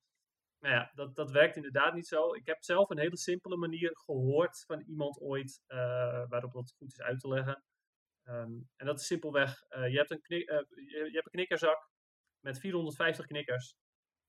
Nou 0.63 0.75
ja, 0.75 0.91
dat, 0.95 1.17
dat 1.17 1.31
werkt 1.31 1.57
inderdaad 1.57 1.95
niet 1.95 2.07
zo. 2.07 2.35
Ik 2.35 2.47
heb 2.47 2.63
zelf 2.63 2.91
een 2.91 2.99
hele 2.99 3.17
simpele 3.17 3.57
manier 3.57 3.91
gehoord 3.95 4.65
van 4.67 4.81
iemand 4.81 5.21
ooit 5.21 5.63
uh, 5.69 5.77
waarop 6.29 6.53
dat 6.53 6.75
goed 6.77 6.93
is 6.93 7.01
uit 7.01 7.21
te 7.21 7.29
leggen. 7.29 7.63
Um, 8.25 8.69
en 8.77 8.87
dat 8.87 9.01
is 9.01 9.07
simpelweg, 9.07 9.65
uh, 9.71 9.89
je, 9.89 9.97
hebt 9.97 10.11
een 10.11 10.21
knik, 10.21 10.51
uh, 10.51 10.59
je, 10.69 10.97
je, 10.97 11.13
hebt 11.13 11.27
een 11.27 11.33
knikkerzak 11.33 11.91
met 12.41 12.59
450 12.59 13.27
knikkers. 13.27 13.75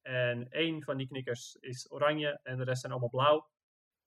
En 0.01 0.49
één 0.49 0.83
van 0.83 0.97
die 0.97 1.07
knikkers 1.07 1.55
is 1.55 1.91
oranje 1.91 2.39
en 2.43 2.57
de 2.57 2.63
rest 2.63 2.79
zijn 2.79 2.91
allemaal 2.91 3.09
blauw. 3.09 3.49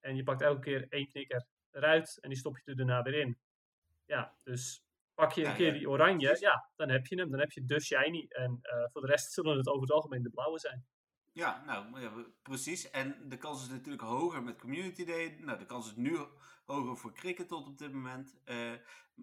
En 0.00 0.16
je 0.16 0.22
pakt 0.22 0.42
elke 0.42 0.60
keer 0.60 0.86
één 0.88 1.08
knikker 1.08 1.46
eruit 1.70 2.18
en 2.20 2.28
die 2.28 2.38
stop 2.38 2.56
je 2.58 2.70
er 2.70 2.76
daarna 2.76 3.02
weer 3.02 3.20
in. 3.20 3.38
Ja, 4.04 4.36
dus 4.42 4.82
pak 5.14 5.32
je 5.32 5.44
een 5.44 5.56
keer 5.56 5.72
die 5.72 5.88
oranje, 5.88 6.36
ja, 6.40 6.70
dan 6.76 6.88
heb 6.90 7.06
je 7.06 7.16
hem. 7.16 7.30
Dan 7.30 7.40
heb 7.40 7.50
je 7.50 7.64
de 7.64 7.80
shiny. 7.80 8.26
En 8.28 8.58
voor 8.92 9.00
de 9.00 9.06
rest 9.06 9.32
zullen 9.32 9.56
het 9.56 9.68
over 9.68 9.80
het 9.80 9.90
algemeen 9.90 10.22
de 10.22 10.30
blauwe 10.30 10.58
zijn. 10.58 10.86
Ja, 11.36 11.62
nou, 11.66 12.00
ja, 12.00 12.12
precies. 12.42 12.90
En 12.90 13.28
de 13.28 13.36
kans 13.36 13.62
is 13.62 13.68
natuurlijk 13.68 14.02
hoger 14.02 14.42
met 14.42 14.58
Community 14.58 15.04
Day. 15.04 15.36
Nou, 15.40 15.58
de 15.58 15.66
kans 15.66 15.86
is 15.86 15.96
nu 15.96 16.18
hoger 16.64 16.96
voor 16.96 17.12
Cricket 17.12 17.48
tot 17.48 17.66
op 17.66 17.78
dit 17.78 17.92
moment. 17.92 18.36
Uh, 18.44 18.72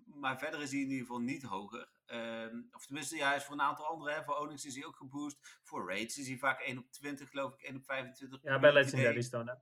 maar 0.06 0.40
verder 0.40 0.62
is 0.62 0.72
hij 0.72 0.80
in 0.80 0.90
ieder 0.90 1.06
geval 1.06 1.22
niet 1.22 1.44
hoger. 1.44 1.90
Uh, 2.08 2.46
of 2.72 2.86
tenminste, 2.86 3.16
ja, 3.16 3.28
hij 3.28 3.36
is 3.36 3.44
voor 3.44 3.54
een 3.54 3.62
aantal 3.62 3.86
anderen. 3.86 4.16
Hè. 4.16 4.24
Voor 4.24 4.36
Onyx 4.36 4.66
is 4.66 4.76
hij 4.76 4.86
ook 4.86 4.96
geboost. 4.96 5.60
Voor 5.64 5.88
Raids 5.88 6.18
is 6.18 6.28
hij 6.28 6.38
vaak 6.38 6.60
1 6.60 6.78
op 6.78 6.92
20, 6.92 7.30
geloof 7.30 7.54
ik, 7.54 7.62
1 7.62 7.76
op 7.76 7.86
25. 7.86 8.40
Ja, 8.44 8.60
bij 8.60 8.74
Legendary's 8.74 9.30
dan, 9.30 9.48
hè? 9.48 9.54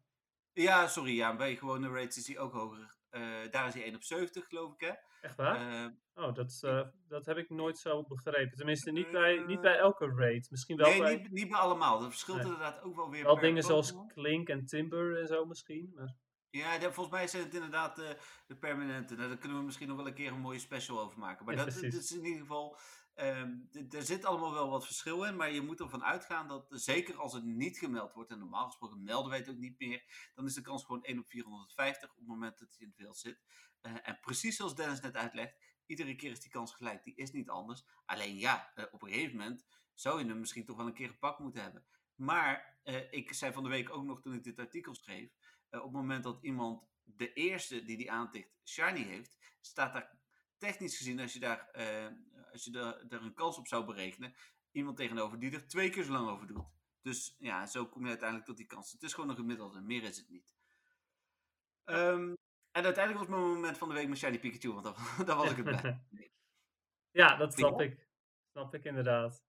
Ja, 0.54 0.88
sorry. 0.88 1.16
Ja, 1.16 1.36
bij 1.36 1.56
gewone 1.56 1.89
rates 1.89 2.18
is 2.18 2.28
hij 2.28 2.38
ook 2.38 2.54
hoger. 2.54 2.95
Uh, 3.12 3.51
daar 3.51 3.68
is 3.68 3.74
hij 3.74 3.84
1 3.84 3.95
op 3.95 4.03
70, 4.03 4.47
geloof 4.47 4.74
ik, 4.74 4.80
hè? 4.80 4.91
Echt 5.22 5.36
waar? 5.36 5.86
Uh, 5.86 6.26
oh, 6.26 6.34
dat, 6.34 6.62
uh, 6.66 6.82
dat 7.07 7.26
heb 7.26 7.38
ik 7.38 7.49
nooit 7.49 7.78
zo 7.78 8.03
begrepen. 8.03 8.57
Tenminste, 8.57 8.91
niet 8.91 9.12
bij, 9.12 9.43
niet 9.47 9.62
bij 9.62 9.78
elke 9.78 10.05
rate. 10.05 10.47
Misschien 10.49 10.78
wel 10.78 10.89
nee, 10.89 10.99
bij... 10.99 11.16
niet, 11.16 11.32
niet 11.32 11.49
bij 11.49 11.59
allemaal. 11.59 11.99
Dat 11.99 12.09
verschilt 12.09 12.38
nee. 12.38 12.45
inderdaad 12.45 12.82
ook 12.82 12.95
wel 12.95 13.09
weer 13.09 13.24
Wel 13.24 13.39
dingen 13.39 13.62
Pokemon. 13.62 13.84
zoals 13.84 14.14
Klink 14.14 14.49
en 14.49 14.66
Timber 14.66 15.20
en 15.20 15.28
zo 15.28 15.45
misschien. 15.45 15.91
Maar... 15.95 16.16
Ja, 16.49 16.80
volgens 16.80 17.09
mij 17.09 17.28
zijn 17.28 17.43
het 17.43 17.53
inderdaad 17.53 17.95
de, 17.95 18.18
de 18.47 18.55
permanente. 18.55 19.16
Nou, 19.16 19.28
daar 19.28 19.38
kunnen 19.38 19.57
we 19.57 19.64
misschien 19.64 19.88
nog 19.88 19.97
wel 19.97 20.07
een 20.07 20.14
keer 20.14 20.32
een 20.32 20.39
mooie 20.39 20.59
special 20.59 20.99
over 20.99 21.20
maken. 21.20 21.45
Maar 21.45 21.55
ja, 21.55 21.66
dat, 21.66 21.74
dat, 21.74 21.93
is 21.93 22.12
in 22.12 22.26
ieder 22.26 22.39
geval... 22.39 22.78
Um, 23.16 23.70
er 23.89 24.03
zit 24.03 24.26
allemaal 24.26 24.53
wel 24.53 24.70
wat 24.70 24.86
verschil 24.86 25.24
in, 25.24 25.36
maar 25.36 25.51
je 25.51 25.62
moet 25.62 25.80
ervan 25.80 26.03
uitgaan 26.03 26.47
dat, 26.47 26.66
zeker 26.70 27.16
als 27.16 27.34
het 27.34 27.43
niet 27.43 27.78
gemeld 27.78 28.14
wordt, 28.14 28.32
en 28.32 28.39
normaal 28.39 28.66
gesproken 28.66 29.03
melden 29.03 29.30
wij 29.30 29.39
het 29.39 29.49
ook 29.49 29.57
niet 29.57 29.80
meer, 29.80 30.30
dan 30.36 30.45
is 30.45 30.53
de 30.53 30.62
kans 30.62 30.86
gewoon 30.86 31.03
1 31.03 31.20
op 31.20 31.28
450 31.28 32.09
op 32.09 32.16
het 32.16 32.28
moment 32.28 32.59
dat 32.59 32.68
hij 32.70 32.78
in 32.80 32.88
het 32.88 32.97
veld 32.97 33.18
zit. 33.18 33.41
Uh, 33.82 34.07
en 34.07 34.20
precies 34.22 34.55
zoals 34.55 34.76
Dennis 34.76 34.99
net 34.99 35.16
uitlegt, 35.16 35.55
iedere 35.86 36.16
keer 36.16 36.32
is 36.32 36.41
die 36.41 36.51
kans 36.51 36.74
gelijk, 36.74 37.03
die 37.03 37.16
is 37.16 37.32
niet 37.32 37.49
anders. 37.49 37.86
Alleen 38.05 38.38
ja, 38.38 38.72
uh, 38.76 38.86
op 38.91 39.01
een 39.01 39.09
gegeven 39.09 39.38
moment 39.38 39.66
zou 39.93 40.20
je 40.20 40.28
hem 40.28 40.39
misschien 40.39 40.66
toch 40.66 40.78
wel 40.78 40.86
een 40.86 40.93
keer 40.93 41.09
gepakt 41.09 41.39
moeten 41.39 41.62
hebben. 41.62 41.86
Maar 42.16 42.80
uh, 42.84 43.12
ik 43.12 43.34
zei 43.34 43.53
van 43.53 43.64
de 43.64 43.70
week 43.70 43.89
ook 43.89 44.03
nog 44.03 44.22
toen 44.22 44.34
ik 44.34 44.43
dit 44.43 44.59
artikel 44.59 44.95
schreef, 44.95 45.32
op 45.70 45.84
het 45.84 45.91
moment 45.91 46.24
dat 46.24 46.43
iemand 46.43 46.84
de 47.03 47.34
eerste 47.34 47.84
die 47.84 47.97
die 47.97 48.12
aantikt 48.12 48.55
shiny 48.64 49.03
heeft, 49.03 49.36
staat 49.62 49.93
daar 49.93 50.20
technisch 50.57 50.97
gezien, 50.97 51.20
als 51.20 51.34
je 51.34 51.39
daar, 51.39 51.70
als 52.52 52.64
je 52.64 52.72
daar, 52.72 53.08
daar 53.08 53.22
een 53.22 53.34
kans 53.34 53.58
op 53.58 53.68
zou 53.68 53.86
berekenen, 53.86 54.34
iemand 54.72 54.97
tegenover 54.97 55.39
die 55.39 55.52
er 55.52 55.68
twee 55.68 55.89
keer 55.89 56.04
zo 56.04 56.12
lang 56.12 56.30
over 56.30 56.47
doet. 56.47 56.66
Dus 57.02 57.36
ja, 57.39 57.66
zo 57.66 57.86
kom 57.86 58.02
je 58.02 58.10
uiteindelijk 58.10 58.47
tot 58.47 58.58
die 58.58 58.66
kans. 58.66 58.91
Het 58.91 59.04
is 59.04 59.14
gewoon 59.14 59.30
een 59.30 59.36
gemiddelde, 59.36 59.82
meer 59.82 60.04
is 60.04 60.18
het 60.18 60.30
niet. 60.30 60.56
Um, 61.86 62.38
en 62.72 62.84
uiteindelijk 62.84 63.18
was 63.18 63.38
mijn 63.38 63.52
moment 63.52 63.78
van 63.78 63.89
de 63.89 63.93
week 63.93 64.08
met 64.08 64.18
Shiny 64.18 64.39
Pikachu, 64.39 64.74
want 64.74 64.84
daar 65.28 65.36
was 65.36 65.52
ik 65.52 65.58
het 65.58 65.82
bij. 65.82 66.02
Ja, 67.12 67.36
dat 67.36 67.54
snap 67.54 67.82
ik. 67.82 68.08
Snap 68.52 68.74
ik 68.74 68.84
inderdaad. 68.84 69.43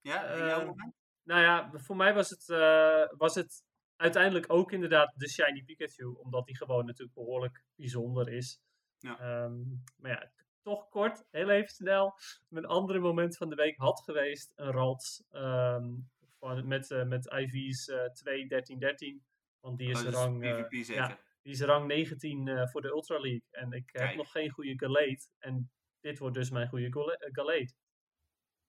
Ja, 0.00 0.24
in 0.24 0.46
jouw 0.46 0.60
uh, 0.60 0.66
moment? 0.66 0.94
Nou 1.22 1.40
ja, 1.40 1.70
voor 1.74 1.96
mij 1.96 2.14
was 2.14 2.30
het, 2.30 2.48
uh, 2.48 3.18
was 3.18 3.34
het 3.34 3.64
uiteindelijk 3.96 4.52
ook 4.52 4.72
inderdaad 4.72 5.12
de 5.16 5.28
Shiny 5.28 5.62
Pikachu, 5.62 6.04
omdat 6.04 6.46
die 6.46 6.56
gewoon 6.56 6.86
natuurlijk 6.86 7.14
behoorlijk 7.14 7.64
bijzonder 7.74 8.28
is. 8.28 8.60
Ja. 8.98 9.42
Um, 9.42 9.82
maar 9.96 10.10
ja, 10.10 10.32
toch 10.64 10.88
kort, 10.88 11.24
heel 11.30 11.50
even 11.50 11.68
snel, 11.68 12.14
mijn 12.48 12.66
andere 12.66 12.98
moment 12.98 13.36
van 13.36 13.48
de 13.48 13.54
week 13.54 13.76
had 13.76 14.02
geweest 14.04 14.52
een 14.54 14.70
Ralts 14.70 15.24
um, 15.32 16.10
van, 16.38 16.66
met, 16.66 16.90
uh, 16.90 17.04
met 17.04 17.32
IV's 17.32 17.88
uh, 17.88 18.04
2, 18.04 18.46
13, 18.46 18.78
13. 18.78 19.24
Want 19.60 19.78
die 19.78 19.90
is, 19.90 20.04
oh, 20.04 20.10
rang, 20.10 20.44
uh. 20.44 20.70
Ja, 20.70 21.18
die 21.42 21.52
is 21.52 21.60
rang 21.60 21.86
19 21.86 22.46
uh, 22.46 22.66
voor 22.66 22.82
de 22.82 22.88
Ultra 22.88 23.18
League. 23.18 23.42
En 23.50 23.72
ik 23.72 23.86
Kijk. 23.86 24.06
heb 24.06 24.16
nog 24.16 24.30
geen 24.30 24.50
goede 24.50 24.78
Galate. 24.78 25.28
En 25.38 25.70
dit 26.00 26.18
wordt 26.18 26.34
dus 26.34 26.50
mijn 26.50 26.68
goede 26.68 26.92
Galate. 27.18 27.74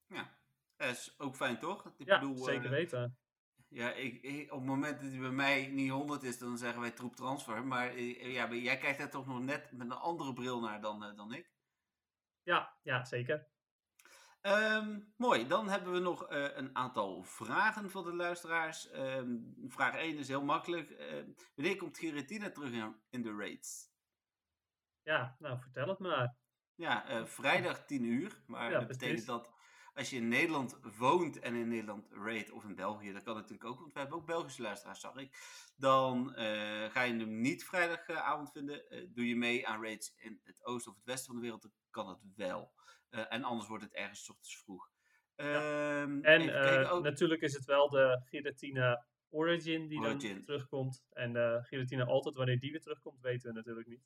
Ja, 0.07 0.37
dat 0.75 0.89
is 0.89 1.13
ook 1.17 1.35
fijn 1.35 1.59
toch? 1.59 1.93
Ik 1.97 2.07
ja, 2.07 2.19
bedoel, 2.19 2.43
zeker 2.43 2.69
weten. 2.69 3.17
Ja, 3.67 3.93
ik, 3.93 4.21
ik, 4.21 4.51
op 4.51 4.57
het 4.57 4.67
moment 4.67 5.01
dat 5.01 5.11
hij 5.11 5.19
bij 5.19 5.29
mij 5.31 5.67
niet 5.67 5.91
100 5.91 6.23
is, 6.23 6.37
dan 6.37 6.57
zeggen 6.57 6.81
wij 6.81 6.91
troep 6.91 7.15
transfer. 7.15 7.65
Maar 7.65 7.99
ja, 7.99 8.53
jij 8.53 8.77
kijkt 8.77 8.99
er 8.99 9.09
toch 9.09 9.27
nog 9.27 9.41
net 9.41 9.71
met 9.71 9.91
een 9.91 9.97
andere 9.97 10.33
bril 10.33 10.59
naar 10.59 10.81
dan, 10.81 11.15
dan 11.15 11.33
ik. 11.33 11.54
Ja, 12.45 12.77
ja 12.83 13.05
zeker. 13.05 13.47
Um, 14.41 15.13
mooi, 15.17 15.47
dan 15.47 15.69
hebben 15.69 15.93
we 15.93 15.99
nog 15.99 16.31
uh, 16.31 16.55
een 16.55 16.75
aantal 16.75 17.23
vragen 17.23 17.89
van 17.89 18.03
de 18.03 18.13
luisteraars. 18.13 18.93
Um, 18.93 19.55
vraag 19.67 19.95
1 19.95 20.17
is 20.17 20.27
heel 20.27 20.43
makkelijk. 20.43 20.89
Uh, 20.89 21.23
wanneer 21.55 21.75
komt 21.75 21.97
Giratina 21.97 22.51
terug 22.51 22.71
in, 22.71 22.95
in, 23.09 23.21
de 23.21 23.35
raids? 23.37 23.93
Ja, 25.03 25.35
nou 25.39 25.59
vertel 25.59 25.87
het 25.87 25.99
maar. 25.99 26.35
Ja, 26.75 27.09
uh, 27.09 27.25
vrijdag 27.25 27.85
10 27.85 28.03
uur. 28.03 28.43
Maar 28.47 28.71
ja, 28.71 28.79
dat 28.79 28.87
betekent 28.87 29.25
dat 29.25 29.54
als 29.95 30.09
je 30.09 30.15
in 30.15 30.27
Nederland 30.27 30.77
woont 30.97 31.39
en 31.39 31.55
in 31.55 31.67
Nederland 31.67 32.07
raid, 32.11 32.51
of 32.51 32.63
in 32.63 32.75
België, 32.75 33.13
dat 33.13 33.23
kan 33.23 33.35
natuurlijk 33.35 33.65
ook, 33.65 33.79
want 33.79 33.93
we 33.93 33.99
hebben 33.99 34.17
ook 34.17 34.25
Belgische 34.25 34.61
luisteraars, 34.61 34.99
zag 34.99 35.15
ik. 35.15 35.37
Dan 35.75 36.33
ga 36.89 37.01
je 37.01 37.13
hem 37.13 37.41
niet 37.41 37.65
vrijdagavond 37.65 38.51
vinden. 38.51 38.83
doe 39.13 39.27
je 39.27 39.35
mee 39.35 39.67
aan 39.67 39.83
raids 39.83 40.13
in 40.15 40.39
het 40.43 40.65
oosten 40.65 40.91
of 40.91 40.97
het 40.97 41.05
westen 41.05 41.25
van 41.25 41.35
de 41.35 41.41
wereld, 41.41 41.69
kan 41.89 42.09
het 42.09 42.19
wel. 42.35 42.73
Uh, 43.15 43.25
en 43.29 43.43
anders 43.43 43.67
wordt 43.67 43.83
het 43.83 43.93
ergens 43.93 44.29
ochtends 44.29 44.57
vroeg. 44.57 44.89
Ja. 45.35 46.01
Um, 46.01 46.23
en 46.23 46.41
oh. 46.91 47.01
natuurlijk 47.01 47.41
is 47.41 47.53
het 47.53 47.65
wel 47.65 47.89
de 47.89 48.21
Giratina 48.25 49.05
Origin 49.29 49.87
die 49.87 49.99
Origin. 49.99 50.33
dan 50.33 50.43
terugkomt. 50.43 51.03
En 51.09 51.33
de 51.33 51.59
Giratina 51.63 52.05
altijd, 52.05 52.35
wanneer 52.35 52.59
die 52.59 52.71
weer 52.71 52.81
terugkomt, 52.81 53.21
weten 53.21 53.49
we 53.49 53.55
natuurlijk 53.55 53.87
niet. 53.87 54.03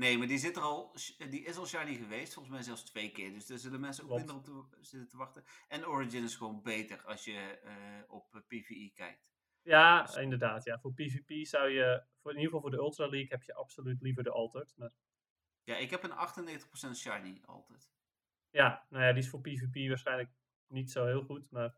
Nee, 0.00 0.18
maar 0.18 0.26
die, 0.26 0.38
zit 0.38 0.56
er 0.56 0.62
al, 0.62 0.94
die 1.30 1.42
is 1.42 1.56
al 1.56 1.66
shiny 1.66 1.94
geweest, 1.94 2.32
volgens 2.32 2.54
mij 2.54 2.62
zelfs 2.64 2.82
twee 2.82 3.10
keer. 3.10 3.32
Dus 3.32 3.46
daar 3.46 3.58
zullen 3.58 3.80
mensen 3.80 4.04
ook 4.04 4.16
minder 4.16 4.34
op 4.34 4.44
te, 4.44 4.64
zitten 4.80 5.08
te 5.08 5.16
wachten. 5.16 5.44
En 5.68 5.86
Origin 5.86 6.24
is 6.24 6.36
gewoon 6.36 6.62
beter 6.62 7.02
als 7.04 7.24
je 7.24 7.60
uh, 7.64 8.12
op 8.12 8.42
PvE 8.46 8.90
kijkt. 8.94 9.32
Ja, 9.62 10.02
dus, 10.02 10.16
inderdaad. 10.16 10.64
Ja. 10.64 10.78
Voor 10.78 10.94
PvP 10.94 11.46
zou 11.46 11.68
je, 11.68 12.04
voor, 12.20 12.30
in 12.30 12.36
ieder 12.36 12.52
geval 12.52 12.60
voor 12.60 12.70
de 12.70 12.84
Ultra 12.84 13.08
League, 13.08 13.28
heb 13.28 13.42
je 13.42 13.54
absoluut 13.54 14.00
liever 14.00 14.22
de 14.22 14.30
Altered. 14.30 14.74
Maar 14.76 14.92
ja, 15.64 15.76
ik 15.76 15.90
heb 15.90 16.02
een 16.02 16.58
98% 16.90 16.96
shiny 16.96 17.40
altijd. 17.44 17.90
Ja, 18.50 18.86
nou 18.88 19.04
ja, 19.04 19.12
die 19.12 19.22
is 19.22 19.28
voor 19.28 19.40
PvP 19.40 19.88
waarschijnlijk 19.88 20.30
niet 20.66 20.90
zo 20.90 21.06
heel 21.06 21.22
goed, 21.22 21.50
maar... 21.50 21.74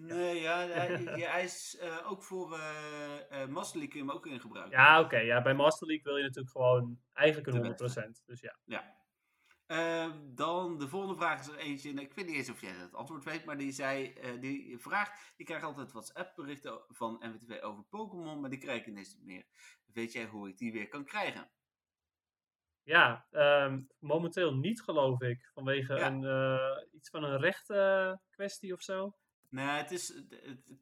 Nee, 0.00 0.40
ja, 0.40 0.66
hij, 0.68 1.02
hij 1.04 1.44
is 1.44 1.78
uh, 1.82 2.10
ook 2.10 2.22
voor 2.22 2.52
uh, 2.52 3.14
uh, 3.32 3.46
Master 3.46 3.78
League 3.78 3.88
kun 3.88 4.00
je 4.00 4.06
hem 4.06 4.10
ook 4.10 4.26
in 4.26 4.40
gebruiken. 4.40 4.78
Ja, 4.78 4.96
oké. 4.96 5.04
Okay, 5.04 5.26
ja, 5.26 5.42
bij 5.42 5.54
Master 5.54 5.86
League 5.86 6.04
wil 6.04 6.16
je 6.16 6.22
natuurlijk 6.22 6.52
gewoon 6.52 7.00
eigenlijk 7.12 7.46
een 7.46 8.20
100%. 8.20 8.24
Dus 8.24 8.40
ja. 8.40 8.58
Ja. 8.64 8.96
Ehm, 9.66 10.34
dan 10.34 10.78
de 10.78 10.88
volgende 10.88 11.16
vraag 11.16 11.40
is 11.40 11.48
er 11.48 11.56
eentje, 11.56 11.90
en 11.90 11.98
ik 11.98 12.14
weet 12.14 12.26
niet 12.26 12.36
eens 12.36 12.50
of 12.50 12.60
jij 12.60 12.70
het 12.70 12.94
antwoord 12.94 13.24
weet, 13.24 13.44
maar 13.44 13.56
die 13.56 13.72
zei, 13.72 14.14
die 14.40 14.78
vraagt, 14.78 15.32
die 15.36 15.46
krijgt 15.46 15.64
altijd 15.64 15.92
WhatsApp 15.92 16.36
berichten 16.36 16.80
van 16.88 17.16
MWTV 17.20 17.62
over 17.62 17.84
Pokémon, 17.84 18.40
maar 18.40 18.50
die 18.50 18.58
krijg 18.58 18.80
ik 18.80 18.86
ineens 18.86 19.14
niet 19.14 19.24
meer. 19.24 19.44
Weet 19.92 20.12
jij 20.12 20.26
hoe 20.26 20.48
ik 20.48 20.58
die 20.58 20.72
weer 20.72 20.88
kan 20.88 21.04
krijgen? 21.04 21.50
Ja, 22.82 23.26
um, 23.30 23.88
momenteel 23.98 24.54
niet 24.54 24.82
geloof 24.82 25.20
ik. 25.20 25.50
Vanwege 25.54 25.94
ja. 25.94 26.06
een, 26.06 26.90
iets 26.92 27.10
van 27.10 27.24
een 27.24 27.38
rechte 27.38 28.20
kwestie 28.30 28.72
of 28.72 28.82
zo. 28.82 29.16
Nee, 29.48 29.66
het 29.66 29.90
is 29.90 30.22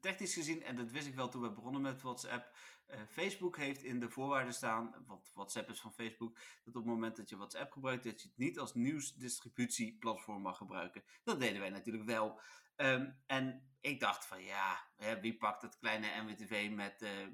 technisch 0.01 0.33
gezien, 0.33 0.63
en 0.63 0.75
dat 0.75 0.91
wist 0.91 1.07
ik 1.07 1.15
wel 1.15 1.29
toen 1.29 1.41
we 1.41 1.51
begonnen 1.51 1.81
met 1.81 2.01
WhatsApp, 2.01 2.51
Facebook 3.09 3.57
heeft 3.57 3.83
in 3.83 3.99
de 3.99 4.09
voorwaarden 4.09 4.53
staan, 4.53 5.03
wat 5.05 5.31
WhatsApp 5.33 5.69
is 5.69 5.79
van 5.79 5.93
Facebook, 5.93 6.35
dat 6.35 6.75
op 6.75 6.81
het 6.83 6.85
moment 6.85 7.15
dat 7.15 7.29
je 7.29 7.37
WhatsApp 7.37 7.71
gebruikt, 7.71 8.03
dat 8.03 8.21
je 8.21 8.27
het 8.27 8.37
niet 8.37 8.59
als 8.59 8.73
nieuwsdistributieplatform 8.73 10.41
mag 10.41 10.57
gebruiken. 10.57 11.03
Dat 11.23 11.39
deden 11.39 11.59
wij 11.59 11.69
natuurlijk 11.69 12.05
wel. 12.05 12.39
Ehm, 12.75 13.11
en 13.25 13.69
ik 13.81 13.99
dacht 13.99 14.25
van 14.25 14.43
ja, 14.43 14.87
hè, 14.95 15.19
wie 15.19 15.37
pakt 15.37 15.61
het 15.61 15.77
kleine 15.77 16.21
NWTV 16.21 16.69
met 16.71 17.01
ehm, 17.01 17.31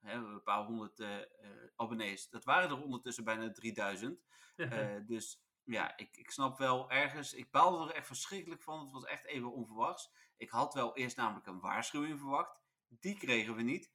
hè, 0.00 0.14
een 0.14 0.42
paar 0.42 0.64
honderd 0.64 0.98
uh, 0.98 1.16
abonnees? 1.76 2.28
Dat 2.28 2.44
waren 2.44 2.70
er 2.70 2.82
ondertussen 2.82 3.24
bijna 3.24 3.52
3000. 3.52 4.24
dus 5.06 5.44
ja, 5.64 5.96
ik, 5.96 6.16
ik 6.16 6.30
snap 6.30 6.58
wel 6.58 6.90
ergens. 6.90 7.34
Ik 7.34 7.50
baalde 7.50 7.88
er 7.88 7.94
echt 7.94 8.06
verschrikkelijk 8.06 8.62
van. 8.62 8.80
Het 8.80 8.92
was 8.92 9.04
echt 9.04 9.24
even 9.24 9.52
onverwachts. 9.52 10.10
Ik 10.36 10.50
had 10.50 10.74
wel 10.74 10.96
eerst 10.96 11.16
namelijk 11.16 11.46
een 11.46 11.60
waarschuwing 11.60 12.18
verwacht. 12.18 12.60
Die 12.88 13.16
kregen 13.16 13.54
we 13.54 13.62
niet. 13.62 13.92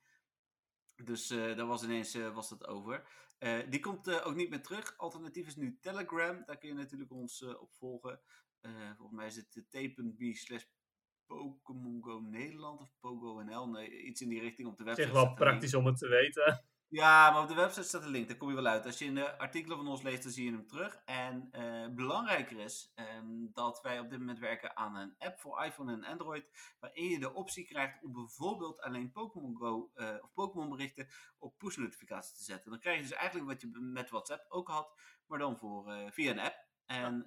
Dus 0.95 1.31
uh, 1.31 1.55
daar 1.55 1.65
was 1.65 1.83
ineens 1.83 2.15
uh, 2.15 2.33
was 2.33 2.49
dat 2.49 2.67
over. 2.67 3.07
Uh, 3.39 3.59
die 3.69 3.79
komt 3.79 4.23
ook 4.23 4.35
niet 4.35 4.49
meer 4.49 4.61
terug. 4.61 4.97
Alternatief 4.97 5.47
is 5.47 5.55
nu 5.55 5.77
Telegram. 5.81 6.43
Daar 6.45 6.57
kun 6.57 6.69
je 6.69 6.75
natuurlijk 6.75 7.11
ons 7.11 7.43
op 7.43 7.73
volgen. 7.73 8.21
volgens 8.95 9.17
mij 9.17 9.27
is 9.27 9.35
het 9.35 9.51
t.b 9.69 10.33
slash 10.33 10.63
Pokémon 11.25 12.03
Go 12.03 12.19
Nederland 12.19 12.81
of 12.81 12.91
Pogo 12.99 13.41
NL. 13.41 13.69
Nee, 13.69 14.01
iets 14.01 14.21
in 14.21 14.29
die 14.29 14.39
richting 14.39 14.67
op 14.67 14.77
de 14.77 14.83
website. 14.83 15.07
Zeg 15.07 15.13
wel 15.13 15.33
praktisch 15.33 15.73
om 15.73 15.85
het 15.85 15.97
te 15.97 16.07
weten. 16.07 16.65
Ja, 16.91 17.31
maar 17.31 17.41
op 17.41 17.47
de 17.47 17.53
website 17.53 17.87
staat 17.87 18.03
een 18.03 18.09
link, 18.09 18.27
daar 18.27 18.37
kom 18.37 18.49
je 18.49 18.55
wel 18.55 18.65
uit. 18.65 18.85
Als 18.85 18.97
je 18.97 19.05
in 19.05 19.15
de 19.15 19.37
artikelen 19.37 19.77
van 19.77 19.87
ons 19.87 20.01
leest, 20.01 20.23
dan 20.23 20.31
zie 20.31 20.45
je 20.45 20.51
hem 20.51 20.67
terug. 20.67 21.01
En 21.05 21.49
uh, 21.51 21.87
belangrijker 21.95 22.59
is 22.59 22.93
um, 22.95 23.49
dat 23.53 23.81
wij 23.81 23.99
op 23.99 24.09
dit 24.09 24.19
moment 24.19 24.39
werken 24.39 24.77
aan 24.77 24.95
een 24.95 25.15
app 25.17 25.39
voor 25.39 25.63
iPhone 25.63 25.91
en 25.91 26.03
Android, 26.03 26.75
waarin 26.79 27.09
je 27.09 27.19
de 27.19 27.33
optie 27.33 27.65
krijgt 27.65 28.03
om 28.03 28.11
bijvoorbeeld 28.11 28.81
alleen 28.81 29.11
Pokémon 29.11 29.57
Go 29.57 29.91
uh, 29.95 30.15
of 30.21 30.33
Pokémon 30.33 30.69
berichten 30.69 31.07
op 31.37 31.57
push 31.57 31.75
notificaties 31.75 32.37
te 32.37 32.43
zetten. 32.43 32.71
Dan 32.71 32.79
krijg 32.79 32.95
je 32.95 33.03
dus 33.03 33.11
eigenlijk 33.11 33.49
wat 33.49 33.61
je 33.61 33.79
met 33.79 34.09
WhatsApp 34.09 34.45
ook 34.49 34.67
had, 34.67 34.93
maar 35.27 35.39
dan 35.39 35.57
voor, 35.57 35.91
uh, 35.91 36.11
via 36.11 36.31
een 36.31 36.39
app. 36.39 36.69
En 36.85 37.25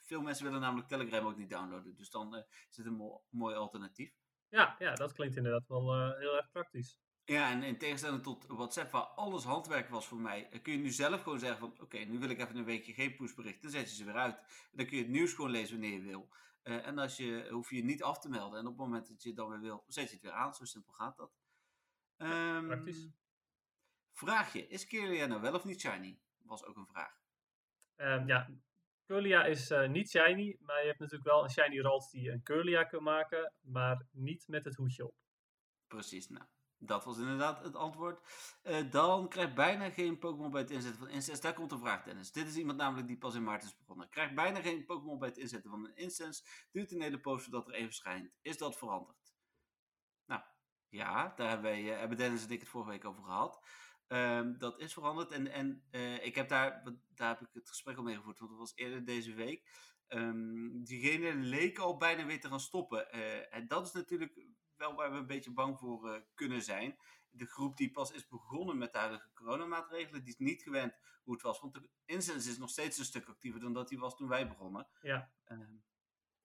veel 0.00 0.22
mensen 0.22 0.44
willen 0.44 0.60
namelijk 0.60 0.88
Telegram 0.88 1.26
ook 1.26 1.36
niet 1.36 1.50
downloaden, 1.50 1.96
dus 1.96 2.10
dan 2.10 2.34
is 2.70 2.76
het 2.76 2.86
een 2.86 2.96
mo 2.96 3.22
mooi 3.30 3.54
alternatief. 3.54 4.12
Ja, 4.48 4.76
ja, 4.78 4.94
dat 4.94 5.12
klinkt 5.12 5.36
inderdaad 5.36 5.68
wel 5.68 6.16
heel 6.16 6.36
erg 6.36 6.50
praktisch. 6.50 6.98
Ja, 7.28 7.50
en 7.50 7.62
in 7.62 7.78
tegenstelling 7.78 8.22
tot 8.22 8.46
WhatsApp, 8.46 8.92
waar 8.92 9.02
alles 9.02 9.44
handwerk 9.44 9.88
was 9.88 10.06
voor 10.06 10.20
mij, 10.20 10.48
kun 10.62 10.72
je 10.72 10.78
nu 10.78 10.90
zelf 10.90 11.22
gewoon 11.22 11.38
zeggen 11.38 11.58
van, 11.58 11.80
oké, 11.80 11.98
nu 11.98 12.18
wil 12.18 12.30
ik 12.30 12.40
even 12.40 12.56
een 12.56 12.64
weekje 12.64 12.92
geen 12.92 13.16
pushbericht, 13.16 13.62
dan 13.62 13.70
zet 13.70 13.90
je 13.90 13.96
ze 13.96 14.04
weer 14.04 14.14
uit. 14.14 14.38
Dan 14.72 14.86
kun 14.86 14.96
je 14.96 15.02
het 15.02 15.12
nieuws 15.12 15.32
gewoon 15.32 15.50
lezen 15.50 15.80
wanneer 15.80 15.98
je 15.98 16.04
wil. 16.04 16.28
Uh, 16.62 16.86
en 16.86 16.98
als 16.98 17.16
je, 17.16 17.48
hoef 17.50 17.70
je 17.70 17.76
je 17.76 17.84
niet 17.84 18.02
af 18.02 18.18
te 18.18 18.28
melden. 18.28 18.58
En 18.58 18.66
op 18.66 18.72
het 18.78 18.86
moment 18.86 19.08
dat 19.08 19.22
je 19.22 19.28
het 19.28 19.36
dan 19.36 19.48
weer 19.48 19.60
wil, 19.60 19.84
zet 19.86 20.08
je 20.08 20.14
het 20.14 20.22
weer 20.22 20.32
aan. 20.32 20.54
Zo 20.54 20.64
simpel 20.64 20.92
gaat 20.92 21.16
dat. 21.16 21.32
Um, 22.16 22.66
praktisch. 22.66 23.08
Vraagje, 24.12 24.68
is 24.68 24.86
Kirlia 24.86 25.26
nou 25.26 25.40
wel 25.40 25.54
of 25.54 25.64
niet 25.64 25.80
shiny? 25.80 26.18
Was 26.38 26.64
ook 26.64 26.76
een 26.76 26.86
vraag. 26.86 27.20
Um, 27.96 28.26
ja, 28.26 28.50
Curlia 29.06 29.44
is 29.44 29.70
uh, 29.70 29.88
niet 29.88 30.10
shiny, 30.10 30.56
maar 30.60 30.80
je 30.80 30.86
hebt 30.86 30.98
natuurlijk 30.98 31.28
wel 31.28 31.42
een 31.42 31.50
shiny 31.50 31.80
Ralt 31.80 32.10
die 32.10 32.30
een 32.30 32.42
Curlia 32.42 32.84
kan 32.84 33.02
maken, 33.02 33.52
maar 33.60 34.06
niet 34.10 34.48
met 34.48 34.64
het 34.64 34.74
hoedje 34.74 35.06
op. 35.06 35.14
Precies, 35.86 36.28
nou. 36.28 36.46
Dat 36.78 37.04
was 37.04 37.18
inderdaad 37.18 37.64
het 37.64 37.76
antwoord. 37.76 38.20
Uh, 38.64 38.90
dan 38.90 39.28
krijgt 39.28 39.54
bijna 39.54 39.90
geen 39.90 40.18
Pokémon 40.18 40.50
bij 40.50 40.60
het 40.60 40.70
inzetten 40.70 40.98
van 41.00 41.08
Incense. 41.08 41.42
Daar 41.42 41.54
komt 41.54 41.72
een 41.72 41.78
vraag, 41.78 42.04
Dennis. 42.04 42.32
Dit 42.32 42.46
is 42.46 42.56
iemand 42.56 42.78
namelijk 42.78 43.06
die 43.06 43.18
pas 43.18 43.34
in 43.34 43.44
maart 43.44 43.62
is 43.62 43.76
begonnen. 43.76 44.08
Krijgt 44.08 44.34
bijna 44.34 44.60
geen 44.60 44.84
Pokémon 44.84 45.18
bij 45.18 45.28
het 45.28 45.38
inzetten 45.38 45.70
van 45.70 45.84
een 45.84 45.96
Incense. 45.96 46.44
Duurt 46.72 46.92
een 46.92 47.02
hele 47.02 47.20
post 47.20 47.44
zodat 47.44 47.68
er 47.68 47.74
even 47.74 47.94
schijnt. 47.94 48.30
Is 48.42 48.58
dat 48.58 48.76
veranderd? 48.76 49.34
Nou, 50.26 50.42
ja, 50.88 51.32
daar 51.36 51.48
hebben, 51.48 51.70
wij, 51.70 51.82
uh, 51.82 51.98
hebben 51.98 52.18
Dennis 52.18 52.44
en 52.44 52.50
ik 52.50 52.60
het 52.60 52.68
vorige 52.68 52.90
week 52.90 53.04
over 53.04 53.24
gehad. 53.24 53.64
Um, 54.08 54.58
dat 54.58 54.80
is 54.80 54.92
veranderd. 54.92 55.30
En, 55.30 55.52
en 55.52 55.84
uh, 55.90 56.24
ik 56.24 56.34
heb 56.34 56.48
daar, 56.48 56.82
daar 57.14 57.28
heb 57.28 57.48
ik 57.48 57.54
het 57.54 57.68
gesprek 57.68 57.96
al 57.96 58.02
mee 58.02 58.16
gevoerd, 58.16 58.38
want 58.38 58.50
dat 58.50 58.60
was 58.60 58.72
eerder 58.74 59.04
deze 59.04 59.34
week. 59.34 59.68
Um, 60.08 60.84
diegene 60.84 61.34
leek 61.34 61.78
al 61.78 61.96
bijna 61.96 62.26
weer 62.26 62.40
te 62.40 62.48
gaan 62.48 62.60
stoppen. 62.60 63.12
en 63.50 63.66
dat 63.68 63.86
is 63.86 63.92
natuurlijk 63.92 64.46
wel 64.76 64.94
waar 64.94 65.12
we 65.12 65.16
een 65.16 65.26
beetje 65.26 65.52
bang 65.52 65.78
voor 65.78 66.08
uh, 66.08 66.20
kunnen 66.34 66.62
zijn. 66.62 66.96
De 67.30 67.46
groep 67.46 67.76
die 67.76 67.90
pas 67.90 68.12
is 68.12 68.28
begonnen 68.28 68.78
met 68.78 68.92
de 68.92 68.98
huidige 68.98 69.30
coronamaatregelen, 69.34 70.24
die 70.24 70.32
is 70.32 70.38
niet 70.38 70.62
gewend 70.62 70.98
hoe 71.22 71.34
het 71.34 71.42
was. 71.42 71.60
Want 71.60 71.74
de 71.74 71.88
incense 72.04 72.50
is 72.50 72.58
nog 72.58 72.70
steeds 72.70 72.98
een 72.98 73.04
stuk 73.04 73.28
actiever 73.28 73.60
dan 73.60 73.72
dat 73.72 73.88
die 73.88 73.98
was 73.98 74.16
toen 74.16 74.28
wij 74.28 74.48
begonnen. 74.48 74.88
Ja. 75.02 75.30
Uh, 75.48 75.58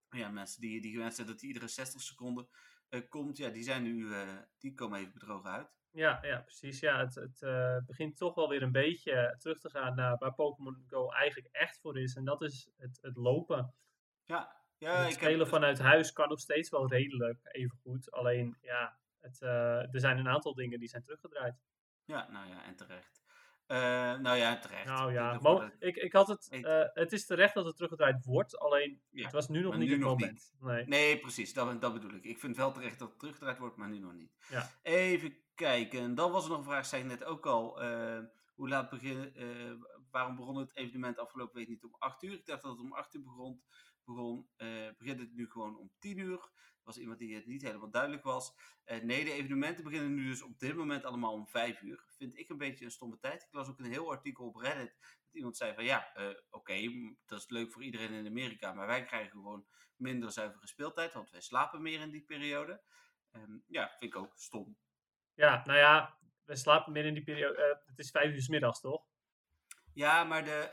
ja, 0.09 0.29
mensen 0.29 0.61
die, 0.61 0.81
die 0.81 0.91
gewend 0.91 1.15
zijn 1.15 1.27
dat 1.27 1.39
die 1.39 1.47
iedere 1.47 1.67
60 1.67 2.01
seconden 2.01 2.47
uh, 2.89 3.01
komt, 3.09 3.37
ja, 3.37 3.49
die 3.49 3.63
zijn 3.63 3.83
nu, 3.83 4.13
eh, 4.13 4.37
die 4.57 4.73
komen 4.73 4.99
even 4.99 5.13
bedrogen 5.13 5.49
uit. 5.49 5.79
Ja, 5.91 6.19
ja 6.21 6.41
precies. 6.41 6.79
Ja, 6.79 6.99
het, 6.99 7.15
het 7.15 7.85
begint 7.85 8.17
toch 8.17 8.35
wel 8.35 8.49
weer 8.49 8.61
een 8.61 8.71
beetje 8.71 9.35
terug 9.37 9.59
te 9.59 9.69
gaan 9.69 9.95
naar 9.95 10.17
waar 10.17 10.33
Pokémon 10.33 10.83
Go 10.87 11.09
eigenlijk 11.09 11.47
echt 11.55 11.79
voor 11.79 11.99
is. 11.99 12.15
En 12.15 12.25
dat 12.25 12.41
is 12.41 12.69
het, 12.77 12.99
het 13.01 13.15
lopen. 13.15 13.73
Ja, 14.23 14.60
ja, 14.81 15.03
het 15.03 15.13
spelen 15.13 15.39
heb... 15.39 15.47
vanuit 15.47 15.79
huis 15.79 16.13
kan 16.13 16.29
nog 16.29 16.39
steeds 16.39 16.69
wel 16.69 16.89
redelijk 16.89 17.39
even 17.43 17.77
goed. 17.81 18.11
Alleen, 18.11 18.57
ja, 18.61 18.97
het, 19.19 19.41
uh, 19.41 19.93
er 19.93 19.99
zijn 19.99 20.17
een 20.17 20.27
aantal 20.27 20.53
dingen 20.53 20.79
die 20.79 20.87
zijn 20.87 21.03
teruggedraaid. 21.03 21.55
Ja, 22.05 22.27
nou 22.31 22.47
ja, 22.49 22.63
en 22.65 22.75
terecht. 22.75 23.21
Uh, 23.67 23.77
nou 24.19 24.37
ja, 24.37 24.59
terecht. 24.59 24.85
Nou 24.85 25.13
ja, 25.13 25.39
Mo 25.41 25.69
ik, 25.79 25.95
ik 25.95 26.13
had 26.13 26.27
het, 26.27 26.47
uh, 26.51 26.83
het 26.93 27.11
is 27.11 27.25
terecht 27.25 27.53
dat 27.53 27.65
het 27.65 27.75
teruggedraaid 27.75 28.25
wordt, 28.25 28.59
alleen 28.59 29.01
ja, 29.09 29.23
het 29.23 29.33
was 29.33 29.49
nu 29.49 29.61
nog 29.61 29.77
niet 29.77 29.87
nu 29.87 29.91
het 29.91 30.01
nog 30.01 30.09
moment. 30.09 30.31
Niet. 30.31 30.61
Nee. 30.61 30.85
nee, 30.87 31.19
precies, 31.19 31.53
dat, 31.53 31.81
dat 31.81 31.93
bedoel 31.93 32.13
ik. 32.13 32.23
Ik 32.23 32.39
vind 32.39 32.57
wel 32.57 32.71
terecht 32.71 32.99
dat 32.99 33.09
het 33.09 33.19
teruggedraaid 33.19 33.57
wordt, 33.57 33.75
maar 33.75 33.89
nu 33.89 33.99
nog 33.99 34.13
niet. 34.13 34.31
Ja. 34.49 34.69
Even 34.81 35.35
kijken, 35.55 36.15
dan 36.15 36.31
was 36.31 36.43
er 36.43 36.49
nog 36.49 36.57
een 36.57 36.63
vraag, 36.63 36.85
zei 36.85 37.01
ik 37.01 37.07
net 37.07 37.23
ook 37.23 37.45
al. 37.45 37.81
hoe 38.55 38.69
laat 38.69 38.89
beginnen, 38.89 39.33
waarom 40.11 40.35
begon 40.35 40.57
het 40.57 40.75
evenement 40.75 41.19
afgelopen 41.19 41.55
week 41.55 41.67
niet 41.67 41.83
om 41.83 41.95
8 41.99 42.23
uur? 42.23 42.33
Ik 42.33 42.45
dacht 42.45 42.61
dat 42.61 42.71
het 42.71 42.81
om 42.81 42.93
8 42.93 43.13
uur 43.13 43.23
begon 43.23 43.61
begon, 44.05 44.49
uh, 44.57 44.89
begint 44.97 45.19
het 45.19 45.33
nu 45.33 45.49
gewoon 45.49 45.77
om 45.77 45.91
10 45.99 46.17
uur. 46.17 46.39
Er 46.81 46.87
was 46.87 46.97
iemand 46.97 47.19
die 47.19 47.35
het 47.35 47.45
niet 47.45 47.61
helemaal 47.61 47.89
duidelijk 47.89 48.23
was. 48.23 48.53
Uh, 48.85 49.01
nee, 49.01 49.23
de 49.23 49.31
evenementen 49.31 49.83
beginnen 49.83 50.13
nu 50.13 50.27
dus 50.27 50.41
op 50.41 50.59
dit 50.59 50.75
moment 50.75 51.05
allemaal 51.05 51.33
om 51.33 51.47
5 51.47 51.81
uur. 51.81 52.03
Vind 52.07 52.37
ik 52.37 52.49
een 52.49 52.57
beetje 52.57 52.85
een 52.85 52.91
stomme 52.91 53.17
tijd. 53.19 53.43
Ik 53.43 53.53
las 53.53 53.69
ook 53.69 53.79
een 53.79 53.91
heel 53.91 54.11
artikel 54.11 54.45
op 54.45 54.55
Reddit. 54.55 54.97
Dat 54.99 55.33
iemand 55.33 55.57
zei 55.57 55.73
van 55.73 55.83
ja, 55.83 56.11
uh, 56.17 56.27
oké, 56.27 56.39
okay, 56.49 57.15
dat 57.25 57.39
is 57.39 57.49
leuk 57.49 57.71
voor 57.71 57.83
iedereen 57.83 58.11
in 58.11 58.27
Amerika. 58.27 58.73
Maar 58.73 58.87
wij 58.87 59.03
krijgen 59.03 59.31
gewoon 59.31 59.65
minder 59.95 60.31
zuivere 60.31 60.67
speeltijd. 60.67 61.13
Want 61.13 61.29
wij 61.29 61.41
slapen 61.41 61.81
meer 61.81 62.01
in 62.01 62.11
die 62.11 62.23
periode. 62.23 62.81
Um, 63.31 63.63
ja, 63.67 63.89
vind 63.97 64.13
ik 64.13 64.19
ook 64.19 64.33
stom. 64.35 64.77
Ja, 65.33 65.61
nou 65.65 65.77
ja, 65.77 66.17
we 66.45 66.55
slapen 66.55 66.91
meer 66.91 67.05
in 67.05 67.13
die 67.13 67.23
periode. 67.23 67.81
het 67.85 67.99
is 67.99 68.11
5 68.11 68.33
uur 68.33 68.41
s 68.41 68.47
middags, 68.47 68.81
toch? 68.81 69.05
Ja, 69.93 70.23
maar 70.23 70.43
de 70.43 70.71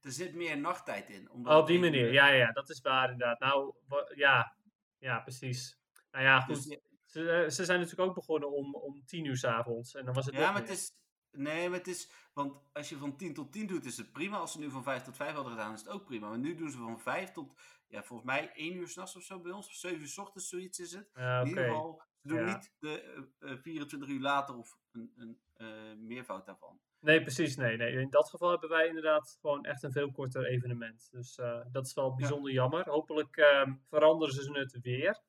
er 0.00 0.12
zit 0.12 0.34
meer 0.34 0.58
nachttijd 0.58 1.10
in. 1.10 1.30
Omdat 1.30 1.52
oh, 1.52 1.58
op 1.58 1.66
die 1.66 1.78
manier, 1.78 2.12
ja, 2.12 2.28
ja, 2.28 2.52
dat 2.52 2.70
is 2.70 2.80
waar 2.80 3.10
inderdaad. 3.10 3.38
Nou, 3.40 3.74
ja, 4.14 4.56
ja, 4.98 5.20
precies. 5.20 5.78
Nou 6.10 6.24
ja, 6.24 6.40
goed. 6.40 6.54
Dus, 6.54 6.78
ze, 7.04 7.30
eh, 7.30 7.50
ze 7.50 7.64
zijn 7.64 7.80
natuurlijk 7.80 8.08
ook 8.08 8.14
begonnen 8.14 8.52
om, 8.52 8.74
om 8.74 9.04
tien 9.04 9.24
uur 9.24 9.36
s 9.36 9.44
avonds. 9.44 9.94
En 9.94 10.04
dan 10.04 10.14
was 10.14 10.26
het 10.26 10.34
ja, 10.34 10.50
maar 10.52 10.60
het 10.60 10.70
is. 10.70 10.92
Nee, 11.32 11.68
maar 11.68 11.78
het 11.78 11.88
is. 11.88 12.10
Want 12.32 12.62
als 12.72 12.88
je 12.88 12.96
van 12.96 13.16
10 13.16 13.34
tot 13.34 13.52
10 13.52 13.66
doet, 13.66 13.84
is 13.84 13.96
het 13.96 14.12
prima. 14.12 14.36
Als 14.36 14.52
ze 14.52 14.58
nu 14.58 14.70
van 14.70 14.82
5 14.82 15.02
tot 15.02 15.16
5 15.16 15.32
hadden 15.32 15.52
gedaan, 15.52 15.74
is 15.74 15.80
het 15.80 15.88
ook 15.88 16.04
prima. 16.04 16.28
Maar 16.28 16.38
nu 16.38 16.54
doen 16.54 16.70
ze 16.70 16.78
van 16.78 17.00
5 17.00 17.30
tot. 17.30 17.60
Ja, 17.88 18.02
volgens 18.02 18.28
mij 18.28 18.50
1 18.52 18.76
uur 18.76 18.88
s'nachts 18.88 19.16
of 19.16 19.22
zo 19.22 19.40
bij 19.40 19.52
ons. 19.52 19.66
Of 19.66 19.72
7 19.72 20.00
uur 20.00 20.08
s 20.08 20.18
ochtends, 20.18 20.48
zoiets 20.48 20.78
is 20.78 20.92
het. 20.92 21.10
Ja, 21.14 21.20
okay. 21.20 21.40
In 21.40 21.48
ieder 21.48 21.64
geval, 21.64 22.02
ze 22.22 22.28
doen 22.28 22.38
ja. 22.38 22.54
niet 22.54 22.72
de 22.78 23.26
uh, 23.40 23.56
24 23.56 24.08
uur 24.08 24.20
later 24.20 24.56
of 24.56 24.78
een, 24.92 25.12
een 25.16 25.40
uh, 25.56 25.96
meervoud 25.98 26.46
daarvan. 26.46 26.80
Nee, 27.00 27.22
precies. 27.22 27.56
Nee, 27.56 27.76
nee. 27.76 27.92
In 27.92 28.10
dat 28.10 28.30
geval 28.30 28.50
hebben 28.50 28.68
wij 28.68 28.86
inderdaad 28.86 29.38
gewoon 29.40 29.64
echt 29.64 29.82
een 29.82 29.92
veel 29.92 30.10
korter 30.10 30.46
evenement. 30.46 31.08
Dus 31.10 31.38
uh, 31.38 31.60
dat 31.72 31.86
is 31.86 31.94
wel 31.94 32.14
bijzonder 32.14 32.52
ja. 32.52 32.56
jammer. 32.56 32.88
Hopelijk 32.88 33.36
uh, 33.36 33.66
veranderen 33.88 34.34
ze 34.34 34.52
het 34.52 34.80
weer. 34.82 35.20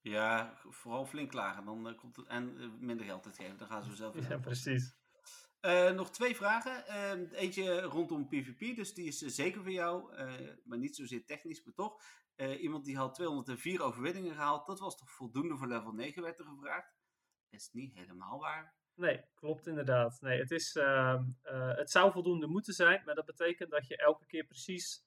Ja, 0.00 0.54
vooral 0.68 1.06
flink 1.06 1.30
klagen. 1.30 1.64
Dan 1.64 1.94
komt 1.94 2.16
het, 2.16 2.26
en 2.26 2.76
minder 2.78 3.06
geld 3.06 3.26
uitgeven. 3.26 3.56
Dan 3.56 3.68
gaan 3.68 3.84
ze 3.84 3.94
zelf 3.94 4.28
Ja, 4.28 4.38
precies. 4.38 4.94
Nog 5.94 6.10
twee 6.10 6.36
vragen. 6.36 6.86
Ehm, 6.86 7.24
eentje 7.32 7.80
rondom 7.80 8.28
PvP, 8.28 8.76
dus 8.76 8.94
die 8.94 9.06
is 9.06 9.18
zeker 9.18 9.62
voor 9.62 9.72
jou. 9.72 10.14
maar 10.64 10.78
niet 10.78 10.96
zozeer 10.96 11.24
technisch, 11.24 11.64
maar 11.64 11.74
toch. 11.74 12.02
iemand 12.60 12.84
die 12.84 12.96
had 12.96 13.14
204 13.14 13.82
overwinningen 13.82 14.34
gehaald. 14.34 14.66
Dat 14.66 14.80
was 14.80 14.96
toch 14.96 15.10
voldoende 15.10 15.56
voor 15.56 15.66
level 15.66 15.92
9, 15.92 16.22
werd 16.22 16.38
er 16.38 16.44
gevraagd. 16.44 16.94
Dat 17.50 17.60
is 17.60 17.68
niet 17.72 17.94
helemaal 17.94 18.38
waar. 18.38 18.74
Nee, 19.00 19.24
klopt 19.34 19.66
inderdaad. 19.66 20.20
Nee, 20.20 20.38
het, 20.38 20.50
is, 20.50 20.76
uh, 20.76 21.22
het 21.76 21.90
zou 21.90 22.12
voldoende 22.12 22.46
moeten 22.46 22.74
zijn, 22.74 23.02
maar 23.04 23.14
dat 23.14 23.24
betekent 23.24 23.70
dat 23.70 23.86
je 23.86 23.96
elke 23.96 24.26
keer 24.26 24.44
precies 24.44 25.04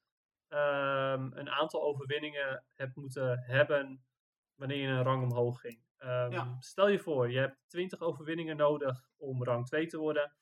um, 0.49 1.31
een 1.37 1.49
aantal 1.49 1.83
overwinningen 1.83 2.65
hebt 2.73 2.95
moeten 2.95 3.39
hebben 3.39 4.03
wanneer 4.55 4.77
je 4.77 4.87
een 4.87 5.03
rang 5.03 5.23
omhoog 5.23 5.59
ging. 5.59 5.81
Um, 5.99 6.31
ja. 6.31 6.55
Stel 6.59 6.87
je 6.87 6.99
voor, 6.99 7.31
je 7.31 7.39
hebt 7.39 7.57
20 7.67 7.99
overwinningen 7.99 8.57
nodig 8.57 9.09
om 9.17 9.43
rang 9.43 9.65
2 9.65 9.87
te 9.87 9.97
worden. 9.97 10.33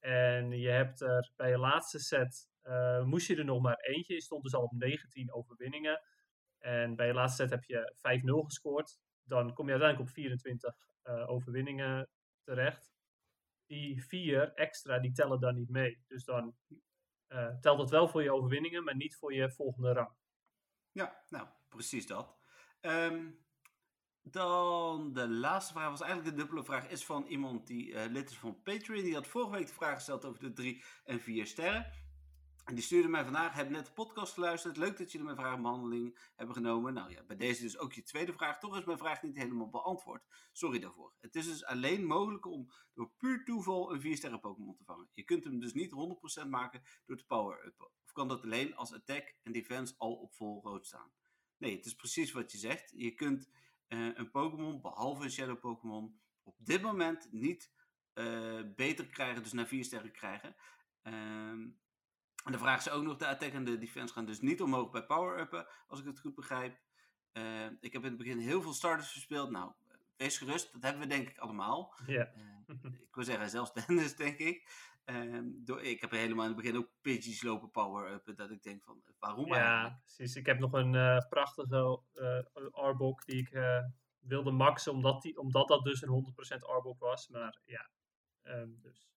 En 0.00 0.50
je 0.50 0.68
hebt 0.68 1.00
er 1.00 1.32
bij 1.36 1.50
je 1.50 1.58
laatste 1.58 1.98
set, 1.98 2.50
uh, 2.64 3.02
moest 3.02 3.26
je 3.26 3.36
er 3.36 3.44
nog 3.44 3.62
maar 3.62 3.76
eentje. 3.76 4.14
Je 4.14 4.22
stond 4.22 4.42
dus 4.42 4.54
al 4.54 4.62
op 4.62 4.72
19 4.72 5.32
overwinningen. 5.32 6.02
En 6.58 6.96
bij 6.96 7.06
je 7.06 7.14
laatste 7.14 7.42
set 7.42 7.50
heb 7.50 7.64
je 7.64 7.94
5-0 7.96 8.44
gescoord. 8.44 8.98
Dan 9.22 9.54
kom 9.54 9.66
je 9.66 9.72
uiteindelijk 9.72 10.10
op 10.10 10.14
24 10.14 10.74
uh, 11.04 11.30
overwinningen 11.30 12.08
terecht. 12.42 12.92
die 13.66 14.04
vier 14.04 14.52
extra, 14.54 14.98
die 14.98 15.12
tellen 15.12 15.40
dan 15.40 15.54
niet 15.54 15.68
mee. 15.68 16.04
Dus 16.06 16.24
dan 16.24 16.56
uh, 17.28 17.58
telt 17.60 17.78
het 17.78 17.90
wel 17.90 18.08
voor 18.08 18.22
je 18.22 18.32
overwinningen, 18.32 18.84
maar 18.84 18.96
niet 18.96 19.16
voor 19.16 19.34
je 19.34 19.50
volgende 19.50 19.92
rang. 19.92 20.10
Ja, 20.92 21.24
nou, 21.28 21.48
precies 21.68 22.06
dat. 22.06 22.36
Um, 22.80 23.44
dan 24.22 25.12
de 25.12 25.28
laatste 25.28 25.72
vraag 25.72 25.90
was 25.90 26.00
eigenlijk 26.00 26.30
de 26.30 26.42
dubbele 26.42 26.64
vraag. 26.64 26.88
Is 26.88 27.04
van 27.04 27.26
iemand 27.26 27.66
die 27.66 27.88
uh, 27.88 28.04
lid 28.08 28.30
is 28.30 28.38
van 28.38 28.62
Patreon. 28.62 29.02
Die 29.02 29.14
had 29.14 29.26
vorige 29.26 29.52
week 29.52 29.66
de 29.66 29.72
vraag 29.72 29.94
gesteld 29.94 30.24
over 30.24 30.40
de 30.40 30.52
drie 30.52 30.82
en 31.04 31.20
vier 31.20 31.46
sterren. 31.46 31.92
En 32.64 32.74
die 32.74 32.84
stuurde 32.84 33.08
mij 33.08 33.24
vandaag, 33.24 33.54
heb 33.54 33.70
net 33.70 33.86
de 33.86 33.92
podcast 33.92 34.32
geluisterd. 34.32 34.76
Leuk 34.76 34.98
dat 34.98 35.12
jullie 35.12 35.26
mijn 35.26 35.38
vraag 35.38 35.56
in 35.56 35.62
behandeling 35.62 36.18
hebben 36.36 36.54
genomen. 36.54 36.94
Nou 36.94 37.10
ja, 37.10 37.22
bij 37.22 37.36
deze 37.36 37.62
dus 37.62 37.78
ook 37.78 37.92
je 37.92 38.02
tweede 38.02 38.32
vraag. 38.32 38.58
Toch 38.58 38.78
is 38.78 38.84
mijn 38.84 38.98
vraag 38.98 39.22
niet 39.22 39.36
helemaal 39.36 39.68
beantwoord. 39.68 40.22
Sorry 40.52 40.78
daarvoor. 40.78 41.12
Het 41.20 41.36
is 41.36 41.46
dus 41.46 41.64
alleen 41.64 42.04
mogelijk 42.04 42.46
om 42.46 42.70
door 42.94 43.10
puur 43.18 43.44
toeval 43.44 43.92
een 43.92 44.00
4 44.00 44.16
sterren 44.16 44.40
Pokémon 44.40 44.76
te 44.76 44.84
vangen. 44.84 45.08
Je 45.12 45.22
kunt 45.22 45.44
hem 45.44 45.60
dus 45.60 45.72
niet 45.72 45.92
100% 46.44 46.48
maken 46.48 46.82
door 47.06 47.16
te 47.16 47.26
power-uppen. 47.26 47.88
Of 48.04 48.12
kan 48.12 48.28
dat 48.28 48.42
alleen 48.42 48.76
als 48.76 48.92
attack 48.92 49.34
en 49.42 49.52
defense 49.52 49.94
al 49.96 50.14
op 50.14 50.34
vol 50.34 50.62
rood 50.62 50.86
staan? 50.86 51.10
Nee, 51.56 51.76
het 51.76 51.86
is 51.86 51.94
precies 51.94 52.32
wat 52.32 52.52
je 52.52 52.58
zegt. 52.58 52.92
Je 52.96 53.10
kunt 53.14 53.48
uh, 53.90 54.08
een 54.14 54.30
Pokémon, 54.30 54.80
behalve 54.80 55.24
een 55.24 55.30
Shadow 55.30 55.60
Pokémon, 55.60 56.20
op 56.42 56.56
dit 56.58 56.82
moment 56.82 57.32
niet 57.32 57.72
uh, 58.14 58.60
beter 58.76 59.06
krijgen, 59.06 59.42
dus 59.42 59.52
naar 59.52 59.66
4 59.66 59.84
sterren 59.84 60.12
krijgen. 60.12 60.56
Um, 61.02 61.78
en 62.44 62.52
de 62.52 62.58
vraag 62.58 62.78
is 62.78 62.90
ook 62.90 63.02
nog, 63.02 63.16
de 63.16 63.26
attack 63.26 63.52
en 63.52 63.64
de 63.64 63.78
defense 63.78 64.14
gaan 64.14 64.26
dus 64.26 64.40
niet 64.40 64.62
omhoog 64.62 64.90
bij 64.90 65.04
power-uppen, 65.04 65.66
als 65.86 66.00
ik 66.00 66.06
het 66.06 66.20
goed 66.20 66.34
begrijp. 66.34 66.78
Uh, 67.32 67.66
ik 67.80 67.92
heb 67.92 68.02
in 68.02 68.08
het 68.08 68.16
begin 68.16 68.38
heel 68.38 68.62
veel 68.62 68.72
starters 68.72 69.10
verspeeld. 69.10 69.50
Nou, 69.50 69.72
wees 70.16 70.38
gerust, 70.38 70.72
dat 70.72 70.82
hebben 70.82 71.02
we 71.02 71.08
denk 71.08 71.28
ik 71.28 71.38
allemaal. 71.38 71.94
Uh, 72.08 72.20
ik 73.08 73.14
wil 73.14 73.24
zeggen, 73.24 73.50
zelfs 73.50 73.72
Dennis, 73.86 74.16
denk 74.16 74.38
ik. 74.38 74.68
Uh, 75.10 75.38
door, 75.44 75.82
ik 75.82 76.00
heb 76.00 76.10
helemaal 76.10 76.46
in 76.46 76.52
het 76.52 76.60
begin 76.60 76.76
ook 76.76 76.88
Pidgeys 77.00 77.42
lopen 77.42 77.70
power-uppen, 77.70 78.36
dat 78.36 78.50
ik 78.50 78.62
denk 78.62 78.84
van, 78.84 79.02
waarom 79.18 79.46
ja, 79.46 79.54
eigenlijk? 79.54 80.04
precies. 80.04 80.36
Ik 80.36 80.46
heb 80.46 80.58
nog 80.58 80.72
een 80.72 80.94
uh, 80.94 81.18
prachtige 81.28 82.02
Arbok 82.70 83.24
die 83.24 83.36
ik 83.36 83.50
wilde 84.20 84.50
maxen, 84.50 84.92
omdat, 84.92 85.22
die, 85.22 85.38
omdat 85.38 85.68
dat 85.68 85.84
dus 85.84 86.02
een 86.02 86.34
100% 86.56 86.58
Arbok 86.60 87.00
was. 87.00 87.28
Maar 87.28 87.60
ja, 87.64 87.90
um, 88.42 88.78
dus 88.82 89.10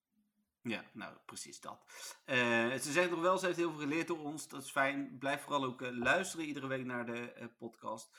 ja, 0.63 0.83
nou 0.93 1.17
precies 1.25 1.59
dat. 1.59 1.85
Uh, 2.25 2.73
ze 2.73 2.91
zegt 2.91 3.09
nog 3.09 3.21
wel, 3.21 3.37
ze 3.37 3.45
heeft 3.45 3.57
heel 3.57 3.69
veel 3.69 3.79
geleerd 3.79 4.07
door 4.07 4.19
ons. 4.19 4.47
Dat 4.47 4.63
is 4.63 4.71
fijn. 4.71 5.17
Blijf 5.17 5.41
vooral 5.41 5.63
ook 5.63 5.81
uh, 5.81 5.97
luisteren 5.97 6.45
iedere 6.45 6.67
week 6.67 6.85
naar 6.85 7.05
de 7.05 7.33
uh, 7.39 7.45
podcast. 7.57 8.17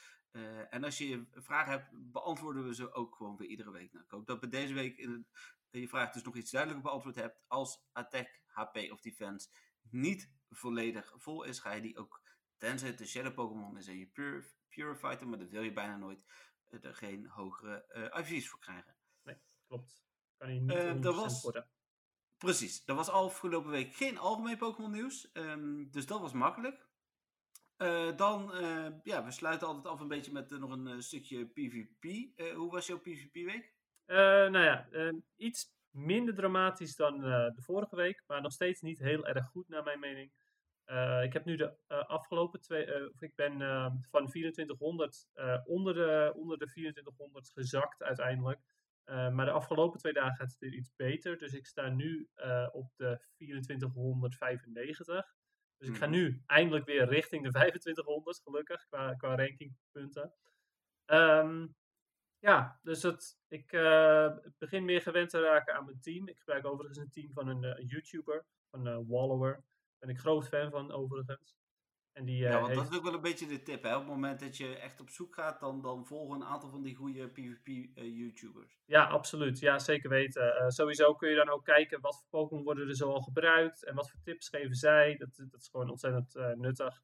en 0.70 0.84
als 0.84 0.98
je 0.98 1.26
vragen 1.32 1.72
hebt, 1.72 1.90
beantwoorden 1.92 2.66
we 2.66 2.74
ze 2.74 2.92
ook 2.92 3.14
gewoon 3.14 3.36
weer 3.36 3.48
iedere 3.48 3.70
week. 3.70 3.92
Nou, 3.92 4.04
ik 4.04 4.10
hoop 4.10 4.26
dat 4.26 4.40
we 4.40 4.48
deze 4.48 4.74
week 4.74 4.96
in 4.96 5.26
je 5.80 5.88
vraag 5.88 6.12
dus 6.12 6.22
nog 6.22 6.36
iets 6.36 6.50
duidelijker 6.50 6.88
beantwoord 6.88 7.16
hebt. 7.16 7.42
Als 7.46 7.88
attack, 7.92 8.40
HP 8.46 8.76
of 8.90 9.00
defense 9.00 9.48
niet 9.90 10.32
volledig 10.50 11.12
vol 11.16 11.42
is, 11.42 11.58
ga 11.58 11.72
je 11.72 11.80
die 11.80 11.98
ook, 11.98 12.22
tenzij 12.56 12.88
het 12.88 12.98
de 12.98 13.06
Shadow 13.06 13.34
Pokémon 13.34 13.78
is 13.78 13.86
en 13.86 13.98
je 13.98 14.06
Purified, 14.68 15.20
maar 15.20 15.38
dat 15.38 15.50
wil 15.50 15.62
je 15.62 15.72
bijna 15.72 15.96
nooit, 15.96 16.24
er 16.82 16.94
geen 16.94 17.26
hogere 17.26 18.10
IV's 18.18 18.48
voor 18.48 18.58
krijgen. 18.60 18.96
Nee, 19.22 19.36
klopt. 19.66 20.04
Kan 20.36 20.54
je 20.54 20.60
niet 20.60 21.04
uh, 21.04 21.16
was, 21.16 21.42
worden. 21.42 21.68
Precies. 22.36 22.82
Er 22.86 22.94
was 22.94 23.08
afgelopen 23.08 23.70
week 23.70 23.94
geen 23.94 24.18
algemeen 24.18 24.56
Pokémon 24.56 24.90
nieuws. 24.90 25.30
Um, 25.32 25.90
dus 25.90 26.06
dat 26.06 26.20
was 26.20 26.32
makkelijk. 26.32 26.88
Uh, 27.78 28.16
dan, 28.16 28.56
uh, 28.56 28.86
ja, 29.02 29.24
we 29.24 29.30
sluiten 29.30 29.66
altijd 29.66 29.86
af 29.86 30.00
een 30.00 30.08
beetje 30.08 30.32
met 30.32 30.52
uh, 30.52 30.58
nog 30.58 30.70
een 30.70 31.02
stukje 31.02 31.46
PvP. 31.46 32.04
hoe 32.54 32.70
was 32.70 32.86
jouw 32.86 33.00
PvP-week? 33.00 33.73
Nou 34.06 34.58
ja, 34.58 34.88
ehm, 34.90 35.16
iets 35.36 35.72
minder 35.90 36.34
dramatisch 36.34 36.96
dan 36.96 37.20
de 37.20 37.62
vorige 37.62 37.96
week. 37.96 38.22
Maar 38.26 38.42
nog 38.42 38.52
steeds 38.52 38.80
niet 38.80 38.98
heel 38.98 39.26
erg 39.26 39.46
goed, 39.46 39.68
naar 39.68 39.82
mijn 39.82 40.00
mening. 40.00 40.32
ik 41.22 41.32
heb 41.32 41.44
nu 41.44 41.56
de 41.56 41.76
afgelopen 41.88 42.60
twee, 42.60 43.10
of 43.10 43.22
ik 43.22 43.34
ben 43.34 43.62
ehm, 43.62 43.92
van 44.10 44.26
2400 44.26 45.28
onder, 45.64 45.94
de, 45.94 46.32
onder 46.36 46.58
de 46.58 46.66
2400 46.66 47.50
gezakt 47.50 48.02
uiteindelijk. 48.02 48.60
Uh, 49.06 49.30
maar 49.30 49.46
de 49.46 49.52
afgelopen 49.52 49.98
twee 49.98 50.12
dagen 50.12 50.36
gaat 50.36 50.50
het 50.50 50.58
weer 50.58 50.72
iets 50.72 50.92
beter. 50.96 51.38
Dus 51.38 51.52
ik 51.52 51.66
sta 51.66 51.88
nu 51.88 52.28
uh, 52.36 52.68
op 52.72 52.92
de 52.96 53.20
2495. 53.36 55.34
Dus 55.76 55.88
ik 55.88 55.96
ga 55.96 56.06
mhm. 56.06 56.14
nu 56.14 56.42
eindelijk 56.46 56.84
weer 56.86 57.08
richting 57.08 57.44
de 57.44 57.50
2500, 57.50 58.40
gelukkig, 58.42 58.86
qua, 58.86 59.14
qua 59.14 59.36
rankingpunten. 59.36 60.32
Um, 61.06 61.74
ja, 62.44 62.78
dus 62.82 63.02
het, 63.02 63.38
ik 63.48 63.72
uh, 63.72 64.36
begin 64.58 64.84
meer 64.84 65.00
gewend 65.00 65.30
te 65.30 65.40
raken 65.40 65.74
aan 65.74 65.84
mijn 65.84 66.00
team. 66.00 66.28
Ik 66.28 66.38
gebruik 66.38 66.66
overigens 66.66 66.98
een 66.98 67.10
team 67.10 67.32
van 67.32 67.48
een, 67.48 67.64
een 67.64 67.86
YouTuber, 67.86 68.46
van 68.70 69.06
Wallower. 69.06 69.52
Daar 69.52 69.98
ben 69.98 70.08
ik 70.08 70.18
groot 70.18 70.48
fan 70.48 70.70
van, 70.70 70.92
overigens. 70.92 71.56
En 72.14 72.24
die, 72.24 72.36
ja, 72.36 72.54
eh, 72.54 72.60
want 72.60 72.74
dat 72.74 72.90
is 72.90 72.96
ook 72.96 73.04
wel 73.04 73.14
een 73.14 73.20
beetje 73.20 73.46
de 73.46 73.62
tip. 73.62 73.82
Hè? 73.82 73.94
Op 73.94 74.00
het 74.00 74.10
moment 74.10 74.40
dat 74.40 74.56
je 74.56 74.76
echt 74.76 75.00
op 75.00 75.10
zoek 75.10 75.34
gaat, 75.34 75.60
dan, 75.60 75.82
dan 75.82 76.06
volgen 76.06 76.40
een 76.40 76.46
aantal 76.46 76.70
van 76.70 76.82
die 76.82 76.94
goede 76.94 77.28
PvP-YouTubers. 77.28 78.72
Eh, 78.72 78.82
ja, 78.84 79.04
absoluut. 79.04 79.58
Ja, 79.58 79.78
zeker 79.78 80.10
weten. 80.10 80.62
Uh, 80.62 80.68
sowieso 80.68 81.14
kun 81.14 81.28
je 81.28 81.36
dan 81.36 81.48
ook 81.48 81.64
kijken 81.64 82.00
wat 82.00 82.16
voor 82.16 82.26
Pokémon 82.28 82.64
worden 82.64 82.88
er 82.88 82.96
zoal 82.96 83.20
gebruikt 83.20 83.84
en 83.84 83.94
wat 83.94 84.10
voor 84.10 84.20
tips 84.22 84.48
geven 84.48 84.74
zij. 84.74 85.16
Dat, 85.16 85.36
dat 85.36 85.60
is 85.60 85.68
gewoon 85.68 85.90
ontzettend 85.90 86.36
uh, 86.36 86.52
nuttig. 86.52 87.02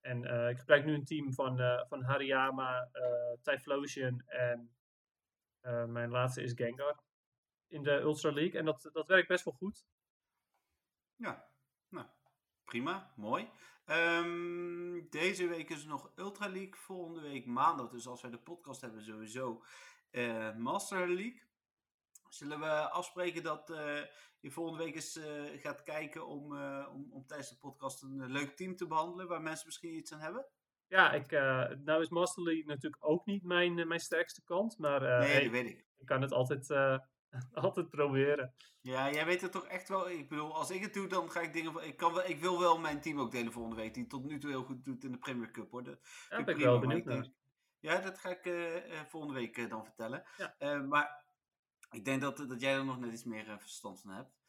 En 0.00 0.48
ik 0.48 0.58
gebruik 0.58 0.84
nu 0.84 0.94
een 0.94 1.04
team 1.04 1.32
van, 1.32 1.84
van 1.88 2.02
Hariyama, 2.02 2.88
Typhlosion 3.42 4.22
en 4.26 4.70
mijn 5.86 6.10
laatste 6.10 6.42
is 6.42 6.52
Gengar 6.54 7.00
in 7.70 7.82
de 7.82 7.90
Ultra 7.90 8.32
League. 8.32 8.58
En 8.58 8.64
dat, 8.64 8.90
dat 8.92 9.06
werkt 9.06 9.28
best 9.28 9.44
wel 9.44 9.54
goed. 9.54 9.86
Ja, 11.16 11.50
nou, 11.88 12.06
prima, 12.64 13.12
mooi. 13.16 13.50
Um, 13.86 15.08
deze 15.10 15.46
week 15.46 15.70
is 15.70 15.84
nog 15.84 16.12
Ultra 16.16 16.48
League. 16.48 16.74
Volgende 16.74 17.20
week 17.20 17.46
maandag, 17.46 17.90
dus 17.90 18.06
als 18.06 18.22
wij 18.22 18.30
de 18.30 18.38
podcast 18.38 18.80
hebben, 18.80 19.02
sowieso 19.02 19.64
uh, 20.10 20.56
Master 20.56 21.08
League. 21.08 21.48
Zullen 22.28 22.60
we 22.60 22.90
afspreken 22.90 23.42
dat 23.42 23.70
uh, 23.70 24.00
je 24.40 24.50
volgende 24.50 24.84
week 24.84 24.94
eens 24.94 25.20
gaat 25.62 25.82
kijken 25.82 26.26
om, 26.26 26.56
om, 26.86 27.12
om, 27.12 27.26
tijdens 27.26 27.48
de 27.48 27.56
podcast 27.56 28.02
een 28.02 28.30
leuk 28.30 28.56
team 28.56 28.76
te 28.76 28.86
behandelen 28.86 29.28
waar 29.28 29.42
mensen 29.42 29.66
misschien 29.66 29.94
iets 29.94 30.12
aan 30.12 30.20
hebben? 30.20 30.46
Ja, 30.90 31.12
ik, 31.12 31.30
nou 31.84 32.02
is 32.02 32.08
Master 32.08 32.42
League 32.42 32.64
natuurlijk 32.66 33.04
ook 33.08 33.26
niet 33.26 33.42
mijn, 33.42 33.88
mijn 33.88 34.00
sterkste 34.00 34.42
kant, 34.44 34.78
maar 34.78 35.00
nee, 35.00 35.42
dat 35.42 35.52
weet 35.52 35.66
ik. 35.66 35.84
ik 35.96 36.06
kan 36.06 36.22
het 36.22 36.32
altijd 36.32 36.66
Altijd 37.52 37.90
proberen. 37.90 38.54
Ja, 38.80 39.10
jij 39.10 39.26
weet 39.26 39.40
het 39.40 39.52
toch 39.52 39.66
echt 39.66 39.88
wel. 39.88 40.10
Ik 40.10 40.28
bedoel, 40.28 40.54
als 40.54 40.70
ik 40.70 40.82
het 40.82 40.94
doe, 40.94 41.06
dan 41.06 41.30
ga 41.30 41.40
ik 41.40 41.52
dingen. 41.52 41.86
Ik, 41.86 41.96
kan 41.96 42.14
wel, 42.14 42.28
ik 42.28 42.40
wil 42.40 42.60
wel 42.60 42.78
mijn 42.78 43.00
team 43.00 43.20
ook 43.20 43.30
delen 43.30 43.52
volgende 43.52 43.76
week. 43.76 43.94
Die 43.94 44.06
tot 44.06 44.24
nu 44.24 44.38
toe 44.38 44.50
heel 44.50 44.64
goed 44.64 44.84
doet 44.84 45.04
in 45.04 45.12
de 45.12 45.18
Premier 45.18 45.50
Cup 45.50 45.70
hoor. 45.70 45.82
Dat 45.82 45.98
ja, 46.28 46.44
ben 46.44 46.54
ik 46.54 46.62
wel 46.62 46.78
benieuwd 46.78 47.04
naar. 47.04 47.28
Ja, 47.80 48.00
dat 48.00 48.18
ga 48.18 48.28
ik 48.28 48.72
volgende 49.08 49.34
week 49.34 49.68
dan 49.68 49.84
vertellen. 49.84 50.24
Ja. 50.58 50.78
maar 50.82 51.24
ik 51.90 52.04
denk 52.04 52.20
dat, 52.20 52.36
dat 52.36 52.60
jij 52.60 52.74
er 52.74 52.84
nog 52.84 52.98
net 52.98 53.12
iets 53.12 53.24
meer 53.24 53.56
verstand 53.58 54.00
van 54.00 54.10
hebt. 54.10 54.39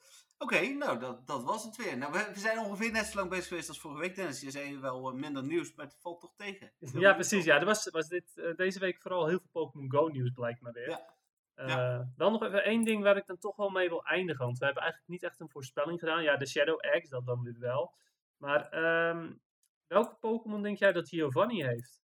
Oké, 0.41 0.55
okay, 0.55 0.71
nou, 0.71 0.99
dat, 0.99 1.27
dat 1.27 1.43
was 1.43 1.63
het 1.63 1.75
weer. 1.75 1.97
Nou, 1.97 2.11
we, 2.11 2.29
we, 2.33 2.39
zijn 2.39 2.59
ongeveer 2.59 2.91
net 2.91 3.05
zo 3.05 3.17
lang 3.17 3.29
bezig 3.29 3.47
geweest 3.47 3.69
als 3.69 3.79
vorige 3.79 3.99
week, 4.01 4.15
Dennis. 4.15 4.41
Je 4.41 4.51
zei 4.51 4.79
wel 4.79 5.13
minder 5.13 5.43
nieuws, 5.43 5.73
maar 5.75 5.85
het 5.85 5.97
valt 5.99 6.19
toch 6.19 6.33
tegen. 6.35 6.71
Ja, 6.79 7.13
precies. 7.13 7.45
Ja, 7.45 7.59
er 7.59 7.65
was, 7.65 7.89
was 7.89 8.07
dit, 8.07 8.53
deze 8.55 8.79
week 8.79 9.01
vooral 9.01 9.27
heel 9.27 9.39
veel 9.39 9.49
Pokémon 9.51 9.91
Go 9.91 10.07
nieuws, 10.07 10.31
blijkt 10.31 10.61
maar 10.61 10.73
weer. 10.73 10.89
Ja. 10.89 11.19
Ja. 11.55 12.11
Dan 12.15 12.31
nog 12.31 12.43
even 12.43 12.63
één 12.63 12.83
ding 12.83 13.03
waar 13.03 13.17
ik 13.17 13.25
dan 13.25 13.37
toch 13.37 13.55
wel 13.55 13.69
mee 13.69 13.89
wil 13.89 14.05
eindigen. 14.05 14.45
Want 14.45 14.57
we 14.57 14.65
hebben 14.65 14.83
eigenlijk 14.83 15.11
niet 15.11 15.23
echt 15.23 15.39
een 15.39 15.49
voorspelling 15.49 15.99
gedaan. 15.99 16.23
Ja, 16.23 16.37
de 16.37 16.47
Shadow 16.47 16.79
X, 17.01 17.09
dat 17.09 17.25
dan 17.25 17.43
weer 17.43 17.59
wel. 17.59 17.93
Maar 18.37 18.83
um, 19.09 19.41
welke 19.87 20.15
Pokémon 20.19 20.61
denk 20.61 20.77
jij 20.77 20.91
dat 20.91 21.09
Giovanni 21.09 21.63
heeft? 21.63 22.01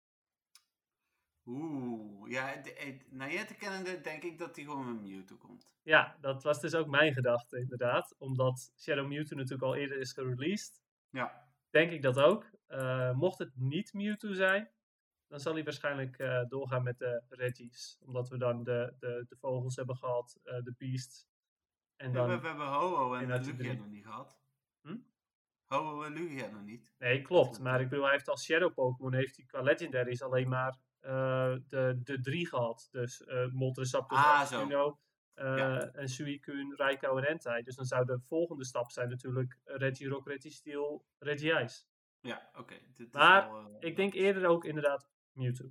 Oeh, 1.45 2.29
ja, 2.29 2.61
te 2.61 3.55
kennende 3.59 4.01
denk 4.01 4.23
ik 4.23 4.37
dat 4.37 4.55
hij 4.55 4.65
gewoon 4.65 4.93
met 4.93 5.01
Mewtwo 5.01 5.35
komt. 5.35 5.69
Ja, 5.81 6.17
dat 6.21 6.43
was 6.43 6.61
dus 6.61 6.75
ook 6.75 6.87
mijn 6.87 7.13
gedachte 7.13 7.59
inderdaad. 7.59 8.15
Omdat 8.17 8.71
Shadow 8.77 9.07
Mewtwo 9.07 9.35
natuurlijk 9.35 9.63
al 9.63 9.75
eerder 9.75 9.97
is 9.97 10.13
gereleased. 10.13 10.81
Ja. 11.09 11.47
Denk 11.69 11.91
ik 11.91 12.01
dat 12.01 12.19
ook. 12.19 12.49
Uh, 12.67 13.11
mocht 13.11 13.39
het 13.39 13.51
niet 13.55 13.93
Mewtwo 13.93 14.33
zijn, 14.33 14.71
dan 15.27 15.39
zal 15.39 15.53
hij 15.53 15.63
waarschijnlijk 15.63 16.19
uh, 16.19 16.43
doorgaan 16.47 16.83
met 16.83 16.97
de 16.97 17.23
Reggies. 17.29 17.97
Omdat 18.01 18.29
we 18.29 18.37
dan 18.37 18.63
de, 18.63 18.95
de, 18.99 19.25
de 19.27 19.35
vogels 19.35 19.75
hebben 19.75 19.97
gehad, 19.97 20.39
uh, 20.43 20.63
de 20.63 20.73
beasts. 20.77 21.27
En 21.95 22.13
dan, 22.13 22.27
we, 22.27 22.39
we, 22.39 22.47
hebben 22.47 22.67
Ho-Oh 22.67 23.17
en, 23.21 23.31
en 23.31 23.43
Lugia 23.43 23.73
nog 23.73 23.87
niet 23.87 24.05
gehad. 24.05 24.39
Hm? 24.81 24.97
Ho-Oh 25.65 26.05
en 26.05 26.13
Lugia 26.13 26.49
nog 26.49 26.63
niet. 26.63 26.93
Nee, 26.97 27.21
klopt. 27.21 27.59
Maar 27.59 27.81
ik 27.81 27.89
bedoel, 27.89 28.03
hij 28.03 28.13
heeft 28.13 28.29
als 28.29 28.43
Shadow 28.43 28.73
Pokémon 28.73 29.13
heeft 29.13 29.35
hij 29.35 29.45
qua 29.45 29.61
Legendaries 29.61 30.21
alleen 30.21 30.49
maar 30.49 30.77
de, 31.67 31.99
de 32.03 32.19
drie 32.21 32.47
gehad. 32.47 32.87
Dus 32.91 33.21
uh, 33.21 33.51
Moltres, 33.51 33.95
ah, 33.95 34.39
Articuno, 34.39 34.99
ja. 35.35 35.91
en 35.91 36.09
Suicune, 36.09 36.75
Raikou 36.75 37.21
en 37.21 37.27
Entei. 37.27 37.63
Dus 37.63 37.75
dan 37.75 37.85
zou 37.85 38.05
de 38.05 38.19
volgende 38.19 38.65
stap 38.65 38.91
zijn 38.91 39.09
natuurlijk 39.09 39.59
Reggie 39.63 40.07
Rock, 40.07 40.27
Reggie 40.27 40.51
Steel, 40.51 41.05
Reggie 41.19 41.61
Ice. 41.61 41.83
Ja, 42.19 42.49
oké. 42.55 42.75
Maar 43.11 43.51
wel, 43.51 43.75
ik 43.79 43.95
denk 43.95 44.13
eerder 44.13 44.45
ook 44.45 44.65
inderdaad 44.65 45.09
Mewtwo. 45.31 45.69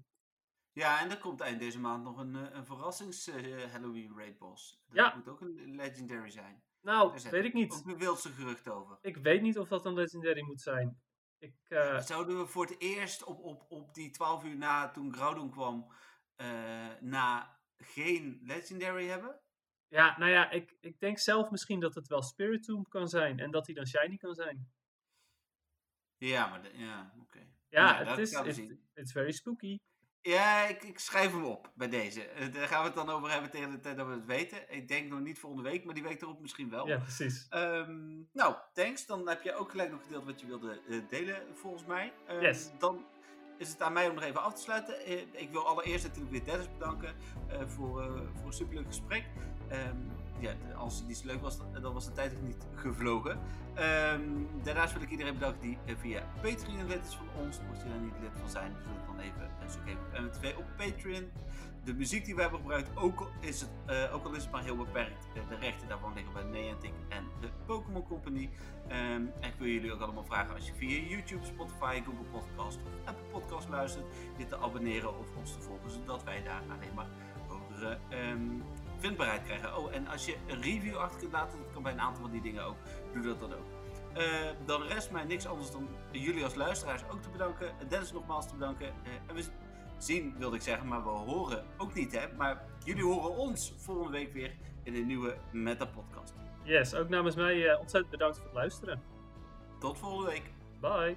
Ja, 0.72 1.00
en 1.00 1.10
er 1.10 1.18
komt 1.18 1.40
eind 1.40 1.58
deze 1.58 1.80
maand 1.80 2.04
nog 2.04 2.16
een, 2.16 2.34
een 2.34 2.64
verrassings 2.64 3.30
Halloween 3.70 4.16
Raid 4.16 4.38
Boss. 4.38 4.82
Dat 4.86 4.96
ja. 4.96 5.14
moet 5.14 5.28
ook 5.28 5.40
een 5.40 5.74
Legendary 5.74 6.30
zijn. 6.30 6.62
Nou, 6.80 7.20
weet 7.30 7.44
ik 7.44 7.52
niet. 7.52 7.72
Ook 7.72 7.86
een 7.86 7.98
wildse 7.98 8.28
gerucht 8.28 8.68
over. 8.68 8.98
Ik 9.00 9.16
weet 9.16 9.42
niet 9.42 9.58
of 9.58 9.68
dat 9.68 9.86
een 9.86 9.94
Legendary 9.94 10.42
moet 10.42 10.60
zijn. 10.60 11.02
Ik, 11.44 11.54
Zouden 12.00 12.38
we 12.38 12.46
voor 12.46 12.66
het 12.66 12.80
eerst 12.80 13.24
op, 13.24 13.40
op, 13.40 13.64
op 13.68 13.94
die 13.94 14.10
12 14.10 14.44
uur 14.44 14.56
na 14.56 14.90
toen 14.90 15.14
Groudon 15.14 15.50
kwam, 15.50 15.92
na 17.00 17.58
geen 17.76 18.40
Legendary 18.42 19.06
hebben? 19.06 19.40
Ja, 19.88 20.18
nou 20.18 20.30
ja, 20.30 20.50
ik, 20.50 20.76
ik 20.80 21.00
denk 21.00 21.18
zelf 21.18 21.50
misschien 21.50 21.80
dat 21.80 21.94
het 21.94 22.08
wel 22.08 22.22
Spiritomb 22.22 22.88
kan 22.88 23.08
zijn 23.08 23.38
en 23.38 23.50
dat 23.50 23.66
hij 23.66 23.74
dan 23.74 23.86
Shiny 23.86 24.16
kan 24.16 24.34
zijn. 24.34 24.72
Ja, 26.16 26.46
maar 26.46 26.76
ja, 26.76 27.14
oké. 27.20 27.52
Ja, 27.68 28.04
het 28.04 28.18
is 28.18 28.58
it, 28.58 28.78
it's 28.94 29.12
very 29.12 29.32
spooky. 29.32 29.78
Ja, 30.26 30.66
ik, 30.66 30.82
ik, 30.82 30.98
schrijf 30.98 31.32
hem 31.32 31.44
op 31.44 31.70
bij 31.74 31.88
deze. 31.88 32.22
Eh, 32.22 32.52
daar 32.52 32.68
gaan 32.68 32.80
we 32.80 32.86
het 32.86 32.94
dan 32.94 33.10
over 33.10 33.30
hebben 33.30 33.50
tegen 33.50 33.70
de 33.70 33.80
tijd 33.80 33.96
dat 33.96 34.06
we 34.06 34.12
het 34.12 34.26
weten. 34.26 34.58
Ik 34.68 34.88
denk 34.88 35.10
nog 35.10 35.20
niet 35.20 35.38
volgende 35.38 35.70
week, 35.70 35.84
maar 35.84 35.94
die 35.94 36.02
week 36.02 36.22
erop 36.22 36.40
misschien 36.40 36.70
wel. 36.70 36.86
Ja, 36.88 36.98
precies. 36.98 37.46
Um, 37.50 38.28
nou, 38.32 38.54
thanks. 38.72 39.06
Dan 39.06 39.28
heb 39.28 39.42
je 39.42 39.54
ook 39.54 39.70
gelijk 39.70 39.90
nog 39.90 40.02
gedeeld 40.02 40.24
wat 40.24 40.40
je 40.40 40.46
wilde 40.46 40.80
uh, 40.86 41.02
delen, 41.08 41.42
volgens 41.52 41.84
mij. 41.84 42.12
Um, 42.30 42.40
yes. 42.40 42.70
Dan 42.78 43.04
is 43.58 43.68
het 43.68 43.82
aan 43.82 43.92
mij 43.92 44.08
om 44.08 44.14
nog 44.14 44.24
even 44.24 44.42
af 44.42 44.54
te 44.54 44.60
sluiten. 44.60 45.10
Uh, 45.10 45.20
ik 45.32 45.50
wil 45.50 45.66
allereerst 45.66 46.04
natuurlijk 46.04 46.32
weer 46.32 46.44
Dennis 46.44 46.72
bedanken 46.78 47.14
voor, 47.48 48.22
voor 48.34 48.46
een 48.46 48.52
superleuk 48.52 48.86
gesprek. 48.86 49.24
Um, 49.72 50.10
als 50.76 50.98
het 50.98 51.06
niet 51.06 51.16
zo 51.16 51.26
leuk 51.26 51.40
was, 51.40 51.58
dan 51.80 51.92
was 51.92 52.04
de 52.04 52.12
tijd 52.12 52.34
ook 52.34 52.42
niet 52.42 52.66
gevlogen. 52.74 53.38
Um, 53.78 54.48
daarnaast 54.62 54.92
wil 54.92 55.02
ik 55.02 55.10
iedereen 55.10 55.34
bedanken 55.34 55.60
die 55.60 55.78
via 55.96 56.22
Patreon 56.42 56.86
lid 56.86 57.04
is 57.04 57.14
van 57.14 57.44
ons. 57.44 57.60
Mocht 57.68 57.82
je 57.82 57.88
daar 57.88 57.98
niet 57.98 58.14
lid 58.20 58.30
van 58.40 58.48
zijn, 58.48 58.72
dus 58.72 59.06
dan 59.06 59.18
even 59.18 59.50
zoek 59.66 59.86
even 59.86 60.24
MTV 60.24 60.54
op 60.56 60.64
Patreon. 60.76 61.30
De 61.84 61.94
muziek 61.94 62.24
die 62.24 62.34
we 62.34 62.40
hebben 62.40 62.60
gebruikt, 62.60 62.96
ook 62.96 63.20
al 63.20 63.28
is 63.40 63.60
het, 63.60 63.70
uh, 63.90 64.14
ook 64.14 64.24
al 64.24 64.34
is 64.34 64.42
het 64.42 64.52
maar 64.52 64.62
heel 64.62 64.76
beperkt, 64.76 65.26
de 65.48 65.56
rechten 65.56 65.88
daarvan 65.88 66.14
liggen 66.14 66.32
bij 66.32 66.42
Niantic 66.42 66.92
en 67.08 67.24
de 67.40 67.48
Pokémon 67.66 68.06
Company. 68.06 68.50
Um, 68.88 68.92
en 69.40 69.48
ik 69.48 69.54
wil 69.58 69.68
jullie 69.68 69.92
ook 69.92 70.00
allemaal 70.00 70.24
vragen 70.24 70.54
als 70.54 70.66
je 70.66 70.74
via 70.74 71.08
YouTube, 71.08 71.44
Spotify, 71.44 72.02
Google 72.04 72.24
Podcast 72.30 72.76
of 72.76 72.92
Apple 73.04 73.24
Podcast 73.30 73.68
luistert, 73.68 74.04
je 74.36 74.46
te 74.46 74.58
abonneren 74.58 75.18
of 75.18 75.36
ons 75.36 75.52
te 75.52 75.60
volgen, 75.60 75.90
zodat 75.90 76.24
wij 76.24 76.42
daar 76.42 76.62
alleen 76.68 76.94
maar 76.94 77.08
um, 78.10 78.62
vindbaarheid 79.04 79.44
krijgen. 79.44 79.76
Oh, 79.76 79.94
en 79.94 80.06
als 80.06 80.26
je 80.26 80.36
een 80.46 80.62
review 80.62 80.96
achter 80.96 81.18
kunt 81.20 81.32
laten, 81.32 81.58
dat 81.58 81.72
kan 81.72 81.82
bij 81.82 81.92
een 81.92 82.00
aantal 82.00 82.22
van 82.22 82.30
die 82.30 82.40
dingen 82.40 82.64
ook, 82.64 82.76
doe 83.12 83.22
dat 83.22 83.40
dan 83.40 83.52
ook. 83.52 83.66
Uh, 84.16 84.22
dan 84.64 84.82
rest 84.82 85.10
mij 85.10 85.24
niks 85.24 85.46
anders 85.46 85.70
dan 85.70 85.88
jullie 86.10 86.44
als 86.44 86.54
luisteraars 86.54 87.02
ook 87.12 87.22
te 87.22 87.28
bedanken. 87.28 87.72
Dennis 87.88 88.12
nogmaals 88.12 88.48
te 88.48 88.54
bedanken. 88.54 88.86
Uh, 88.86 89.12
en 89.26 89.34
we 89.34 89.44
zien, 89.98 90.34
wilde 90.38 90.56
ik 90.56 90.62
zeggen, 90.62 90.88
maar 90.88 91.02
we 91.02 91.08
horen 91.08 91.64
ook 91.76 91.94
niet, 91.94 92.12
hè. 92.12 92.32
Maar 92.36 92.62
jullie 92.84 93.04
horen 93.04 93.30
ons 93.30 93.74
volgende 93.76 94.10
week 94.10 94.32
weer 94.32 94.54
in 94.82 94.94
een 94.94 95.06
nieuwe 95.06 95.36
Meta 95.52 95.86
Podcast. 95.86 96.34
Yes, 96.62 96.94
ook 96.94 97.08
namens 97.08 97.34
mij 97.34 97.56
uh, 97.56 97.80
ontzettend 97.80 98.10
bedankt 98.10 98.36
voor 98.36 98.46
het 98.46 98.54
luisteren. 98.54 99.02
Tot 99.78 99.98
volgende 99.98 100.30
week. 100.30 100.50
Bye. 100.80 101.16